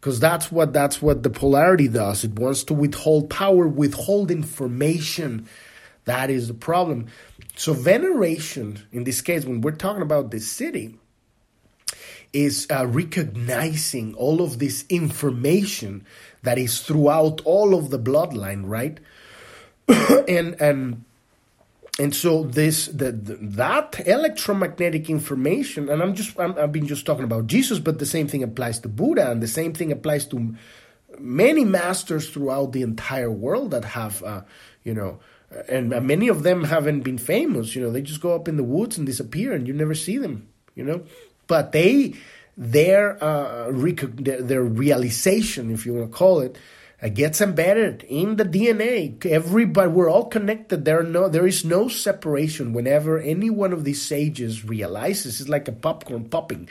because 0.00 0.20
that's 0.20 0.50
what 0.50 0.72
that's 0.72 1.02
what 1.02 1.22
the 1.22 1.30
polarity 1.30 1.88
does. 1.88 2.24
It 2.24 2.38
wants 2.38 2.64
to 2.64 2.74
withhold 2.74 3.28
power 3.28 3.66
withhold 3.66 4.30
information. 4.30 5.46
That 6.04 6.30
is 6.30 6.48
the 6.48 6.54
problem. 6.54 7.08
So 7.56 7.74
veneration 7.74 8.86
in 8.92 9.04
this 9.04 9.20
case 9.20 9.44
when 9.44 9.60
we're 9.60 9.72
talking 9.72 10.02
about 10.02 10.30
this 10.30 10.58
Siddhi 10.58 10.96
is 12.32 12.68
uh, 12.70 12.86
recognizing 12.86 14.14
all 14.14 14.40
of 14.40 14.60
this 14.60 14.84
information 14.88 16.06
that 16.44 16.56
is 16.56 16.80
throughout 16.80 17.40
all 17.44 17.74
of 17.74 17.90
the 17.90 17.98
bloodline 17.98 18.62
right? 18.64 19.00
And 20.28 20.60
and 20.60 21.04
and 21.98 22.14
so 22.14 22.44
this 22.44 22.86
the, 22.86 23.12
the, 23.12 23.36
that 23.40 24.00
electromagnetic 24.06 25.10
information 25.10 25.88
and 25.88 26.02
i'm 26.02 26.14
just 26.14 26.38
i 26.38 26.46
have 26.46 26.72
been 26.72 26.86
just 26.86 27.04
talking 27.04 27.24
about 27.24 27.46
jesus 27.46 27.78
but 27.78 27.98
the 27.98 28.06
same 28.06 28.28
thing 28.28 28.42
applies 28.42 28.78
to 28.78 28.88
buddha 28.88 29.30
and 29.30 29.42
the 29.42 29.48
same 29.48 29.72
thing 29.72 29.90
applies 29.90 30.26
to 30.26 30.54
many 31.18 31.64
masters 31.64 32.30
throughout 32.30 32.72
the 32.72 32.82
entire 32.82 33.30
world 33.30 33.70
that 33.72 33.84
have 33.84 34.22
uh, 34.22 34.42
you 34.84 34.94
know 34.94 35.18
and 35.68 35.88
many 36.06 36.28
of 36.28 36.44
them 36.44 36.64
haven't 36.64 37.00
been 37.00 37.18
famous 37.18 37.74
you 37.74 37.82
know 37.82 37.90
they 37.90 38.02
just 38.02 38.20
go 38.20 38.34
up 38.34 38.46
in 38.46 38.56
the 38.56 38.64
woods 38.64 38.96
and 38.96 39.06
disappear 39.06 39.52
and 39.52 39.66
you 39.66 39.74
never 39.74 39.94
see 39.94 40.16
them 40.16 40.46
you 40.74 40.84
know? 40.84 41.02
But 41.46 41.72
they 41.72 42.14
their 42.56 43.22
uh, 43.22 43.70
their 43.70 44.62
realization 44.62 45.70
if 45.70 45.86
you 45.86 45.94
want 45.94 46.10
to 46.10 46.16
call 46.16 46.40
it 46.40 46.58
it 47.02 47.14
gets 47.14 47.40
embedded 47.40 48.02
in 48.04 48.36
the 48.36 48.44
DNA. 48.44 49.24
Everybody, 49.24 49.88
we're 49.88 50.10
all 50.10 50.26
connected. 50.26 50.84
There 50.84 51.02
no, 51.02 51.28
there 51.28 51.46
is 51.46 51.64
no 51.64 51.88
separation. 51.88 52.74
Whenever 52.74 53.18
any 53.18 53.48
one 53.48 53.72
of 53.72 53.84
these 53.84 54.02
sages 54.02 54.66
realizes, 54.66 55.40
it's 55.40 55.48
like 55.48 55.66
a 55.66 55.72
popcorn 55.72 56.28
popping. 56.28 56.68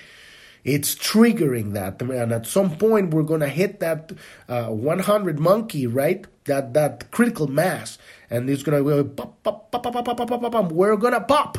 It's 0.63 0.93
triggering 0.93 1.73
that, 1.73 2.01
and 2.01 2.31
at 2.31 2.45
some 2.45 2.77
point 2.77 3.13
we're 3.13 3.23
gonna 3.23 3.47
hit 3.47 3.79
that 3.79 4.11
uh, 4.47 4.67
100 4.67 5.39
monkey, 5.39 5.87
right? 5.87 6.27
That 6.43 6.73
that 6.73 7.09
critical 7.11 7.47
mass, 7.47 7.97
and 8.29 8.49
it's 8.49 8.61
gonna 8.61 8.83
go 8.83 9.03
pop, 9.05 9.41
pop, 9.41 9.71
pop, 9.71 9.81
pop, 9.81 9.93
pop, 9.93 10.17
pop, 10.17 10.27
pop, 10.27 10.51
pop. 10.51 10.71
We're 10.71 10.97
gonna 10.97 11.21
pop 11.21 11.57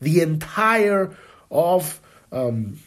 the 0.00 0.20
entire 0.20 1.16
of. 1.50 2.00
Um, 2.30 2.78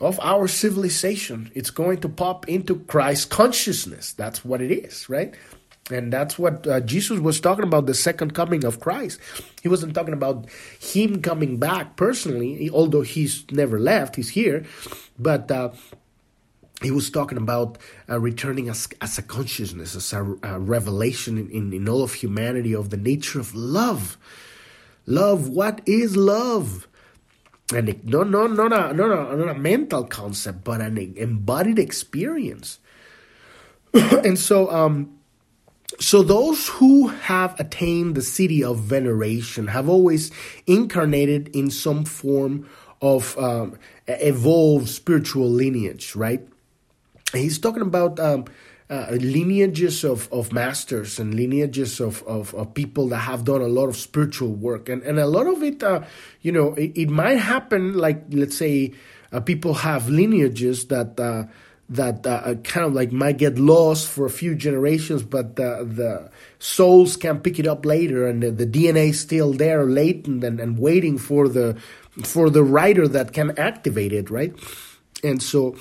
of 0.00 0.18
our 0.20 0.48
civilization. 0.48 1.50
It's 1.54 1.70
going 1.70 1.98
to 2.00 2.08
pop 2.08 2.48
into 2.48 2.80
Christ 2.80 3.30
consciousness. 3.30 4.12
That's 4.12 4.44
what 4.44 4.60
it 4.60 4.72
is, 4.72 5.08
right? 5.08 5.34
And 5.90 6.12
that's 6.12 6.38
what 6.38 6.66
uh, 6.66 6.80
Jesus 6.80 7.18
was 7.18 7.40
talking 7.40 7.64
about 7.64 7.86
the 7.86 7.94
second 7.94 8.34
coming 8.34 8.64
of 8.64 8.80
Christ. 8.80 9.20
He 9.62 9.68
wasn't 9.68 9.94
talking 9.94 10.14
about 10.14 10.48
him 10.78 11.20
coming 11.20 11.58
back 11.58 11.96
personally, 11.96 12.70
although 12.70 13.02
he's 13.02 13.44
never 13.50 13.78
left, 13.78 14.16
he's 14.16 14.30
here. 14.30 14.64
But 15.18 15.50
uh, 15.50 15.70
he 16.82 16.90
was 16.90 17.10
talking 17.10 17.38
about 17.38 17.78
uh, 18.08 18.20
returning 18.20 18.68
as, 18.68 18.88
as 19.00 19.18
a 19.18 19.22
consciousness, 19.22 19.94
as 19.96 20.12
a, 20.12 20.24
a 20.42 20.58
revelation 20.58 21.36
in, 21.36 21.50
in, 21.50 21.72
in 21.72 21.88
all 21.88 22.02
of 22.02 22.14
humanity 22.14 22.74
of 22.74 22.90
the 22.90 22.96
nature 22.96 23.40
of 23.40 23.54
love. 23.54 24.16
Love, 25.06 25.48
what 25.48 25.80
is 25.86 26.16
love? 26.16 26.86
And 27.72 28.04
no, 28.04 28.22
no, 28.22 28.46
not 28.46 28.72
a, 28.72 28.92
not 28.94 29.10
a, 29.10 29.36
not 29.36 29.48
a 29.48 29.58
mental 29.58 30.04
concept, 30.04 30.64
but 30.64 30.80
an 30.80 30.98
embodied 31.16 31.78
experience. 31.78 32.80
and 33.94 34.38
so, 34.38 34.70
um, 34.70 35.18
so 35.98 36.22
those 36.22 36.68
who 36.68 37.08
have 37.08 37.58
attained 37.60 38.14
the 38.14 38.20
Siddhi 38.20 38.62
of 38.62 38.78
veneration 38.80 39.68
have 39.68 39.88
always 39.88 40.30
incarnated 40.66 41.48
in 41.54 41.70
some 41.70 42.04
form 42.04 42.68
of 43.00 43.36
um, 43.38 43.78
evolved 44.06 44.88
spiritual 44.88 45.48
lineage, 45.48 46.14
right? 46.14 46.46
He's 47.32 47.58
talking 47.58 47.82
about 47.82 48.18
um, 48.18 48.44
uh, 48.90 49.06
lineages 49.12 50.04
of, 50.04 50.30
of 50.32 50.52
masters 50.52 51.20
and 51.20 51.34
lineages 51.34 52.00
of, 52.00 52.24
of, 52.24 52.52
of, 52.54 52.74
people 52.74 53.06
that 53.06 53.18
have 53.18 53.44
done 53.44 53.62
a 53.62 53.68
lot 53.68 53.88
of 53.88 53.96
spiritual 53.96 54.48
work. 54.48 54.88
And, 54.88 55.00
and 55.04 55.20
a 55.20 55.28
lot 55.28 55.46
of 55.46 55.62
it, 55.62 55.80
uh, 55.80 56.02
you 56.40 56.50
know, 56.50 56.74
it, 56.74 56.92
it, 56.96 57.08
might 57.08 57.38
happen 57.38 57.94
like, 57.94 58.24
let's 58.30 58.56
say, 58.56 58.92
uh, 59.30 59.38
people 59.38 59.74
have 59.74 60.08
lineages 60.08 60.86
that 60.86 61.20
uh, 61.20 61.44
that 61.88 62.24
uh, 62.24 62.42
uh, 62.44 62.54
kind 62.56 62.86
of 62.86 62.94
like 62.94 63.10
might 63.10 63.36
get 63.36 63.58
lost 63.58 64.08
for 64.08 64.24
a 64.24 64.30
few 64.30 64.54
generations, 64.54 65.22
but 65.24 65.56
the, 65.56 65.84
the 65.84 66.30
souls 66.60 67.16
can 67.16 67.40
pick 67.40 67.58
it 67.58 67.66
up 67.66 67.84
later, 67.84 68.28
and 68.28 68.42
the, 68.42 68.50
the 68.52 68.66
DNA 68.66 69.10
is 69.10 69.20
still 69.20 69.52
there, 69.52 69.84
latent 69.84 70.44
and, 70.44 70.60
and 70.60 70.78
waiting 70.78 71.18
for 71.18 71.48
the 71.48 71.76
for 72.24 72.48
the 72.48 72.62
writer 72.62 73.08
that 73.08 73.32
can 73.32 73.56
activate 73.58 74.12
it, 74.12 74.30
right? 74.30 74.54
And 75.24 75.42
so 75.42 75.76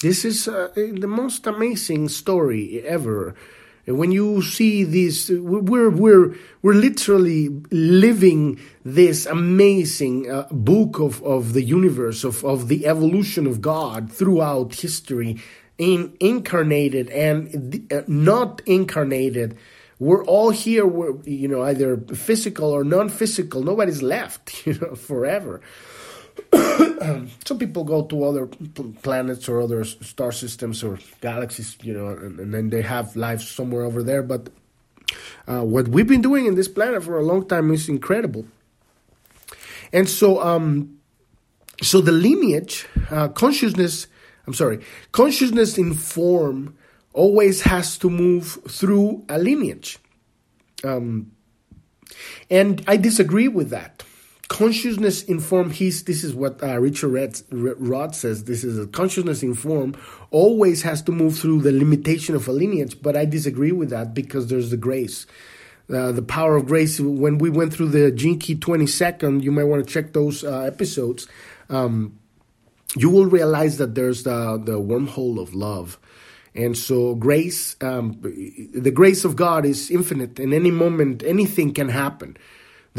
this 0.00 0.24
is 0.24 0.48
uh, 0.48 0.68
the 0.74 1.06
most 1.06 1.46
amazing 1.46 2.08
story 2.08 2.82
ever. 2.86 3.34
When 3.86 4.12
you 4.12 4.40
see 4.40 4.84
this, 4.84 5.28
we're 5.30 5.90
we're 5.90 6.34
we're 6.62 6.74
literally 6.74 7.48
living 7.70 8.60
this 8.82 9.26
amazing 9.26 10.30
uh, 10.30 10.46
book 10.50 11.00
of, 11.00 11.22
of 11.22 11.52
the 11.52 11.62
universe 11.62 12.24
of, 12.24 12.44
of 12.44 12.68
the 12.68 12.86
evolution 12.86 13.46
of 13.46 13.60
God 13.60 14.10
throughout 14.10 14.74
history, 14.74 15.42
in 15.76 16.16
incarnated 16.18 17.10
and 17.10 17.86
uh, 17.92 18.02
not 18.06 18.62
incarnated. 18.64 19.58
We're 19.98 20.24
all 20.24 20.50
here. 20.50 20.86
We're 20.86 21.20
you 21.24 21.48
know 21.48 21.62
either 21.62 21.98
physical 21.98 22.70
or 22.70 22.84
non-physical. 22.84 23.62
Nobody's 23.62 24.02
left. 24.02 24.62
You 24.66 24.74
know 24.74 24.94
forever. 24.94 25.60
some 27.44 27.58
people 27.58 27.84
go 27.84 28.04
to 28.04 28.24
other 28.24 28.46
planets 29.02 29.48
or 29.48 29.60
other 29.60 29.84
star 29.84 30.32
systems 30.32 30.82
or 30.82 30.98
galaxies, 31.20 31.76
you 31.82 31.92
know, 31.92 32.08
and, 32.08 32.38
and 32.40 32.54
then 32.54 32.70
they 32.70 32.82
have 32.82 33.16
lives 33.16 33.48
somewhere 33.48 33.82
over 33.82 34.02
there. 34.02 34.22
But 34.22 34.50
uh, 35.46 35.62
what 35.62 35.88
we've 35.88 36.06
been 36.06 36.22
doing 36.22 36.46
in 36.46 36.54
this 36.54 36.68
planet 36.68 37.02
for 37.02 37.18
a 37.18 37.22
long 37.22 37.46
time 37.46 37.72
is 37.72 37.88
incredible. 37.88 38.46
And 39.92 40.08
so, 40.08 40.40
um, 40.42 40.98
so 41.82 42.00
the 42.00 42.12
lineage, 42.12 42.86
uh, 43.10 43.28
consciousness, 43.28 44.06
I'm 44.46 44.54
sorry, 44.54 44.84
consciousness 45.12 45.78
in 45.78 45.94
form 45.94 46.76
always 47.12 47.62
has 47.62 47.98
to 47.98 48.10
move 48.10 48.58
through 48.68 49.24
a 49.28 49.38
lineage. 49.38 49.98
Um, 50.84 51.32
and 52.48 52.84
I 52.86 52.96
disagree 52.96 53.48
with 53.48 53.70
that. 53.70 54.04
Consciousness 54.50 55.22
in 55.22 55.38
form, 55.38 55.70
he's, 55.70 56.02
this 56.02 56.24
is 56.24 56.34
what 56.34 56.60
uh, 56.60 56.76
Richard 56.80 57.44
Rudd 57.52 58.16
says. 58.16 58.44
This 58.44 58.64
is 58.64 58.80
a 58.80 58.86
consciousness 58.88 59.44
in 59.44 59.54
form 59.54 59.94
always 60.32 60.82
has 60.82 61.00
to 61.02 61.12
move 61.12 61.38
through 61.38 61.60
the 61.62 61.70
limitation 61.70 62.34
of 62.34 62.48
a 62.48 62.52
lineage, 62.52 63.00
but 63.00 63.16
I 63.16 63.26
disagree 63.26 63.70
with 63.70 63.90
that 63.90 64.12
because 64.12 64.48
there's 64.48 64.70
the 64.70 64.76
grace. 64.76 65.24
Uh, 65.88 66.10
the 66.10 66.22
power 66.22 66.56
of 66.56 66.66
grace. 66.66 66.98
When 66.98 67.38
we 67.38 67.48
went 67.48 67.72
through 67.72 67.90
the 67.90 68.10
Gene 68.10 68.40
Key 68.40 68.56
22nd, 68.56 69.40
you 69.44 69.52
might 69.52 69.64
want 69.64 69.86
to 69.86 69.92
check 69.92 70.14
those 70.14 70.42
uh, 70.42 70.62
episodes. 70.62 71.28
Um, 71.68 72.18
you 72.96 73.08
will 73.08 73.26
realize 73.26 73.78
that 73.78 73.94
there's 73.94 74.24
the, 74.24 74.60
the 74.64 74.80
wormhole 74.80 75.40
of 75.40 75.54
love. 75.54 75.96
And 76.56 76.76
so, 76.76 77.14
grace, 77.14 77.76
um, 77.80 78.20
the 78.20 78.90
grace 78.90 79.24
of 79.24 79.36
God 79.36 79.64
is 79.64 79.92
infinite. 79.92 80.40
In 80.40 80.52
any 80.52 80.72
moment, 80.72 81.22
anything 81.22 81.72
can 81.72 81.88
happen. 81.88 82.36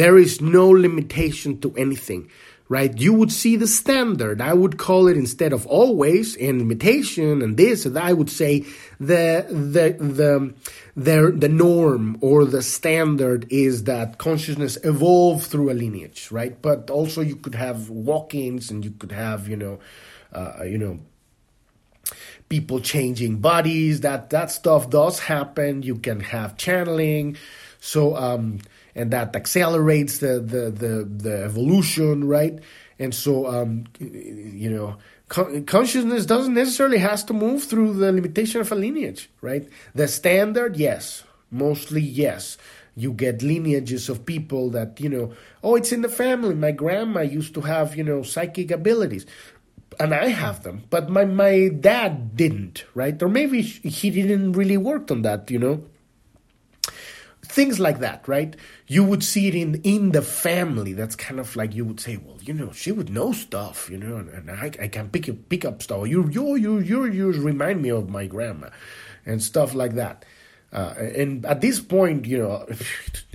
There 0.02 0.18
is 0.18 0.42
no 0.42 0.68
limitation 0.68 1.62
to 1.62 1.76
anything, 1.78 2.32
right? 2.70 2.92
You 2.98 3.14
would 3.14 3.32
see 3.32 3.56
the 3.56 3.68
standard. 3.68 4.42
I 4.42 4.52
would 4.52 4.80
call 4.80 5.08
it 5.08 5.16
instead 5.16 5.54
of 5.54 5.68
always 5.68 6.36
and 6.38 6.58
limitation 6.58 7.44
and 7.44 7.56
this 7.56 7.86
and 7.86 7.96
I 8.00 8.12
would 8.12 8.32
say 8.32 8.66
the 9.00 9.46
the 9.48 9.86
the 10.04 10.56
the 10.96 11.32
the 11.44 11.50
norm 11.50 12.18
or 12.20 12.46
the 12.46 12.64
standard 12.64 13.46
is 13.52 13.84
that 13.84 14.18
consciousness 14.18 14.76
evolved 14.84 15.46
through 15.46 15.70
a 15.70 15.78
lineage, 15.84 16.30
right? 16.32 16.60
But 16.60 16.90
also 16.90 17.22
you 17.22 17.36
could 17.36 17.54
have 17.54 17.92
walk-ins 17.92 18.72
and 18.72 18.84
you 18.84 18.90
could 18.90 19.12
have 19.12 19.48
you 19.48 19.56
know, 19.56 19.80
uh, 20.34 20.64
you 20.64 20.80
know 20.80 20.98
people 22.50 22.80
changing 22.80 23.38
bodies 23.38 24.02
that 24.02 24.32
that 24.32 24.50
stuff 24.50 24.90
does 24.90 25.20
happen 25.20 25.84
you 25.84 25.96
can 25.96 26.20
have 26.20 26.58
channeling 26.58 27.38
so 27.80 28.16
um 28.18 28.60
and 28.96 29.12
that 29.12 29.36
accelerates 29.36 30.20
the 30.20 30.40
the 30.40 30.72
the, 30.72 31.08
the 31.10 31.44
evolution 31.44 32.28
right? 32.28 32.60
And 33.00 33.14
so 33.14 33.48
um 33.48 33.86
you 34.00 34.70
know 34.70 34.98
consciousness 35.66 36.26
doesn't 36.26 36.54
necessarily 36.54 36.98
has 36.98 37.24
to 37.24 37.34
move 37.34 37.64
through 37.64 37.94
the 37.94 38.12
limitation 38.12 38.62
of 38.62 38.72
a 38.72 38.76
lineage 38.76 39.30
right? 39.42 39.68
The 39.96 40.08
standard 40.08 40.78
yes. 40.78 41.24
Mostly 41.50 42.02
yes. 42.02 42.58
You 42.96 43.14
get 43.14 43.42
lineages 43.42 44.10
of 44.10 44.26
people 44.26 44.70
that 44.72 45.00
you 45.00 45.10
know 45.10 45.34
oh 45.64 45.76
it's 45.76 45.92
in 45.92 46.02
the 46.02 46.10
family. 46.10 46.56
My 46.56 46.72
grandma 46.72 47.22
used 47.22 47.54
to 47.56 47.62
have 47.62 47.96
you 47.96 48.04
know 48.04 48.24
psychic 48.24 48.72
abilities. 48.72 49.26
And 50.00 50.14
I 50.14 50.28
have 50.30 50.64
them, 50.64 50.84
but 50.90 51.10
my 51.10 51.26
my 51.26 51.68
dad 51.68 52.36
didn't, 52.36 52.86
right? 52.96 53.22
Or 53.22 53.28
maybe 53.28 53.62
he 53.62 54.10
didn't 54.10 54.54
really 54.54 54.78
work 54.78 55.12
on 55.12 55.22
that, 55.24 55.52
you 55.52 55.60
know. 55.60 55.84
Things 57.52 57.82
like 57.82 58.00
that, 58.00 58.26
right? 58.30 58.56
You 58.88 59.04
would 59.04 59.24
see 59.24 59.50
it 59.50 59.56
in 59.56 59.82
in 59.84 60.14
the 60.14 60.22
family. 60.22 60.94
That's 60.94 61.18
kind 61.18 61.38
of 61.38 61.54
like 61.58 61.76
you 61.76 61.84
would 61.84 62.00
say, 62.00 62.16
well, 62.16 62.38
you 62.42 62.54
know, 62.54 62.72
she 62.72 62.94
would 62.94 63.10
know 63.10 63.34
stuff, 63.34 63.90
you 63.90 63.98
know, 63.98 64.16
and, 64.16 64.30
and 64.30 64.52
I, 64.52 64.72
I 64.82 64.88
can 64.88 65.10
pick 65.10 65.28
up, 65.28 65.36
pick 65.50 65.66
up 65.66 65.84
stuff. 65.84 66.08
You 66.08 66.30
you 66.30 66.56
you 66.56 66.80
you 66.80 67.06
you 67.06 67.32
remind 67.34 67.82
me 67.82 67.90
of 67.90 68.10
my 68.10 68.26
grandma, 68.26 68.70
and 69.26 69.44
stuff 69.44 69.74
like 69.74 69.96
that. 69.96 70.24
Uh, 70.72 70.94
and 70.98 71.46
at 71.46 71.60
this 71.60 71.82
point, 71.82 72.26
you 72.26 72.38
know, 72.38 72.66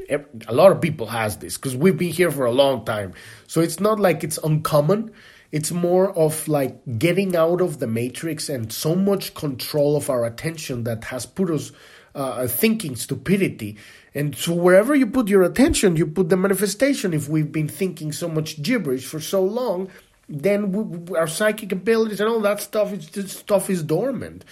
a 0.49 0.55
lot 0.55 0.73
of 0.73 0.81
people 0.81 1.07
has 1.09 1.37
this 1.37 1.59
because 1.59 1.77
we've 1.77 1.99
been 1.99 2.13
here 2.13 2.31
for 2.31 2.47
a 2.47 2.53
long 2.53 2.87
time, 2.87 3.13
so 3.47 3.61
it's 3.61 3.81
not 3.81 4.01
like 4.01 4.25
it's 4.25 4.39
uncommon 4.39 5.13
it's 5.53 5.71
more 5.71 6.11
of 6.19 6.49
like 6.49 6.99
getting 6.99 7.37
out 7.37 7.61
of 7.61 7.79
the 7.79 7.87
matrix 7.87 8.49
and 8.49 8.73
so 8.73 8.95
much 8.95 9.35
control 9.35 9.97
of 9.97 10.11
our 10.11 10.25
attention 10.25 10.85
that 10.85 11.05
has 11.05 11.25
put 11.25 11.51
us 11.51 11.73
uh, 12.17 12.47
thinking 12.47 12.97
stupidity. 12.97 13.77
And 14.17 14.35
so 14.35 14.55
wherever 14.55 14.95
you 14.95 15.07
put 15.07 15.29
your 15.29 15.43
attention, 15.43 15.97
you 15.97 16.07
put 16.07 16.31
the 16.31 16.39
manifestation. 16.39 17.13
If 17.13 17.29
we've 17.29 17.53
been 17.53 17.69
thinking 17.69 18.13
so 18.13 18.29
much 18.29 18.63
gibberish 18.63 19.05
for 19.05 19.21
so 19.21 19.45
long, 19.45 19.91
then 20.27 20.73
we, 20.73 21.15
our 21.15 21.29
psychic 21.29 21.71
abilities 21.71 22.19
and 22.19 22.29
all 22.29 22.41
that 22.41 22.63
stuff 22.63 22.95
is 22.95 23.31
stuff 23.31 23.69
is 23.69 23.83
dormant 23.83 24.43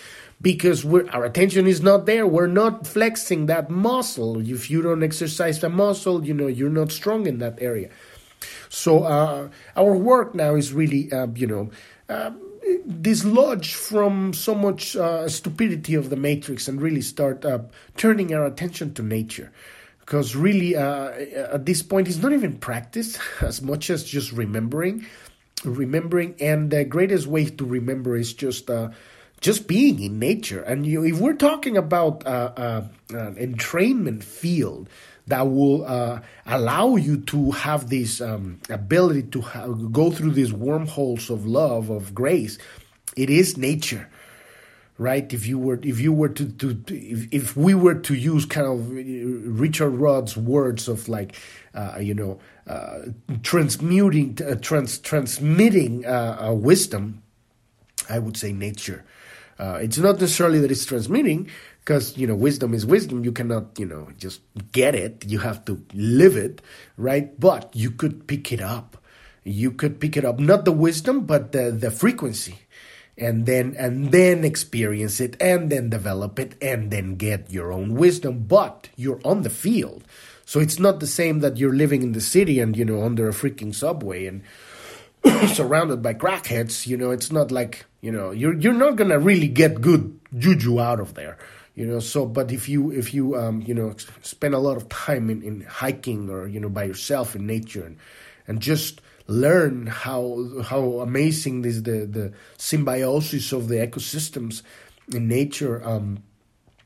because 0.42 0.84
our 0.84 1.24
attention 1.24 1.66
is 1.66 1.80
not 1.80 2.04
there. 2.04 2.26
We're 2.26 2.46
not 2.46 2.86
flexing 2.86 3.46
that 3.46 3.70
muscle. 3.70 4.38
If 4.46 4.70
you 4.70 4.82
don't 4.82 5.02
exercise 5.02 5.60
the 5.60 5.70
muscle, 5.70 6.26
you 6.26 6.34
know 6.34 6.46
you're 6.46 6.68
not 6.68 6.92
strong 6.92 7.26
in 7.26 7.38
that 7.38 7.56
area. 7.62 7.88
So 8.68 9.04
uh, 9.04 9.48
our 9.76 9.96
work 9.96 10.34
now 10.34 10.56
is 10.56 10.74
really, 10.74 11.10
uh, 11.10 11.28
you 11.34 11.46
know, 11.46 11.70
uh, 12.10 12.32
dislodge 13.00 13.74
from 13.74 14.32
so 14.32 14.54
much 14.54 14.96
uh, 14.96 15.28
stupidity 15.28 15.94
of 15.94 16.10
the 16.10 16.16
matrix 16.16 16.68
and 16.68 16.80
really 16.80 17.00
start 17.00 17.44
uh, 17.44 17.60
turning 17.96 18.34
our 18.34 18.46
attention 18.46 18.94
to 18.94 19.02
nature. 19.02 19.52
Because 20.00 20.36
really, 20.36 20.76
uh, 20.76 21.10
at 21.52 21.64
this 21.64 21.82
point, 21.82 22.08
it's 22.08 22.18
not 22.18 22.32
even 22.32 22.58
practice 22.58 23.18
as 23.40 23.62
much 23.62 23.90
as 23.90 24.04
just 24.04 24.32
remembering. 24.32 25.06
Remembering, 25.64 26.34
and 26.40 26.70
the 26.70 26.84
greatest 26.84 27.26
way 27.26 27.46
to 27.46 27.64
remember 27.64 28.16
is 28.16 28.34
just 28.34 28.68
just 29.40 29.66
being 29.66 30.02
in 30.02 30.18
nature. 30.18 30.60
And 30.60 30.84
you, 30.84 31.04
if 31.04 31.20
we're 31.20 31.34
talking 31.34 31.78
about 31.78 32.26
an 32.26 32.90
entrainment 33.10 34.22
field, 34.22 34.90
that 35.26 35.42
will 35.42 35.84
uh, 35.86 36.20
allow 36.46 36.96
you 36.96 37.18
to 37.18 37.50
have 37.52 37.88
this 37.88 38.20
um, 38.20 38.60
ability 38.68 39.22
to 39.22 39.88
go 39.90 40.10
through 40.10 40.32
these 40.32 40.52
wormholes 40.52 41.30
of 41.30 41.46
love 41.46 41.90
of 41.90 42.14
grace. 42.14 42.58
It 43.16 43.30
is 43.30 43.56
nature 43.56 44.08
right? 44.98 45.32
If 45.32 45.46
you 45.46 45.58
were 45.58 45.80
if 45.82 46.00
you 46.00 46.12
were 46.12 46.28
to, 46.28 46.46
to, 46.46 46.82
if, 46.88 47.32
if 47.32 47.56
we 47.56 47.74
were 47.74 47.94
to 47.94 48.14
use 48.14 48.44
kind 48.44 48.66
of 48.66 48.90
richard 48.90 49.90
rudd's 49.90 50.36
words 50.36 50.88
of 50.88 51.08
like 51.08 51.34
uh, 51.74 51.98
you 52.00 52.14
know 52.14 52.38
uh, 52.66 53.00
transmuting 53.42 54.38
uh, 54.46 54.54
trans, 54.56 54.98
transmitting 54.98 56.06
uh, 56.06 56.52
wisdom 56.52 57.22
i 58.08 58.18
would 58.18 58.36
say 58.36 58.52
nature. 58.52 59.04
Uh, 59.56 59.78
it's 59.80 59.98
not 59.98 60.20
necessarily 60.20 60.58
that 60.58 60.70
it's 60.70 60.84
transmitting 60.84 61.48
because 61.85 62.16
you 62.16 62.26
know 62.26 62.35
wisdom 62.35 62.72
is 62.72 62.87
wisdom. 62.87 63.24
You 63.24 63.32
cannot 63.32 63.78
you 63.78 63.87
know 63.87 64.09
just 64.16 64.41
get 64.72 64.95
it. 64.95 65.24
You 65.26 65.41
have 65.41 65.64
to 65.66 65.85
live 65.93 66.37
it 66.37 66.62
right? 66.97 67.39
But 67.39 67.70
you 67.74 67.91
could 67.91 68.26
pick 68.26 68.53
it 68.53 68.61
up. 68.61 68.97
You 69.45 69.70
could 69.72 70.01
pick 70.01 70.16
it 70.16 70.24
up. 70.24 70.39
Not 70.39 70.64
the 70.64 70.72
wisdom 70.72 71.26
but 71.26 71.53
the 71.53 71.70
the 71.70 71.91
frequency. 71.91 72.59
And 73.16 73.47
then 73.47 73.76
and 73.78 74.11
then 74.11 74.45
experience 74.45 75.20
it 75.20 75.37
and 75.41 75.70
then 75.70 75.91
develop 75.91 76.39
it 76.39 76.57
and 76.61 76.91
then 76.91 77.14
get 77.14 77.51
your 77.51 77.70
own 77.70 77.95
wisdom. 77.95 78.45
But 78.49 78.89
you're 78.97 79.20
on 79.24 79.43
the 79.43 79.51
field. 79.51 80.05
So 80.47 80.61
it's 80.61 80.78
not 80.78 81.01
the 81.01 81.07
same 81.07 81.41
that 81.41 81.57
you're 81.57 81.72
living 81.72 82.03
in 82.03 82.12
the 82.12 82.20
city 82.20 82.59
and 82.61 82.76
you 82.76 82.85
know 82.85 83.05
under 83.05 83.28
a 83.28 83.32
freaking 83.32 83.74
subway 83.74 84.26
and 84.26 84.43
surrounded 85.55 86.03
by 86.03 86.14
crackheads 86.14 86.87
you 86.87 86.97
know? 86.97 87.11
It's 87.11 87.30
not 87.30 87.53
like 87.53 87.85
you 88.01 88.11
know 88.11 88.30
you're 88.30 88.59
you're 88.59 88.72
not 88.72 88.97
going 88.97 89.11
to 89.11 89.18
really 89.18 89.49
get 89.49 89.80
good 89.80 90.18
juju 90.37 90.80
out 90.80 90.99
of 90.99 91.14
there 91.14 91.39
you 91.74 91.86
know 91.86 92.00
so 92.00 92.26
but 92.26 92.52
if 92.52 92.68
you 92.68 92.90
if 92.90 93.12
you 93.12 93.36
um, 93.36 93.62
you 93.62 93.74
know 93.74 93.94
spend 94.22 94.54
a 94.54 94.58
lot 94.58 94.76
of 94.76 94.88
time 94.88 95.30
in, 95.30 95.42
in 95.42 95.60
hiking 95.62 96.30
or 96.30 96.46
you 96.46 96.60
know 96.60 96.68
by 96.68 96.84
yourself 96.84 97.34
in 97.34 97.46
nature 97.46 97.84
and, 97.84 97.96
and 98.46 98.60
just 98.60 99.00
learn 99.26 99.86
how 99.86 100.38
how 100.64 101.00
amazing 101.00 101.62
this 101.62 101.80
the 101.82 102.06
the 102.06 102.32
symbiosis 102.58 103.52
of 103.52 103.68
the 103.68 103.76
ecosystems 103.76 104.62
in 105.12 105.28
nature 105.28 105.86
um, 105.86 106.22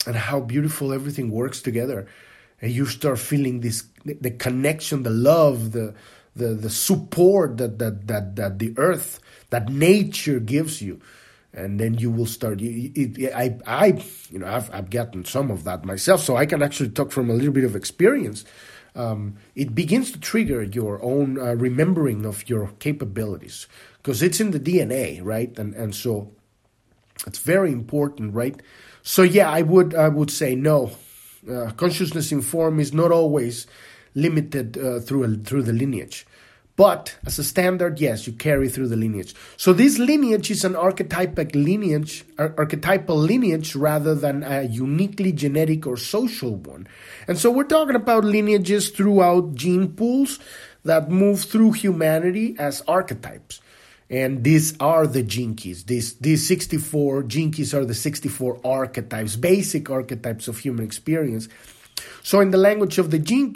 and 0.07 0.17
how 0.17 0.41
beautiful 0.41 0.93
everything 0.93 1.31
works 1.31 1.61
together. 1.61 2.07
And 2.61 2.73
you 2.73 2.87
start 2.87 3.19
feeling 3.19 3.61
this 3.61 3.85
the 4.05 4.31
connection 4.31 5.03
the 5.03 5.11
love 5.11 5.73
the 5.73 5.95
the 6.35 6.49
the 6.55 6.71
support 6.71 7.59
that 7.59 7.79
that 7.79 8.07
that, 8.07 8.37
that 8.37 8.59
the 8.59 8.75
earth 8.77 9.21
that 9.51 9.69
nature 9.69 10.41
gives 10.41 10.83
you 10.83 11.01
and 11.53 11.81
then 11.81 11.95
you 11.95 12.11
will 12.11 12.27
start. 12.27 12.61
It, 12.61 13.19
it, 13.19 13.33
I, 13.35 13.59
I, 13.67 14.03
you 14.31 14.39
know, 14.39 14.47
I've, 14.47 14.73
I've 14.73 14.91
gotten 14.91 15.25
some 15.25 15.51
of 15.51 15.65
that 15.65 15.85
myself, 15.85 16.23
so 16.23 16.37
I 16.37 16.47
can 16.47 16.63
actually 16.63 16.91
talk 16.91 17.11
from 17.11 17.31
a 17.31 17.35
little 17.35 17.53
bit 17.53 17.65
of 17.65 17.75
experience. 17.75 18.45
Um, 18.95 19.37
it 19.55 19.75
begins 19.75 20.11
to 20.13 20.21
trigger 20.21 20.63
your 20.63 21.03
own 21.03 21.39
uh, 21.39 21.55
remembering 21.55 22.25
of 22.25 22.49
your 22.49 22.73
capabilities 22.79 23.69
because 23.99 24.23
it's 24.23 24.41
in 24.41 24.51
the 24.51 24.61
DNA, 24.61 25.21
right? 25.23 25.57
And 25.59 25.75
and 25.75 25.95
so 25.95 26.33
it's 27.27 27.39
very 27.39 27.73
important, 27.73 28.35
right? 28.35 28.61
So 29.03 29.23
yeah, 29.23 29.51
I 29.51 29.63
would 29.63 29.95
I 29.95 30.09
would 30.09 30.31
say 30.31 30.55
no. 30.55 30.93
Uh, 31.49 31.71
consciousness 31.77 32.33
form 32.47 32.81
is 32.81 32.93
not 32.93 33.13
always 33.13 33.67
limited 34.15 34.77
uh, 34.77 35.01
through 35.01 35.25
a, 35.25 35.29
through 35.37 35.63
the 35.63 35.73
lineage, 35.73 36.27
But 36.79 37.17
as 37.27 37.41
a 37.41 37.45
standard, 37.45 37.99
yes, 37.99 38.29
you 38.29 38.33
carry 38.33 38.69
through 38.69 38.87
the 38.87 38.97
lineage. 38.97 39.35
So 39.57 39.73
this 39.73 39.99
lineage 39.99 40.49
is 40.49 40.65
an 40.65 40.75
archetypic 40.75 41.53
lineage, 41.53 42.25
ar- 42.39 42.55
archetypal 42.57 43.17
lineage 43.17 43.75
rather 43.75 44.15
than 44.15 44.45
a 44.45 44.63
uniquely 44.63 45.33
genetic 45.33 45.89
or 45.89 45.97
social 45.97 46.55
one. 46.55 46.87
And 47.27 47.37
so 47.37 47.51
we're 47.51 47.65
talking 47.65 47.97
about 47.97 48.23
lineages 48.23 48.91
throughout 48.91 49.57
gene 49.57 49.95
pools 49.95 50.39
that 50.85 51.11
move 51.11 51.43
through 51.43 51.73
humanity 51.73 52.55
as 52.61 52.81
archetypes. 52.83 53.61
And 54.09 54.45
these 54.45 54.79
are 54.79 55.09
the 55.09 55.25
Gene 55.25 55.57
Keys. 55.57 55.83
These, 55.83 56.15
these 56.19 56.47
64 56.47 57.25
Gene 57.25 57.51
Keys 57.51 57.75
are 57.75 57.85
the 57.85 57.93
64 57.93 58.61
archetypes, 58.65 59.35
basic 59.35 59.91
archetypes 59.91 60.47
of 60.47 60.59
human 60.59 60.85
experience. 60.85 61.49
So, 62.23 62.39
in 62.39 62.53
the 62.53 62.57
language 62.57 62.99
of 62.99 63.11
the 63.11 63.19
gene 63.19 63.53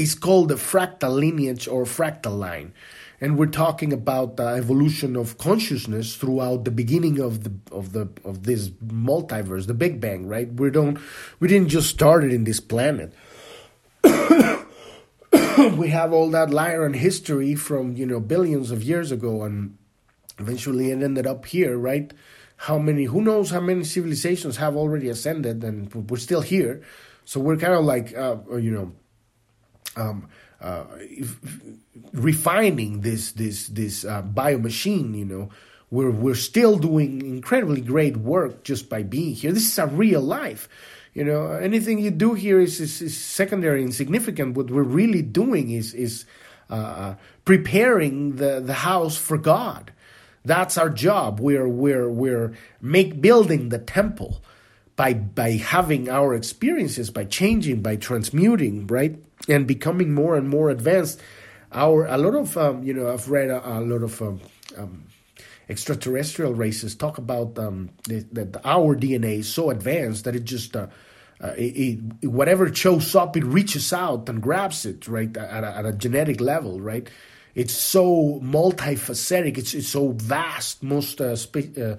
it's 0.00 0.14
called 0.14 0.48
the 0.48 0.54
fractal 0.54 1.14
lineage 1.14 1.68
or 1.68 1.84
fractal 1.84 2.38
line. 2.38 2.72
And 3.20 3.36
we're 3.36 3.46
talking 3.46 3.92
about 3.92 4.38
the 4.38 4.46
evolution 4.46 5.14
of 5.14 5.36
consciousness 5.36 6.16
throughout 6.16 6.64
the 6.64 6.70
beginning 6.70 7.20
of 7.20 7.44
the 7.44 7.52
of 7.70 7.92
the 7.92 8.08
of 8.24 8.44
this 8.44 8.70
multiverse, 8.70 9.66
the 9.66 9.74
Big 9.74 10.00
Bang, 10.00 10.26
right? 10.26 10.50
We 10.50 10.70
don't 10.70 10.98
we 11.38 11.46
didn't 11.48 11.68
just 11.68 11.90
start 11.90 12.24
it 12.24 12.32
in 12.32 12.44
this 12.44 12.60
planet. 12.60 13.12
we 14.02 15.88
have 15.88 16.14
all 16.14 16.30
that 16.30 16.48
liar 16.48 16.86
and 16.86 16.96
history 16.96 17.54
from 17.54 17.94
you 17.94 18.06
know 18.06 18.20
billions 18.20 18.70
of 18.70 18.82
years 18.82 19.12
ago, 19.12 19.42
and 19.42 19.76
eventually 20.38 20.90
it 20.90 21.02
ended 21.02 21.26
up 21.26 21.44
here, 21.44 21.76
right? 21.76 22.10
How 22.56 22.78
many? 22.78 23.04
Who 23.04 23.20
knows 23.20 23.50
how 23.50 23.60
many 23.60 23.84
civilizations 23.84 24.56
have 24.56 24.76
already 24.76 25.10
ascended, 25.10 25.62
and 25.62 25.92
we're 26.10 26.16
still 26.16 26.40
here. 26.40 26.80
So 27.26 27.38
we're 27.38 27.58
kind 27.58 27.74
of 27.74 27.84
like 27.84 28.16
uh, 28.16 28.38
you 28.56 28.70
know. 28.70 28.92
Um, 29.96 30.28
uh, 30.60 30.84
refining 32.12 33.00
this 33.00 33.32
this 33.32 33.68
this 33.68 34.04
uh, 34.04 34.22
biomachine, 34.22 35.16
you 35.16 35.24
know, 35.24 35.48
we're 35.90 36.10
we're 36.10 36.34
still 36.34 36.78
doing 36.78 37.22
incredibly 37.22 37.80
great 37.80 38.16
work 38.16 38.62
just 38.62 38.88
by 38.88 39.02
being 39.02 39.34
here. 39.34 39.52
This 39.52 39.66
is 39.66 39.78
a 39.78 39.86
real 39.86 40.20
life. 40.20 40.68
You 41.14 41.24
know, 41.24 41.48
anything 41.52 41.98
you 41.98 42.10
do 42.12 42.34
here 42.34 42.60
is, 42.60 42.80
is, 42.80 43.02
is 43.02 43.18
secondary 43.18 43.82
and 43.82 43.92
significant. 43.92 44.56
What 44.56 44.70
we're 44.70 44.82
really 44.82 45.22
doing 45.22 45.70
is 45.70 45.94
is 45.94 46.26
uh, 46.70 46.74
uh, 46.74 47.14
preparing 47.44 48.36
the, 48.36 48.60
the 48.60 48.74
house 48.74 49.16
for 49.16 49.36
God. 49.36 49.92
That's 50.44 50.78
our 50.78 50.90
job. 50.90 51.40
We're 51.40 51.68
we're 51.68 52.08
we're 52.08 52.52
make 52.80 53.20
building 53.20 53.70
the 53.70 53.78
temple 53.78 54.42
by 54.94 55.14
by 55.14 55.52
having 55.52 56.08
our 56.08 56.34
experiences, 56.34 57.10
by 57.10 57.24
changing, 57.24 57.82
by 57.82 57.96
transmuting, 57.96 58.86
right, 58.86 59.18
and 59.48 59.66
becoming 59.66 60.14
more 60.14 60.36
and 60.36 60.48
more 60.48 60.70
advanced. 60.70 61.20
Our 61.72 62.06
a 62.06 62.18
lot 62.18 62.34
of 62.34 62.56
um, 62.56 62.82
you 62.82 62.94
know 62.94 63.12
I've 63.12 63.28
read 63.28 63.50
a, 63.50 63.78
a 63.78 63.80
lot 63.80 64.02
of 64.02 64.20
um, 64.22 64.40
um, 64.76 65.04
extraterrestrial 65.68 66.54
races 66.54 66.94
talk 66.96 67.18
about 67.18 67.58
um, 67.58 67.90
that 68.04 68.60
our 68.64 68.96
DNA 68.96 69.38
is 69.38 69.52
so 69.52 69.70
advanced 69.70 70.24
that 70.24 70.34
it 70.34 70.44
just 70.44 70.74
uh, 70.74 70.88
uh, 71.42 71.54
it, 71.56 72.00
it, 72.22 72.26
whatever 72.28 72.72
shows 72.74 73.14
up, 73.14 73.36
it 73.36 73.44
reaches 73.44 73.92
out 73.92 74.28
and 74.28 74.42
grabs 74.42 74.84
it 74.84 75.08
right 75.08 75.34
at 75.36 75.64
a, 75.64 75.76
at 75.78 75.86
a 75.86 75.92
genetic 75.92 76.40
level, 76.40 76.80
right? 76.80 77.08
It's 77.54 77.74
so 77.74 78.40
multifaceted. 78.42 79.58
It's, 79.58 79.74
it's 79.74 79.88
so 79.88 80.12
vast. 80.12 80.82
Most 80.82 81.20
uh, 81.20 81.36
spe- 81.36 81.76
uh, 81.78 81.96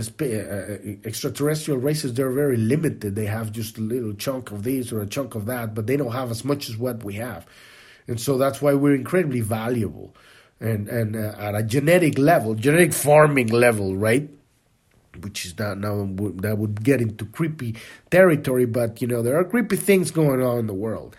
spe- 0.00 0.22
uh, 0.22 0.78
extraterrestrial 1.04 1.78
races 1.80 2.14
they're 2.14 2.32
very 2.32 2.56
limited. 2.56 3.14
They 3.14 3.26
have 3.26 3.52
just 3.52 3.78
a 3.78 3.82
little 3.82 4.14
chunk 4.14 4.50
of 4.50 4.62
this 4.62 4.92
or 4.92 5.00
a 5.02 5.06
chunk 5.06 5.34
of 5.34 5.46
that, 5.46 5.74
but 5.74 5.86
they 5.86 5.96
don't 5.96 6.12
have 6.12 6.30
as 6.30 6.44
much 6.44 6.68
as 6.68 6.76
what 6.76 7.04
we 7.04 7.14
have, 7.14 7.46
and 8.06 8.20
so 8.20 8.38
that's 8.38 8.62
why 8.62 8.74
we're 8.74 8.94
incredibly 8.94 9.40
valuable 9.40 10.14
and 10.60 10.88
and 10.88 11.16
uh, 11.16 11.34
at 11.38 11.54
a 11.54 11.62
genetic 11.62 12.18
level, 12.18 12.54
genetic 12.54 12.92
farming 12.92 13.48
level, 13.48 13.96
right? 13.96 14.28
Which 15.20 15.46
is 15.46 15.58
not 15.58 15.78
now 15.78 16.08
that 16.42 16.58
would 16.58 16.82
get 16.82 17.00
into 17.00 17.26
creepy 17.26 17.76
territory, 18.10 18.66
but 18.66 19.00
you 19.02 19.08
know 19.08 19.22
there 19.22 19.38
are 19.38 19.44
creepy 19.44 19.76
things 19.76 20.10
going 20.10 20.42
on 20.42 20.58
in 20.60 20.66
the 20.66 20.74
world. 20.74 21.16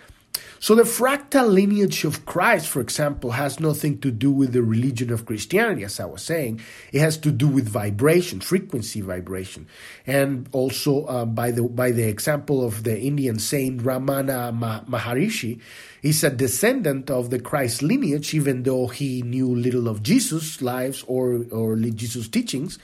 So 0.60 0.74
the 0.74 0.84
fractal 0.84 1.52
lineage 1.52 2.06
of 2.06 2.26
Christ, 2.26 2.68
for 2.68 2.82
example, 2.82 3.32
has 3.32 3.60
nothing 3.60 4.00
to 4.00 4.12
do 4.12 4.32
with 4.32 4.54
the 4.54 4.64
religion 4.64 5.12
of 5.12 5.26
Christianity, 5.26 5.84
as 5.84 6.00
I 6.00 6.06
was 6.06 6.24
saying. 6.24 6.62
It 6.92 7.02
has 7.02 7.18
to 7.20 7.32
do 7.32 7.48
with 7.48 7.68
vibration, 7.68 8.40
frequency 8.42 9.02
vibration, 9.02 9.68
and 10.08 10.50
also 10.52 11.06
uh, 11.06 11.26
by 11.26 11.52
the 11.52 11.64
by 11.64 11.92
the 11.92 12.08
example 12.08 12.66
of 12.66 12.84
the 12.84 13.00
Indian 13.00 13.40
saint 13.40 13.84
Ramana 13.84 14.52
Maharishi, 14.88 15.60
he's 16.02 16.24
a 16.24 16.30
descendant 16.30 17.12
of 17.12 17.30
the 17.30 17.40
Christ 17.40 17.82
lineage, 17.82 18.34
even 18.34 18.64
though 18.64 18.88
he 18.88 19.22
knew 19.22 19.54
little 19.54 19.88
of 19.88 20.02
Jesus' 20.04 20.62
lives 20.62 21.04
or 21.08 21.46
or 21.52 21.76
Jesus' 21.76 22.28
teachings. 22.28 22.80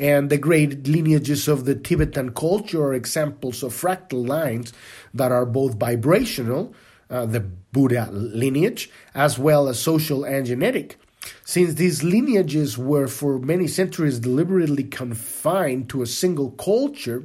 And 0.00 0.30
the 0.30 0.38
great 0.38 0.88
lineages 0.88 1.46
of 1.46 1.66
the 1.66 1.74
Tibetan 1.74 2.32
culture 2.32 2.82
are 2.82 2.94
examples 2.94 3.62
of 3.62 3.74
fractal 3.74 4.26
lines 4.26 4.72
that 5.12 5.30
are 5.30 5.44
both 5.44 5.74
vibrational, 5.74 6.74
uh, 7.10 7.26
the 7.26 7.40
Buddha 7.40 8.08
lineage, 8.10 8.90
as 9.14 9.38
well 9.38 9.68
as 9.68 9.78
social 9.78 10.24
and 10.24 10.46
genetic. 10.46 10.96
Since 11.44 11.74
these 11.74 12.02
lineages 12.02 12.78
were 12.78 13.08
for 13.08 13.38
many 13.38 13.66
centuries 13.66 14.18
deliberately 14.18 14.84
confined 14.84 15.90
to 15.90 16.00
a 16.00 16.06
single 16.06 16.52
culture, 16.52 17.24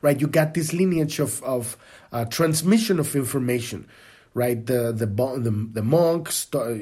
right, 0.00 0.18
you 0.18 0.28
got 0.28 0.54
this 0.54 0.72
lineage 0.72 1.18
of, 1.18 1.42
of 1.42 1.76
uh, 2.12 2.24
transmission 2.24 2.98
of 2.98 3.14
information 3.14 3.86
right? 4.34 4.64
The 4.64 4.92
the 4.92 5.06
the, 5.06 5.68
the 5.72 5.82
monk, 5.82 6.30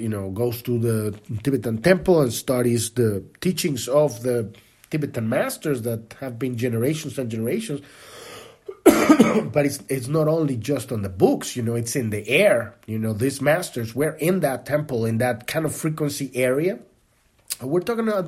you 0.01 0.09
know, 0.09 0.31
goes 0.31 0.63
to 0.63 0.79
the 0.79 1.19
Tibetan 1.43 1.83
temple 1.83 2.23
and 2.23 2.33
studies 2.33 2.91
the 2.91 3.25
teachings 3.41 3.89
of 3.89 4.23
the 4.23 4.53
Tibetan 4.91 5.29
masters 5.29 5.83
that 5.83 6.15
have 6.21 6.39
been 6.39 6.57
generations 6.57 7.19
and 7.19 7.31
generations. 7.31 7.81
but 8.85 9.67
it's 9.67 9.81
it's 9.89 10.09
not 10.09 10.27
only 10.27 10.57
just 10.57 10.91
on 10.91 11.03
the 11.03 11.09
books, 11.09 11.55
you 11.57 11.63
know, 11.63 11.75
it's 11.75 11.97
in 11.97 12.11
the 12.11 12.27
air. 12.29 12.75
You 12.87 12.99
know, 12.99 13.13
these 13.13 13.41
masters 13.41 13.95
were 13.95 14.13
in 14.13 14.41
that 14.41 14.67
temple 14.67 15.05
in 15.05 15.19
that 15.19 15.47
kind 15.47 15.67
of 15.67 15.75
frequency 15.75 16.31
area. 16.35 16.79
We're 17.61 17.81
talking 17.81 18.09
uh, 18.09 18.27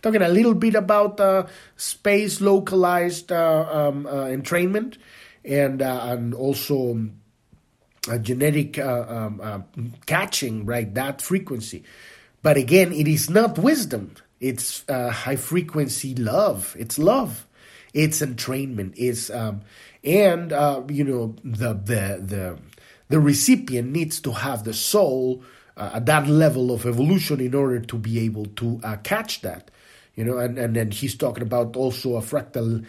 talking 0.00 0.22
a 0.22 0.28
little 0.28 0.54
bit 0.54 0.74
about 0.74 1.20
uh, 1.20 1.46
space 1.76 2.40
localized 2.40 3.30
uh, 3.30 3.66
um, 3.70 4.06
uh, 4.06 4.24
entrainment 4.24 4.96
and 5.44 5.82
uh, 5.82 6.00
and 6.04 6.32
also 6.34 7.10
a 8.08 8.18
genetic 8.18 8.78
uh, 8.78 9.04
um, 9.08 9.40
uh, 9.42 9.60
catching, 10.06 10.64
right? 10.64 10.92
That 10.94 11.20
frequency. 11.20 11.84
But 12.42 12.56
again, 12.56 12.92
it 12.92 13.06
is 13.06 13.28
not 13.28 13.58
wisdom. 13.58 14.14
It's 14.40 14.88
uh, 14.88 15.10
high 15.10 15.36
frequency 15.36 16.14
love. 16.14 16.74
It's 16.78 16.98
love. 16.98 17.46
It's 17.92 18.20
entrainment. 18.20 18.94
It's 18.96 19.28
um, 19.30 19.62
and 20.02 20.52
uh, 20.52 20.82
you 20.88 21.04
know 21.04 21.36
the 21.44 21.74
the 21.74 22.22
the 22.24 22.58
the 23.08 23.20
recipient 23.20 23.90
needs 23.90 24.20
to 24.20 24.32
have 24.32 24.64
the 24.64 24.72
soul 24.72 25.42
uh, 25.76 25.90
at 25.94 26.06
that 26.06 26.26
level 26.28 26.70
of 26.70 26.86
evolution 26.86 27.40
in 27.40 27.54
order 27.54 27.80
to 27.80 27.98
be 27.98 28.20
able 28.20 28.46
to 28.46 28.80
uh, 28.84 28.96
catch 29.02 29.42
that 29.42 29.70
you 30.20 30.26
know, 30.26 30.36
and, 30.36 30.58
and 30.58 30.76
then 30.76 30.90
he's 30.90 31.14
talking 31.14 31.42
about 31.42 31.76
also 31.76 32.16
a 32.16 32.20
fractal 32.20 32.84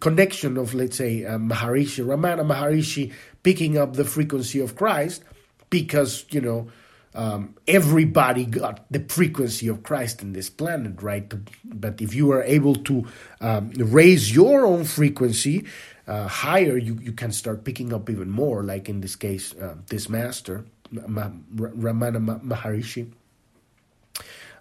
connection 0.00 0.56
of, 0.56 0.74
let's 0.74 0.96
say, 0.96 1.24
uh, 1.24 1.38
Maharishi, 1.38 2.04
Ramana 2.04 2.44
Maharishi 2.44 3.12
picking 3.42 3.76
up 3.78 3.94
the 3.94 4.04
frequency 4.04 4.60
of 4.60 4.76
Christ 4.76 5.22
because, 5.70 6.24
you 6.30 6.40
know, 6.40 6.68
um, 7.14 7.54
everybody 7.68 8.46
got 8.46 8.84
the 8.90 9.00
frequency 9.00 9.68
of 9.68 9.82
Christ 9.82 10.22
in 10.22 10.32
this 10.32 10.48
planet, 10.48 11.02
right? 11.02 11.30
But 11.64 12.00
if 12.00 12.14
you 12.14 12.32
are 12.32 12.42
able 12.42 12.74
to 12.76 13.06
um, 13.40 13.70
raise 13.76 14.34
your 14.34 14.64
own 14.64 14.84
frequency 14.84 15.66
uh, 16.06 16.26
higher, 16.26 16.76
you, 16.76 16.98
you 17.02 17.12
can 17.12 17.32
start 17.32 17.64
picking 17.64 17.92
up 17.92 18.08
even 18.08 18.30
more, 18.30 18.62
like 18.62 18.88
in 18.88 19.02
this 19.02 19.16
case, 19.16 19.54
uh, 19.56 19.74
this 19.88 20.08
master, 20.08 20.64
Ramana 20.92 22.40
Maharishi 22.40 23.12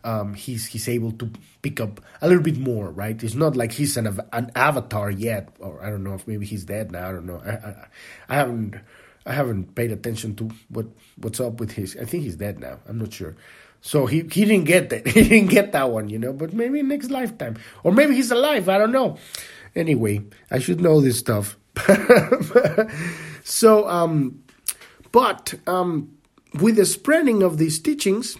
um, 0.03 0.33
he's 0.33 0.65
he's 0.67 0.87
able 0.87 1.11
to 1.13 1.29
pick 1.61 1.79
up 1.79 2.01
a 2.21 2.27
little 2.27 2.43
bit 2.43 2.57
more, 2.57 2.89
right? 2.89 3.21
It's 3.21 3.35
not 3.35 3.55
like 3.55 3.71
he's 3.71 3.97
an 3.97 4.19
an 4.33 4.51
avatar 4.55 5.11
yet, 5.11 5.49
or 5.59 5.83
I 5.83 5.89
don't 5.89 6.03
know 6.03 6.13
if 6.13 6.27
maybe 6.27 6.45
he's 6.45 6.65
dead 6.65 6.91
now. 6.91 7.09
I 7.09 7.11
don't 7.11 7.25
know. 7.25 7.41
I, 7.45 7.51
I, 7.51 7.87
I 8.29 8.35
haven't 8.35 8.75
I 9.25 9.33
haven't 9.33 9.75
paid 9.75 9.91
attention 9.91 10.35
to 10.35 10.49
what 10.69 10.87
what's 11.17 11.39
up 11.39 11.59
with 11.59 11.71
his. 11.71 11.95
I 11.97 12.05
think 12.05 12.23
he's 12.23 12.35
dead 12.35 12.59
now. 12.59 12.79
I'm 12.87 12.97
not 12.97 13.13
sure. 13.13 13.35
So 13.81 14.05
he 14.05 14.21
he 14.31 14.45
didn't 14.45 14.65
get 14.65 14.89
that. 14.89 15.07
He 15.15 15.23
didn't 15.23 15.49
get 15.49 15.71
that 15.73 15.89
one, 15.89 16.09
you 16.09 16.19
know. 16.19 16.33
But 16.33 16.53
maybe 16.53 16.81
next 16.81 17.11
lifetime, 17.11 17.57
or 17.83 17.91
maybe 17.91 18.15
he's 18.15 18.31
alive. 18.31 18.69
I 18.69 18.77
don't 18.77 18.91
know. 18.91 19.17
Anyway, 19.75 20.21
I 20.49 20.59
should 20.59 20.81
know 20.81 21.01
this 21.01 21.19
stuff. 21.19 21.57
so 23.43 23.87
um, 23.87 24.43
but 25.11 25.53
um, 25.67 26.17
with 26.59 26.75
the 26.75 26.85
spreading 26.85 27.43
of 27.43 27.57
these 27.57 27.79
teachings 27.79 28.37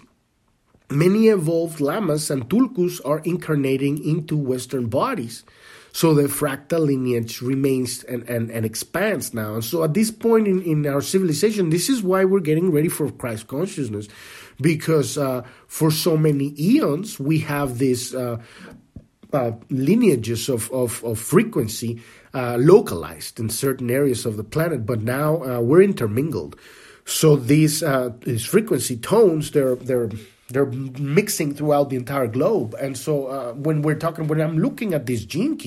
Many 0.92 1.28
evolved 1.28 1.80
lamas 1.80 2.30
and 2.30 2.48
tulkus 2.48 3.00
are 3.04 3.20
incarnating 3.20 4.02
into 4.04 4.36
Western 4.36 4.86
bodies. 4.86 5.44
So 5.92 6.14
the 6.14 6.22
fractal 6.22 6.86
lineage 6.86 7.42
remains 7.42 8.02
and, 8.04 8.28
and, 8.28 8.50
and 8.50 8.64
expands 8.64 9.34
now. 9.34 9.54
And 9.54 9.64
so 9.64 9.84
at 9.84 9.94
this 9.94 10.10
point 10.10 10.48
in, 10.48 10.62
in 10.62 10.86
our 10.86 11.02
civilization, 11.02 11.70
this 11.70 11.88
is 11.88 12.02
why 12.02 12.24
we're 12.24 12.40
getting 12.40 12.70
ready 12.70 12.88
for 12.88 13.10
Christ 13.10 13.46
consciousness. 13.46 14.08
Because 14.60 15.18
uh, 15.18 15.42
for 15.66 15.90
so 15.90 16.16
many 16.16 16.54
eons, 16.58 17.20
we 17.20 17.40
have 17.40 17.78
these 17.78 18.14
uh, 18.14 18.38
uh, 19.32 19.52
lineages 19.70 20.48
of, 20.48 20.70
of, 20.72 21.02
of 21.04 21.18
frequency 21.18 22.02
uh, 22.34 22.56
localized 22.58 23.38
in 23.40 23.48
certain 23.48 23.90
areas 23.90 24.24
of 24.26 24.36
the 24.36 24.44
planet, 24.44 24.86
but 24.86 25.02
now 25.02 25.42
uh, 25.42 25.60
we're 25.60 25.82
intermingled. 25.82 26.56
So 27.04 27.36
these 27.36 27.82
uh, 27.82 28.12
these 28.20 28.44
frequency 28.44 28.96
tones, 28.96 29.50
they're 29.50 29.74
they're 29.74 30.08
they're 30.52 30.66
mixing 30.66 31.54
throughout 31.54 31.90
the 31.90 31.96
entire 31.96 32.26
globe. 32.26 32.74
And 32.80 32.96
so 32.96 33.26
uh, 33.26 33.52
when 33.52 33.82
we're 33.82 33.98
talking, 33.98 34.26
when 34.28 34.40
I'm 34.40 34.58
looking 34.58 34.94
at 34.94 35.06
these 35.06 35.24
gene 35.24 35.58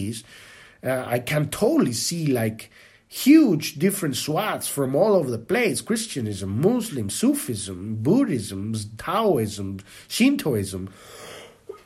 uh, 0.84 1.04
I 1.08 1.20
can 1.20 1.50
totally 1.50 1.94
see 1.94 2.28
like 2.28 2.72
huge 3.08 3.76
different 3.76 4.16
swaths 4.16 4.68
from 4.68 4.96
all 4.96 5.14
over 5.14 5.32
the 5.32 5.38
place 5.38 5.82
Christianism, 5.82 6.62
Muslim, 6.62 7.10
Sufism, 7.10 7.96
Buddhism, 7.96 8.76
Taoism, 8.98 9.80
Shintoism. 10.08 10.90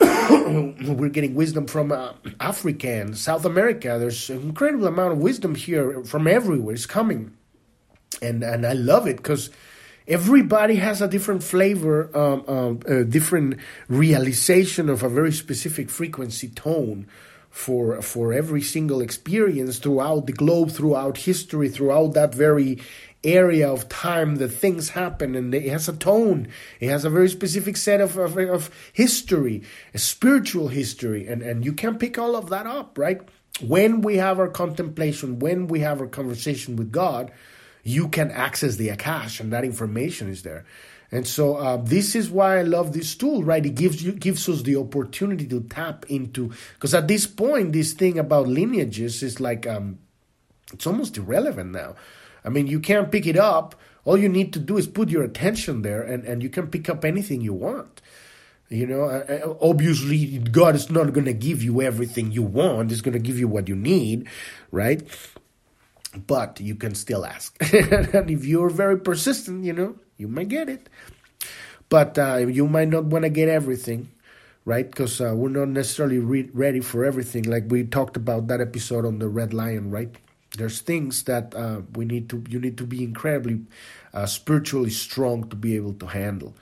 We're 0.00 1.08
getting 1.10 1.34
wisdom 1.34 1.66
from 1.66 1.92
uh, 1.92 2.14
Africa 2.40 2.88
and 2.88 3.16
South 3.16 3.44
America. 3.44 3.96
There's 3.98 4.30
an 4.30 4.40
incredible 4.40 4.86
amount 4.86 5.12
of 5.12 5.18
wisdom 5.18 5.54
here 5.54 6.02
from 6.04 6.26
everywhere. 6.26 6.74
It's 6.74 6.86
coming. 6.86 7.36
And, 8.22 8.42
and 8.42 8.66
I 8.66 8.72
love 8.72 9.06
it 9.06 9.18
because 9.18 9.50
everybody 10.06 10.76
has 10.76 11.00
a 11.02 11.08
different 11.08 11.42
flavor, 11.42 12.10
um, 12.16 12.44
um, 12.48 12.80
a 12.86 13.04
different 13.04 13.58
realization 13.88 14.88
of 14.88 15.02
a 15.02 15.08
very 15.08 15.32
specific 15.32 15.90
frequency 15.90 16.48
tone 16.48 17.06
for 17.50 18.00
for 18.00 18.32
every 18.32 18.62
single 18.62 19.00
experience 19.00 19.78
throughout 19.78 20.26
the 20.26 20.32
globe, 20.32 20.70
throughout 20.70 21.16
history, 21.16 21.68
throughout 21.68 22.14
that 22.14 22.34
very 22.34 22.78
area 23.22 23.70
of 23.70 23.88
time 23.88 24.36
that 24.36 24.48
things 24.48 24.90
happen. 24.90 25.34
And 25.34 25.54
it 25.54 25.68
has 25.68 25.88
a 25.88 25.96
tone. 25.96 26.48
It 26.80 26.88
has 26.88 27.04
a 27.04 27.10
very 27.10 27.28
specific 27.28 27.76
set 27.76 28.00
of, 28.00 28.16
of, 28.16 28.38
of 28.38 28.70
history 28.92 29.62
a 29.92 29.98
spiritual 29.98 30.68
history. 30.68 31.26
And, 31.26 31.42
and 31.42 31.64
you 31.64 31.72
can 31.72 31.98
pick 31.98 32.18
all 32.18 32.36
of 32.36 32.48
that 32.50 32.66
up 32.66 32.98
right? 32.98 33.20
When 33.60 34.00
we 34.00 34.16
have 34.16 34.38
our 34.38 34.48
contemplation 34.48 35.38
when 35.38 35.66
we 35.66 35.80
have 35.80 36.00
our 36.00 36.06
conversation 36.06 36.76
with 36.76 36.90
god 36.90 37.30
you 37.82 38.08
can 38.08 38.30
access 38.30 38.76
the 38.76 38.88
Akash, 38.88 39.40
and 39.40 39.52
that 39.52 39.64
information 39.64 40.28
is 40.28 40.42
there. 40.42 40.64
And 41.12 41.26
so 41.26 41.56
uh, 41.56 41.76
this 41.76 42.14
is 42.14 42.30
why 42.30 42.58
I 42.58 42.62
love 42.62 42.92
this 42.92 43.14
tool, 43.16 43.42
right? 43.42 43.64
It 43.64 43.74
gives 43.74 44.02
you 44.02 44.12
gives 44.12 44.48
us 44.48 44.62
the 44.62 44.76
opportunity 44.76 45.46
to 45.48 45.60
tap 45.62 46.06
into 46.08 46.52
because 46.74 46.94
at 46.94 47.08
this 47.08 47.26
point, 47.26 47.72
this 47.72 47.92
thing 47.92 48.18
about 48.18 48.46
lineages 48.46 49.22
is 49.22 49.40
like 49.40 49.66
um, 49.66 49.98
it's 50.72 50.86
almost 50.86 51.16
irrelevant 51.16 51.72
now. 51.72 51.96
I 52.44 52.48
mean, 52.48 52.68
you 52.68 52.80
can't 52.80 53.10
pick 53.10 53.26
it 53.26 53.36
up. 53.36 53.74
All 54.04 54.16
you 54.16 54.28
need 54.28 54.52
to 54.54 54.58
do 54.58 54.78
is 54.78 54.86
put 54.86 55.10
your 55.10 55.22
attention 55.22 55.82
there, 55.82 56.02
and, 56.02 56.24
and 56.24 56.42
you 56.42 56.48
can 56.48 56.68
pick 56.68 56.88
up 56.88 57.04
anything 57.04 57.40
you 57.40 57.52
want. 57.52 58.00
You 58.68 58.86
know, 58.86 59.02
uh, 59.02 59.24
uh 59.28 59.54
obviously, 59.60 60.38
God 60.38 60.76
is 60.76 60.90
not 60.90 61.12
going 61.12 61.26
to 61.26 61.32
give 61.32 61.62
you 61.62 61.82
everything 61.82 62.30
you 62.30 62.42
want. 62.44 62.90
He's 62.90 63.02
going 63.02 63.14
to 63.14 63.18
give 63.18 63.38
you 63.38 63.48
what 63.48 63.68
you 63.68 63.74
need, 63.74 64.28
right? 64.70 65.02
But 66.16 66.60
you 66.60 66.74
can 66.74 66.94
still 66.94 67.24
ask. 67.24 67.56
and 67.72 68.30
if 68.30 68.44
you're 68.44 68.70
very 68.70 68.98
persistent, 68.98 69.64
you 69.64 69.72
know, 69.72 69.96
you 70.16 70.28
might 70.28 70.48
get 70.48 70.68
it. 70.68 70.88
But 71.88 72.18
uh, 72.18 72.36
you 72.36 72.66
might 72.68 72.88
not 72.88 73.04
want 73.04 73.24
to 73.24 73.30
get 73.30 73.48
everything, 73.48 74.10
right? 74.64 74.88
Because 74.88 75.20
uh, 75.20 75.34
we're 75.34 75.48
not 75.48 75.68
necessarily 75.68 76.18
re- 76.18 76.50
ready 76.52 76.80
for 76.80 77.04
everything. 77.04 77.44
Like 77.44 77.64
we 77.68 77.84
talked 77.84 78.16
about 78.16 78.46
that 78.48 78.60
episode 78.60 79.04
on 79.04 79.18
the 79.18 79.28
Red 79.28 79.52
Lion, 79.52 79.90
right? 79.90 80.14
There's 80.56 80.80
things 80.80 81.24
that 81.24 81.54
uh, 81.54 81.82
we 81.94 82.04
need 82.04 82.28
to. 82.30 82.42
You 82.48 82.60
need 82.60 82.78
to 82.78 82.84
be 82.86 83.02
incredibly 83.02 83.60
uh, 84.12 84.26
spiritually 84.26 84.90
strong 84.90 85.48
to 85.48 85.56
be 85.56 85.76
able 85.76 85.94
to 85.94 86.06
handle. 86.06 86.54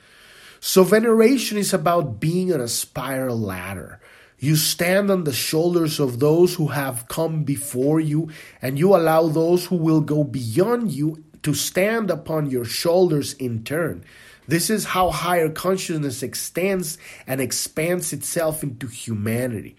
So 0.61 0.82
veneration 0.82 1.57
is 1.57 1.72
about 1.72 2.20
being 2.20 2.53
on 2.53 2.61
a 2.61 2.68
spiral 2.68 3.38
ladder 3.38 4.01
you 4.39 4.57
stand 4.57 5.11
on 5.11 5.24
the 5.24 5.32
shoulders 5.32 5.99
of 5.99 6.20
those 6.20 6.55
who 6.55 6.68
have 6.68 7.09
come 7.09 7.45
before 7.45 8.01
you, 8.01 8.30
and 8.62 8.78
you 8.78 8.95
allow 8.95 9.26
those 9.26 9.66
who 9.66 9.76
will 9.76 10.01
go 10.01 10.22
beyond 10.24 10.93
you 10.93 11.24
to 11.43 11.55
stand 11.55 12.11
upon 12.11 12.51
your 12.51 12.64
shoulders 12.64 13.32
in 13.34 13.64
turn. 13.64 14.05
This 14.47 14.70
is 14.70 14.84
how 14.86 15.11
higher 15.11 15.51
consciousness 15.51 16.22
extends 16.22 16.99
and 17.26 17.41
expands 17.41 18.12
itself 18.12 18.62
into 18.62 18.86
humanity. 18.86 19.76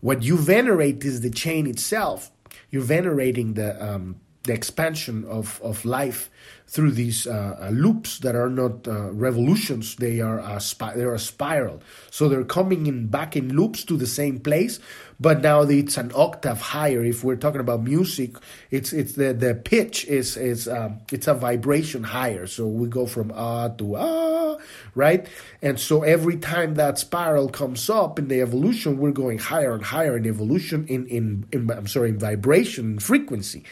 What 0.00 0.22
you 0.22 0.36
venerate 0.36 1.04
is 1.04 1.20
the 1.20 1.30
chain 1.30 1.66
itself. 1.66 2.30
You're 2.70 2.82
venerating 2.82 3.54
the 3.54 3.82
um, 3.84 4.20
the 4.44 4.52
expansion 4.52 5.24
of, 5.26 5.60
of 5.62 5.84
life 5.84 6.30
through 6.66 6.92
these 6.92 7.26
uh, 7.26 7.58
uh, 7.60 7.68
loops 7.70 8.18
that 8.20 8.34
are 8.34 8.50
not 8.50 8.86
uh, 8.86 9.10
revolutions. 9.12 9.96
They 9.96 10.20
are 10.20 10.38
a 10.38 10.60
spi- 10.60 10.94
they're 10.94 11.14
a 11.14 11.18
spiral. 11.18 11.82
So 12.10 12.28
they're 12.28 12.44
coming 12.44 12.86
in 12.86 13.08
back 13.08 13.36
in 13.36 13.54
loops 13.56 13.84
to 13.84 13.96
the 13.96 14.06
same 14.06 14.38
place 14.40 14.80
but 15.20 15.42
now 15.42 15.62
it's 15.62 15.96
an 15.96 16.12
octave 16.14 16.60
higher. 16.60 17.04
If 17.04 17.24
we're 17.24 17.36
talking 17.36 17.60
about 17.60 17.82
music 17.82 18.36
it's 18.70 18.92
it's 18.92 19.14
the 19.14 19.32
the 19.32 19.54
pitch 19.54 20.04
is 20.06 20.36
is 20.36 20.68
um, 20.68 21.00
it's 21.12 21.26
a 21.26 21.34
vibration 21.34 22.04
higher. 22.04 22.46
So 22.46 22.66
we 22.66 22.88
go 22.88 23.06
from 23.06 23.32
ah 23.34 23.68
to 23.68 23.96
ah 23.96 24.56
right? 24.94 25.26
And 25.62 25.78
so 25.80 26.02
every 26.02 26.36
time 26.36 26.74
that 26.74 26.98
spiral 26.98 27.48
comes 27.48 27.90
up 27.90 28.18
in 28.18 28.28
the 28.28 28.40
evolution 28.40 28.98
we're 28.98 29.10
going 29.10 29.38
higher 29.38 29.72
and 29.72 29.84
higher 29.84 30.16
in 30.16 30.26
evolution 30.26 30.86
in 30.86 31.06
in, 31.08 31.46
in 31.52 31.70
I'm 31.70 31.86
sorry 31.86 32.10
in 32.10 32.18
vibration 32.18 32.98
frequency 32.98 33.64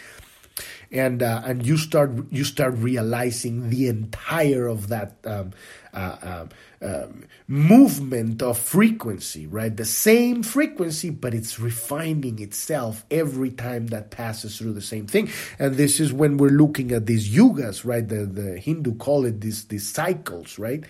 and 0.93 1.22
uh, 1.22 1.43
and 1.45 1.66
you 1.66 1.76
start 1.76 2.12
you 2.30 2.45
start 2.45 2.74
realizing 2.76 3.70
the 3.70 3.89
entire 3.89 4.66
of 4.66 4.89
that 4.89 5.16
um, 5.24 5.53
uh, 5.93 6.47
uh, 6.82 7.07
movement 7.49 8.43
of 8.43 8.59
frequency, 8.59 9.47
right? 9.47 9.76
The 9.76 9.84
same 9.84 10.43
frequency, 10.43 11.11
but 11.11 11.34
it's 11.34 11.59
refining 11.59 12.39
itself 12.41 13.05
every 13.11 13.51
time 13.51 13.89
that 13.89 14.11
passes 14.11 14.59
through 14.59 14.74
the 14.74 14.82
same 14.82 15.07
thing. 15.07 15.30
And 15.59 15.76
this 15.76 16.01
is 16.01 16.12
when 16.12 16.37
we're 16.37 16.51
looking 16.51 16.93
at 16.93 17.07
these 17.07 17.34
yugas, 17.34 17.84
right? 17.84 18.07
The 18.07 18.26
the 18.26 18.59
Hindu 18.59 18.97
call 18.97 19.24
it 19.24 19.41
these 19.41 19.64
these 19.64 19.89
cycles, 19.89 20.59
right? 20.59 20.84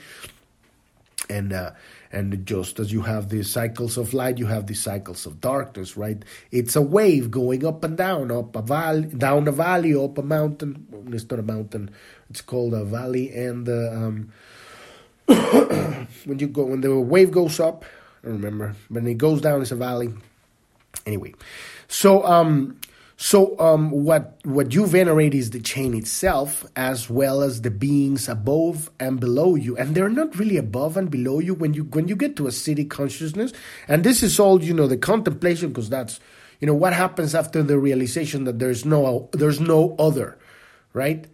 And 1.30 1.52
uh, 1.52 1.72
and 2.12 2.46
just 2.46 2.78
as 2.78 2.92
you 2.92 3.02
have 3.02 3.28
the 3.28 3.42
cycles 3.42 3.96
of 3.96 4.14
light, 4.14 4.38
you 4.38 4.46
have 4.46 4.66
the 4.66 4.74
cycles 4.74 5.26
of 5.26 5.40
darkness, 5.40 5.96
right? 5.96 6.22
It's 6.50 6.76
a 6.76 6.82
wave 6.82 7.30
going 7.30 7.64
up 7.66 7.84
and 7.84 7.96
down, 7.96 8.30
up 8.30 8.54
a 8.56 8.62
valley, 8.62 9.06
down 9.06 9.48
a 9.48 9.52
valley, 9.52 9.94
up 9.94 10.18
a 10.18 10.22
mountain. 10.22 10.86
It's 11.12 11.28
not 11.30 11.40
a 11.40 11.42
mountain; 11.42 11.90
it's 12.30 12.40
called 12.40 12.74
a 12.74 12.84
valley. 12.84 13.32
And 13.32 13.68
uh, 13.68 13.90
um, 13.92 14.32
when 16.24 16.38
you 16.38 16.48
go, 16.48 16.64
when 16.64 16.80
the 16.80 16.98
wave 16.98 17.30
goes 17.30 17.60
up, 17.60 17.84
I 18.24 18.28
remember 18.28 18.74
when 18.88 19.06
it 19.06 19.18
goes 19.18 19.40
down, 19.40 19.62
it's 19.62 19.72
a 19.72 19.76
valley. 19.76 20.12
Anyway, 21.04 21.34
so 21.88 22.24
um, 22.24 22.78
so 23.18 23.58
um, 23.58 23.90
what 23.90 24.38
what 24.44 24.74
you 24.74 24.86
venerate 24.86 25.34
is 25.34 25.50
the 25.50 25.60
chain 25.60 25.94
itself, 25.94 26.66
as 26.76 27.08
well 27.08 27.42
as 27.42 27.62
the 27.62 27.70
beings 27.70 28.28
above 28.28 28.90
and 29.00 29.18
below 29.18 29.54
you, 29.54 29.74
and 29.78 29.94
they're 29.94 30.10
not 30.10 30.38
really 30.38 30.58
above 30.58 30.98
and 30.98 31.10
below 31.10 31.38
you 31.38 31.54
when 31.54 31.72
you 31.72 31.84
when 31.84 32.08
you 32.08 32.16
get 32.16 32.36
to 32.36 32.46
a 32.46 32.50
Siddhi 32.50 32.88
consciousness. 32.88 33.54
And 33.88 34.04
this 34.04 34.22
is 34.22 34.38
all 34.38 34.62
you 34.62 34.74
know 34.74 34.86
the 34.86 34.98
contemplation, 34.98 35.70
because 35.70 35.88
that's 35.88 36.20
you 36.60 36.66
know 36.66 36.74
what 36.74 36.92
happens 36.92 37.34
after 37.34 37.62
the 37.62 37.78
realization 37.78 38.44
that 38.44 38.58
there's 38.58 38.84
no 38.84 39.30
there's 39.32 39.60
no 39.60 39.96
other, 39.98 40.38
right? 40.92 41.26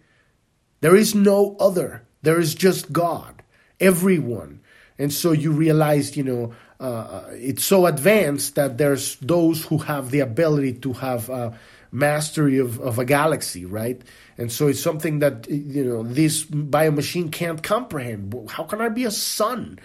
There 0.79 0.95
is 0.95 1.13
no 1.13 1.57
other. 1.59 2.03
There 2.21 2.39
is 2.39 2.55
just 2.55 2.93
God, 2.93 3.43
everyone, 3.81 4.61
and 4.97 5.11
so 5.11 5.33
you 5.33 5.51
realize 5.51 6.15
you 6.15 6.23
know 6.23 6.53
uh, 6.79 6.83
uh 6.83 7.29
it's 7.33 7.65
so 7.65 7.87
advanced 7.87 8.55
that 8.55 8.77
there's 8.77 9.17
those 9.17 9.65
who 9.65 9.79
have 9.79 10.11
the 10.11 10.21
ability 10.21 10.75
to 10.75 10.93
have. 10.93 11.29
Uh, 11.29 11.51
mastery 11.93 12.57
of, 12.57 12.79
of 12.79 12.97
a 12.99 13.05
galaxy, 13.05 13.65
right? 13.65 14.01
And 14.37 14.51
so 14.51 14.67
it's 14.67 14.81
something 14.81 15.19
that 15.19 15.47
you 15.49 15.85
know 15.85 16.03
this 16.03 16.43
biomachine 16.43 17.31
can't 17.31 17.61
comprehend. 17.61 18.33
How 18.49 18.63
can 18.63 18.81
I 18.81 18.89
be 18.89 19.05
a 19.05 19.11
sun? 19.11 19.79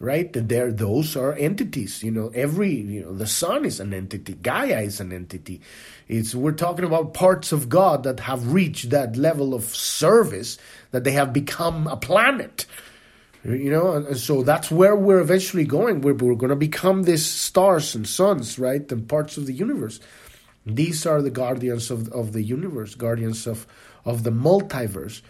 Right, 0.00 0.30
there, 0.32 0.72
those 0.72 1.16
are 1.16 1.32
entities. 1.34 2.02
You 2.02 2.10
know, 2.10 2.30
every 2.34 2.74
you 2.74 3.02
know, 3.02 3.14
the 3.14 3.28
sun 3.28 3.64
is 3.64 3.80
an 3.80 3.94
entity. 3.94 4.34
Gaia 4.34 4.82
is 4.82 5.00
an 5.00 5.12
entity. 5.12 5.60
It's 6.08 6.34
we're 6.34 6.52
talking 6.52 6.84
about 6.84 7.14
parts 7.14 7.52
of 7.52 7.68
God 7.68 8.02
that 8.02 8.20
have 8.20 8.52
reached 8.52 8.90
that 8.90 9.16
level 9.16 9.54
of 9.54 9.64
service 9.64 10.58
that 10.90 11.04
they 11.04 11.12
have 11.12 11.32
become 11.32 11.86
a 11.86 11.96
planet 11.96 12.66
you 13.44 13.70
know 13.70 13.92
and 13.92 14.16
so 14.16 14.42
that's 14.42 14.70
where 14.70 14.96
we're 14.96 15.20
eventually 15.20 15.64
going 15.64 16.00
we're, 16.00 16.14
we're 16.14 16.34
going 16.34 16.48
to 16.48 16.56
become 16.56 17.02
these 17.02 17.26
stars 17.26 17.94
and 17.94 18.08
suns 18.08 18.58
right 18.58 18.90
and 18.90 19.06
parts 19.06 19.36
of 19.36 19.44
the 19.46 19.52
universe 19.52 20.00
these 20.66 21.06
are 21.06 21.22
the 21.22 21.30
guardians 21.30 21.90
of, 21.90 22.08
of 22.12 22.32
the 22.32 22.42
universe, 22.42 22.94
guardians 22.94 23.46
of, 23.46 23.66
of 24.04 24.22
the 24.22 24.30
multiverse. 24.30 25.22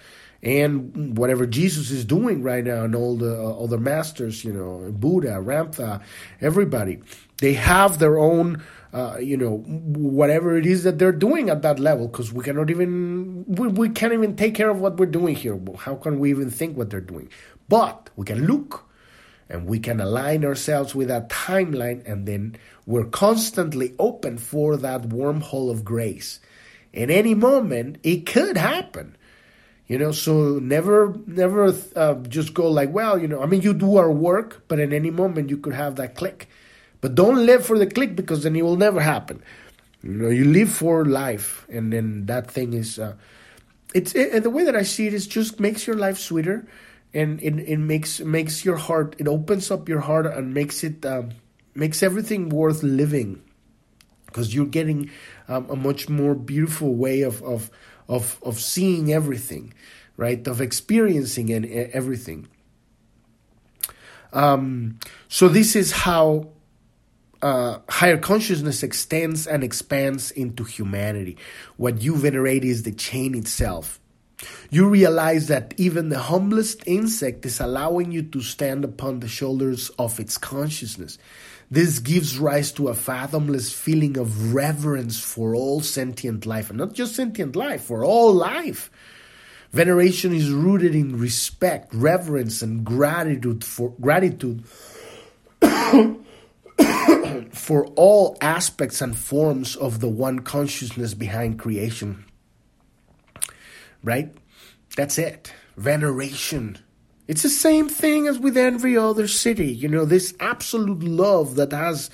and 0.45 1.17
whatever 1.17 1.47
Jesus 1.47 1.91
is 1.91 2.05
doing 2.05 2.43
right 2.43 2.63
now, 2.63 2.85
and 2.85 2.95
all 2.95 3.17
the 3.17 3.35
uh, 3.35 3.65
other 3.65 3.79
masters, 3.79 4.45
you 4.45 4.53
know, 4.53 4.93
Buddha, 4.93 5.41
Ramtha, 5.41 6.03
everybody, 6.41 7.01
they 7.39 7.55
have 7.55 7.99
their 7.99 8.19
own, 8.19 8.63
uh, 8.93 9.17
you 9.19 9.39
know, 9.39 9.59
whatever 9.59 10.57
it 10.59 10.67
is 10.67 10.85
that 10.85 10.99
they're 10.99 11.13
doing 11.13 11.49
at 11.49 11.63
that 11.63 11.79
level, 11.79 12.09
because 12.09 12.31
we 12.31 12.45
cannot 12.45 12.69
even, 12.69 13.45
we, 13.49 13.69
we 13.69 13.89
can't 13.89 14.13
even 14.13 14.37
take 14.37 14.55
care 14.55 14.69
of 14.69 14.81
what 14.81 14.99
we're 14.99 15.07
doing 15.07 15.35
here. 15.35 15.59
How 15.79 15.95
can 15.95 16.19
we 16.19 16.29
even 16.29 16.51
think 16.51 16.77
what 16.77 16.91
they're 16.91 17.01
doing? 17.01 17.31
But 17.69 18.11
we 18.15 18.27
can 18.27 18.47
look 18.47 18.87
and 19.49 19.67
we 19.67 19.79
can 19.79 20.01
align 20.01 20.45
ourselves 20.45 20.95
with 20.95 21.09
that 21.09 21.29
timeline, 21.29 22.07
and 22.07 22.27
then 22.27 22.57
we're 22.87 23.05
constantly 23.05 23.95
open 23.99 24.39
for 24.39 24.77
that 24.77 25.03
wormhole 25.03 25.71
of 25.71 25.85
grace. 25.85 26.41
In 26.93 27.11
any 27.11 27.35
moment, 27.35 27.99
it 28.03 28.27
could 28.27 28.57
happen. 28.57 29.17
You 29.87 29.99
know, 29.99 30.13
so 30.13 30.59
never, 30.59 31.15
never 31.27 31.75
uh, 31.95 32.15
just 32.15 32.55
go 32.55 32.71
like, 32.71 32.91
well, 32.91 33.19
you 33.19 33.29
know, 33.29 33.43
I 33.43 33.47
mean, 33.47 33.61
you 33.61 33.75
do 33.75 33.97
our 33.97 34.11
work, 34.11 34.65
but 34.67 34.81
in 34.81 34.95
any 34.95 35.11
moment 35.11 35.51
you 35.51 35.59
could 35.59 35.75
have 35.75 35.97
that 35.97 36.15
click. 36.15 36.49
But 37.03 37.15
don't 37.15 37.45
live 37.45 37.67
for 37.67 37.79
the 37.79 37.87
click 37.87 38.17
because 38.17 38.45
then 38.45 38.57
it 38.57 38.63
will 38.63 38.77
never 38.77 39.01
happen. 39.01 39.43
You 40.03 40.13
know, 40.13 40.29
you 40.31 40.47
live 40.47 40.71
for 40.71 41.05
life, 41.05 41.67
and 41.69 41.93
then 41.93 42.27
that 42.27 42.51
thing 42.51 42.73
is, 42.73 42.99
uh, 42.99 43.15
it's 43.95 44.15
it, 44.15 44.43
the 44.43 44.51
way 44.51 44.65
that 44.65 44.77
I 44.77 44.83
see 44.83 45.07
it 45.07 45.15
is 45.15 45.27
just 45.27 45.61
makes 45.61 45.87
your 45.87 45.97
life 45.97 46.19
sweeter 46.19 46.67
and 47.15 47.41
it, 47.41 47.59
it 47.61 47.79
makes 47.79 48.21
makes 48.21 48.65
your 48.65 48.77
heart 48.77 49.15
it 49.19 49.29
opens 49.29 49.71
up 49.71 49.89
your 49.89 50.01
heart 50.01 50.27
and 50.27 50.53
makes 50.53 50.85
it 50.85 51.07
um, 51.07 51.31
makes 51.75 52.03
everything 52.03 52.49
worth 52.49 52.83
living 52.83 53.43
because 54.27 54.55
you're 54.55 54.67
getting 54.67 55.11
um, 55.49 55.71
a 55.71 55.77
much 55.77 56.09
more 56.09 56.35
beautiful 56.35 56.95
way 56.95 57.23
of, 57.23 57.43
of 57.43 57.71
of 58.09 58.39
of 58.43 58.61
seeing 58.61 59.13
everything 59.13 59.73
right 60.17 60.47
of 60.47 60.61
experiencing 60.61 61.51
and 61.51 61.65
everything 61.67 62.49
um, 64.33 64.99
so 65.29 65.49
this 65.49 65.77
is 65.77 65.93
how 65.93 66.49
uh, 67.41 67.79
higher 67.89 68.17
consciousness 68.17 68.83
extends 68.83 69.47
and 69.47 69.63
expands 69.63 70.31
into 70.31 70.65
humanity. 70.65 71.37
What 71.77 72.01
you 72.01 72.17
venerate 72.17 72.65
is 72.65 72.85
the 72.85 72.91
chain 72.91 73.35
itself. 73.37 74.01
You 74.71 74.89
realize 74.89 75.49
that 75.49 75.75
even 75.77 76.09
the 76.09 76.19
humblest 76.19 76.83
insect 76.87 77.47
is 77.47 77.61
allowing 77.61 78.11
you 78.13 78.23
to 78.23 78.41
stand 78.41 78.85
upon 78.85 79.21
the 79.21 79.29
shoulders 79.29 79.91
of 79.91 80.19
its 80.19 80.39
consciousness. 80.39 81.19
This 81.71 81.99
gives 81.99 82.39
rise 82.39 82.73
to 82.73 82.89
a 82.89 82.95
fathomless 82.95 83.73
feeling 83.73 84.19
of 84.19 84.53
reverence 84.55 85.21
for 85.21 85.55
all 85.55 85.81
sentient 85.81 86.47
life, 86.47 86.69
and 86.71 86.79
not 86.79 86.93
just 86.93 87.15
sentient 87.15 87.57
life, 87.57 87.83
for 87.85 88.05
all 88.05 88.33
life. 88.33 88.91
Veneration 89.73 90.33
is 90.33 90.51
rooted 90.53 90.95
in 90.95 91.19
respect, 91.19 91.93
reverence, 91.93 92.63
and 92.63 92.85
gratitude 92.85 93.65
for 93.65 93.93
gratitude 94.01 94.65
for 97.53 97.87
all 97.97 98.37
aspects 98.41 99.01
and 99.01 99.17
forms 99.19 99.75
of 99.75 100.01
the 100.01 100.09
one 100.09 100.41
consciousness 100.41 101.15
behind 101.15 101.59
creation 101.59 102.25
right? 104.05 104.33
That's 104.97 105.19
it. 105.19 105.53
Veneration. 105.77 106.79
It's 107.27 107.43
the 107.43 107.49
same 107.49 107.89
thing 107.89 108.29
as 108.29 108.39
with 108.39 108.57
every 108.57 108.97
other 108.97 109.25
Siddhi. 109.25 109.77
You 109.77 109.89
know, 109.89 110.05
this 110.05 110.35
absolute 110.41 111.03
love 111.03 111.57
that 111.57 111.73
has, 111.73 112.11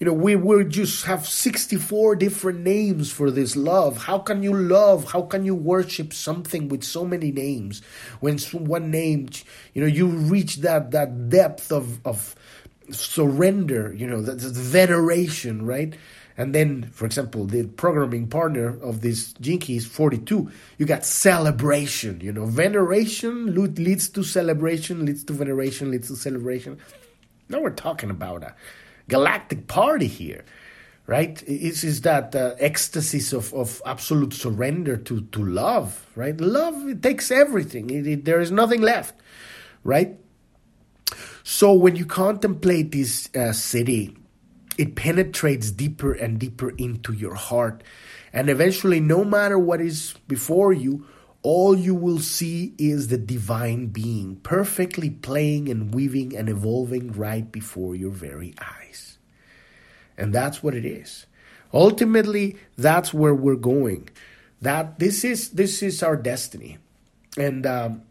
you 0.00 0.06
know, 0.06 0.12
we 0.12 0.34
we 0.34 0.64
just 0.64 1.04
have 1.04 1.28
64 1.28 2.16
different 2.16 2.60
names 2.60 3.12
for 3.12 3.30
this 3.30 3.54
love. 3.54 4.04
How 4.04 4.18
can 4.18 4.42
you 4.42 4.52
love? 4.52 5.12
How 5.12 5.22
can 5.22 5.44
you 5.44 5.54
worship 5.54 6.12
something 6.12 6.68
with 6.68 6.82
so 6.82 7.04
many 7.04 7.30
names? 7.30 7.82
When 8.18 8.38
one 8.38 8.90
name, 8.90 9.28
you 9.74 9.80
know, 9.80 9.86
you 9.86 10.08
reach 10.08 10.56
that 10.56 10.90
that 10.90 11.28
depth 11.28 11.70
of 11.70 12.04
of 12.04 12.34
surrender, 12.90 13.94
you 13.94 14.08
know, 14.08 14.20
that 14.22 14.40
veneration, 14.40 15.64
right? 15.64 15.94
And 16.38 16.54
then, 16.54 16.84
for 16.92 17.04
example, 17.04 17.46
the 17.46 17.66
programming 17.66 18.28
partner 18.28 18.80
of 18.80 19.00
this 19.00 19.34
Key 19.42 19.76
is 19.76 19.86
42. 19.86 20.48
You 20.78 20.86
got 20.86 21.04
celebration, 21.04 22.20
you 22.20 22.32
know, 22.32 22.46
veneration 22.46 23.54
leads 23.74 24.08
to 24.10 24.22
celebration, 24.22 25.04
leads 25.04 25.24
to 25.24 25.32
veneration, 25.32 25.90
leads 25.90 26.06
to 26.06 26.16
celebration. 26.16 26.78
Now 27.48 27.60
we're 27.60 27.70
talking 27.70 28.08
about 28.08 28.44
a 28.44 28.54
galactic 29.08 29.66
party 29.66 30.06
here, 30.06 30.44
right? 31.08 31.42
It's, 31.44 31.82
it's 31.82 32.00
that 32.00 32.36
uh, 32.36 32.54
ecstasy 32.60 33.36
of, 33.36 33.52
of 33.52 33.82
absolute 33.84 34.32
surrender 34.32 34.96
to, 34.96 35.22
to 35.22 35.44
love, 35.44 36.06
right? 36.14 36.40
Love, 36.40 36.86
it 36.86 37.02
takes 37.02 37.32
everything. 37.32 37.90
It, 37.90 38.06
it, 38.06 38.24
there 38.24 38.40
is 38.40 38.52
nothing 38.52 38.80
left, 38.80 39.12
right? 39.82 40.16
So 41.42 41.72
when 41.72 41.96
you 41.96 42.06
contemplate 42.06 42.92
this 42.92 43.26
uh, 43.34 43.50
Siddhi, 43.50 44.14
it 44.78 44.94
penetrates 44.94 45.72
deeper 45.72 46.12
and 46.12 46.38
deeper 46.38 46.70
into 46.70 47.12
your 47.12 47.34
heart. 47.34 47.82
And 48.32 48.48
eventually, 48.48 49.00
no 49.00 49.24
matter 49.24 49.58
what 49.58 49.80
is 49.80 50.14
before 50.28 50.72
you, 50.72 51.06
all 51.42 51.76
you 51.76 51.94
will 51.94 52.20
see 52.20 52.74
is 52.78 53.08
the 53.08 53.18
divine 53.18 53.88
being 53.88 54.36
perfectly 54.36 55.10
playing 55.10 55.68
and 55.68 55.92
weaving 55.92 56.36
and 56.36 56.48
evolving 56.48 57.12
right 57.12 57.50
before 57.50 57.96
your 57.96 58.10
very 58.12 58.54
eyes. 58.60 59.18
And 60.16 60.32
that's 60.32 60.62
what 60.62 60.74
it 60.74 60.84
is. 60.84 61.26
Ultimately, 61.74 62.56
that's 62.76 63.12
where 63.12 63.34
we're 63.34 63.56
going. 63.56 64.08
That 64.62 64.98
this 64.98 65.24
is 65.24 65.50
this 65.50 65.82
is 65.82 66.02
our 66.02 66.16
destiny, 66.16 66.78
and 67.36 67.64
um, 67.64 68.02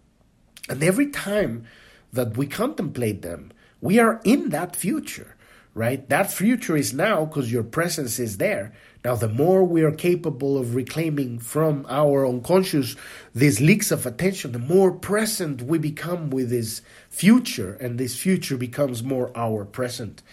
and 0.70 0.82
every 0.82 1.08
time 1.08 1.66
that 2.14 2.38
we 2.38 2.48
contemplate 2.48 3.22
them, 3.22 3.52
we 3.82 4.00
are 4.00 4.22
in 4.24 4.50
that 4.50 4.76
future 4.76 5.37
right? 5.78 6.10
That 6.10 6.32
future 6.32 6.76
is 6.76 6.92
now 6.92 7.26
because 7.26 7.52
your 7.52 7.64
presence 7.64 8.18
is 8.18 8.38
there. 8.38 8.74
Now, 9.06 9.16
the 9.16 9.30
more 9.30 9.64
we 9.64 9.84
are 9.84 9.92
capable 9.92 10.58
of 10.58 10.74
reclaiming 10.74 11.38
from 11.38 11.86
our 11.88 12.28
unconscious 12.28 12.96
these 13.36 13.62
leaks 13.62 13.92
of 13.92 14.08
attention, 14.08 14.54
the 14.54 14.60
more 14.60 14.92
present 14.92 15.62
we 15.62 15.78
become 15.78 16.32
with 16.32 16.50
this 16.50 16.82
future, 17.12 17.76
and 17.76 18.00
this 18.00 18.18
future 18.18 18.58
becomes 18.58 19.04
more 19.04 19.32
our 19.36 19.66
present 19.66 20.24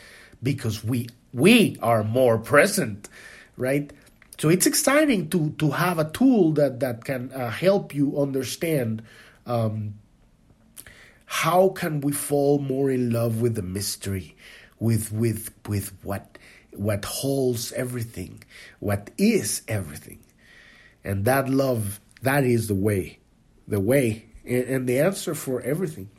because 0.42 0.82
we 0.82 1.10
we 1.34 1.76
are 1.82 2.02
more 2.02 2.38
present, 2.38 3.10
right? 3.58 3.92
So 4.38 4.48
it's 4.48 4.66
exciting 4.66 5.28
to 5.28 5.50
to 5.58 5.72
have 5.72 5.98
a 5.98 6.10
tool 6.10 6.52
that 6.52 6.80
that 6.80 7.04
can 7.04 7.30
uh, 7.32 7.50
help 7.50 7.94
you 7.94 8.18
understand. 8.18 9.02
Um, 9.44 9.94
how 11.26 11.70
can 11.70 12.00
we 12.00 12.12
fall 12.12 12.58
more 12.58 12.90
in 12.90 13.10
love 13.10 13.40
with 13.40 13.56
the 13.56 13.62
mystery? 13.62 14.36
With 14.78 15.12
with 15.12 15.50
with 15.66 15.92
what 16.02 16.38
what 16.72 17.04
holds 17.04 17.72
everything, 17.72 18.42
what 18.80 19.10
is 19.16 19.62
everything. 19.68 20.18
And 21.04 21.24
that 21.26 21.48
love, 21.48 22.00
that 22.22 22.44
is 22.44 22.68
the 22.68 22.74
way, 22.74 23.18
the 23.68 23.80
way 23.80 24.26
and, 24.44 24.64
and 24.64 24.88
the 24.88 24.98
answer 24.98 25.34
for 25.34 25.60
everything. 25.62 26.10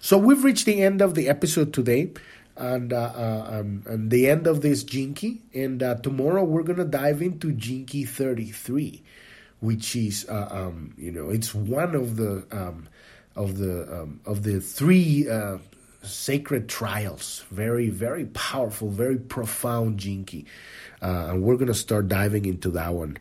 So 0.00 0.18
we've 0.18 0.44
reached 0.44 0.66
the 0.66 0.82
end 0.82 1.00
of 1.00 1.14
the 1.14 1.28
episode 1.28 1.72
today 1.72 2.12
and 2.56 2.92
uh, 2.92 3.12
uh, 3.16 3.48
um, 3.60 3.82
and 3.86 4.10
the 4.10 4.28
end 4.28 4.46
of 4.46 4.60
this 4.60 4.82
Key. 4.84 5.40
And 5.54 5.82
uh, 5.82 5.96
tomorrow 5.96 6.44
we're 6.44 6.62
gonna 6.62 6.84
dive 6.84 7.22
into 7.22 7.54
Key 7.54 8.04
33, 8.04 9.02
which 9.60 9.96
is 9.96 10.26
uh, 10.28 10.48
um, 10.50 10.94
you 10.98 11.10
know 11.10 11.30
it's 11.30 11.54
one 11.54 11.94
of 11.94 12.16
the 12.16 12.46
um, 12.52 12.88
of 13.34 13.58
the 13.58 14.02
um, 14.02 14.20
of 14.26 14.42
the 14.42 14.60
three 14.60 15.28
uh, 15.28 15.58
sacred 16.04 16.68
trials. 16.68 17.44
Very, 17.50 17.90
very 17.90 18.26
powerful, 18.26 18.88
very 18.90 19.16
profound 19.16 19.98
Key. 19.98 20.46
Uh, 21.02 21.28
and 21.30 21.42
we're 21.42 21.56
going 21.56 21.68
to 21.68 21.74
start 21.74 22.08
diving 22.08 22.46
into 22.46 22.70
that 22.70 22.94
one. 22.94 23.18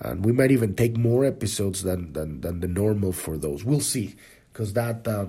And 0.00 0.24
we 0.24 0.32
might 0.32 0.50
even 0.50 0.74
take 0.74 0.96
more 0.96 1.24
episodes 1.24 1.82
than, 1.82 2.12
than, 2.12 2.40
than 2.42 2.60
the 2.60 2.68
normal 2.68 3.12
for 3.12 3.36
those. 3.38 3.64
We'll 3.64 3.80
see. 3.80 4.14
Because 4.52 4.72
that 4.74 5.06
uh, 5.06 5.26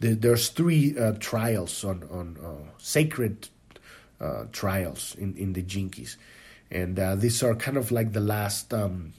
the, 0.00 0.14
there's 0.14 0.48
three 0.48 0.98
uh, 0.98 1.12
trials 1.20 1.84
on, 1.84 2.02
on 2.10 2.36
uh, 2.44 2.70
sacred 2.78 3.48
uh, 4.20 4.44
trials 4.52 5.14
in, 5.16 5.36
in 5.36 5.52
the 5.52 5.62
Gene 5.62 5.90
Keys. 5.90 6.16
And 6.70 6.98
uh, 6.98 7.16
these 7.16 7.42
are 7.42 7.54
kind 7.54 7.76
of 7.76 7.92
like 7.92 8.12
the 8.12 8.20
last 8.20 8.72
um, 8.72 9.12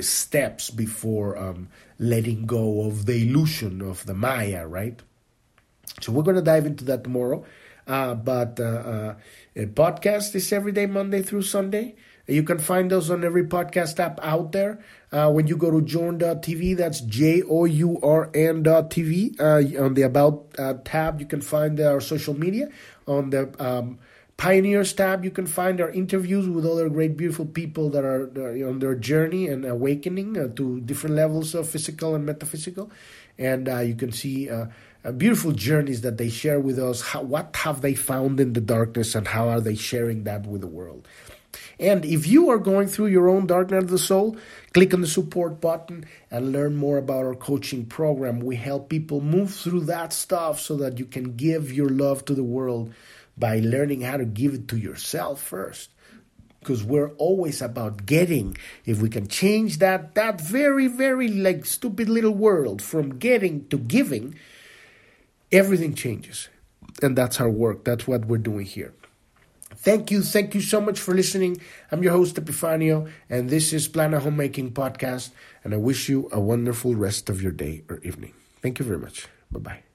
steps 0.00 0.70
before 0.70 1.36
um, 1.36 1.68
letting 1.98 2.46
go 2.46 2.86
of 2.86 3.06
the 3.06 3.22
illusion 3.22 3.82
of 3.82 4.04
the 4.06 4.14
Maya, 4.14 4.66
right? 4.66 5.00
So 6.00 6.12
we're 6.12 6.22
going 6.22 6.36
to 6.36 6.42
dive 6.42 6.66
into 6.66 6.84
that 6.84 7.04
tomorrow. 7.04 7.44
Uh, 7.86 8.14
but 8.14 8.60
uh, 8.60 8.64
uh, 8.64 9.14
a 9.56 9.66
podcast 9.66 10.34
is 10.34 10.52
every 10.52 10.72
day, 10.72 10.86
Monday 10.86 11.22
through 11.22 11.42
Sunday. 11.42 11.96
You 12.28 12.44
can 12.44 12.58
find 12.58 12.92
us 12.92 13.10
on 13.10 13.24
every 13.24 13.44
podcast 13.44 13.98
app 13.98 14.20
out 14.22 14.52
there. 14.52 14.78
Uh, 15.10 15.30
when 15.30 15.48
you 15.48 15.56
go 15.56 15.70
to 15.72 15.82
journ.tv, 15.82 16.76
that's 16.76 17.00
J 17.00 17.42
O 17.42 17.64
U 17.64 17.98
R 18.00 18.30
N.tv. 18.32 19.40
Uh, 19.40 19.84
on 19.84 19.94
the 19.94 20.02
About 20.02 20.46
uh, 20.56 20.74
tab, 20.84 21.20
you 21.20 21.26
can 21.26 21.40
find 21.40 21.80
our 21.80 22.00
social 22.00 22.34
media. 22.34 22.68
On 23.08 23.30
the 23.30 23.52
um, 23.58 23.98
Pioneers 24.36 24.92
tab, 24.92 25.24
you 25.24 25.30
can 25.32 25.46
find 25.46 25.80
our 25.80 25.90
interviews 25.90 26.48
with 26.48 26.64
other 26.64 26.88
great, 26.88 27.16
beautiful 27.16 27.44
people 27.44 27.90
that 27.90 28.04
are, 28.04 28.30
on 28.68 28.78
their 28.78 28.94
journey 28.94 29.48
and 29.48 29.64
awakening 29.64 30.38
uh, 30.38 30.48
to 30.54 30.80
different 30.80 31.16
levels 31.16 31.54
of 31.54 31.68
physical 31.68 32.14
and 32.14 32.24
metaphysical. 32.24 32.90
And 33.36 33.66
you 33.86 33.94
can 33.94 34.12
see 34.12 34.48
Uh, 35.04 35.10
beautiful 35.10 35.50
journeys 35.50 36.02
that 36.02 36.16
they 36.16 36.28
share 36.28 36.60
with 36.60 36.78
us. 36.78 37.00
How, 37.00 37.22
what 37.22 37.56
have 37.56 37.80
they 37.80 37.94
found 37.94 38.38
in 38.38 38.52
the 38.52 38.60
darkness, 38.60 39.16
and 39.16 39.26
how 39.26 39.48
are 39.48 39.60
they 39.60 39.74
sharing 39.74 40.24
that 40.24 40.46
with 40.46 40.60
the 40.60 40.68
world? 40.68 41.08
And 41.80 42.04
if 42.04 42.28
you 42.28 42.50
are 42.50 42.58
going 42.58 42.86
through 42.86 43.08
your 43.08 43.28
own 43.28 43.48
dark 43.48 43.70
night 43.70 43.82
of 43.82 43.90
the 43.90 43.98
soul, 43.98 44.36
click 44.72 44.94
on 44.94 45.00
the 45.00 45.08
support 45.08 45.60
button 45.60 46.04
and 46.30 46.52
learn 46.52 46.76
more 46.76 46.98
about 46.98 47.24
our 47.24 47.34
coaching 47.34 47.84
program. 47.84 48.38
We 48.38 48.54
help 48.54 48.88
people 48.88 49.20
move 49.20 49.52
through 49.52 49.86
that 49.86 50.12
stuff 50.12 50.60
so 50.60 50.76
that 50.76 51.00
you 51.00 51.04
can 51.04 51.34
give 51.34 51.72
your 51.72 51.88
love 51.88 52.24
to 52.26 52.34
the 52.34 52.44
world 52.44 52.94
by 53.36 53.58
learning 53.58 54.02
how 54.02 54.18
to 54.18 54.24
give 54.24 54.54
it 54.54 54.68
to 54.68 54.76
yourself 54.76 55.42
first 55.42 55.90
because 56.60 56.84
we're 56.84 57.10
always 57.14 57.60
about 57.60 58.06
getting 58.06 58.56
if 58.84 59.02
we 59.02 59.08
can 59.08 59.26
change 59.26 59.78
that 59.78 60.14
that 60.14 60.40
very 60.40 60.86
very 60.86 61.26
like 61.28 61.64
stupid 61.64 62.08
little 62.08 62.34
world 62.34 62.80
from 62.80 63.18
getting 63.18 63.66
to 63.68 63.78
giving 63.78 64.38
everything 65.52 65.94
changes 65.94 66.48
and 67.02 67.16
that's 67.16 67.40
our 67.40 67.50
work. 67.50 67.84
That's 67.84 68.06
what 68.06 68.26
we're 68.26 68.38
doing 68.38 68.66
here. 68.66 68.94
Thank 69.76 70.10
you. 70.10 70.22
Thank 70.22 70.54
you 70.54 70.60
so 70.60 70.80
much 70.80 71.00
for 71.00 71.14
listening. 71.14 71.60
I'm 71.90 72.02
your 72.02 72.12
host 72.12 72.36
epifanio 72.36 73.10
and 73.28 73.50
this 73.50 73.72
is 73.72 73.88
plan 73.88 74.14
a 74.14 74.20
homemaking 74.20 74.72
podcast 74.72 75.30
and 75.64 75.74
i 75.74 75.76
wish 75.76 76.08
you 76.08 76.28
a 76.32 76.40
wonderful 76.40 76.94
rest 76.94 77.28
of 77.30 77.42
your 77.42 77.52
day 77.52 77.82
or 77.88 77.98
evening. 78.02 78.34
Thank 78.60 78.78
you 78.78 78.84
very 78.84 78.98
much. 78.98 79.26
Bye 79.50 79.60
bye 79.60 79.91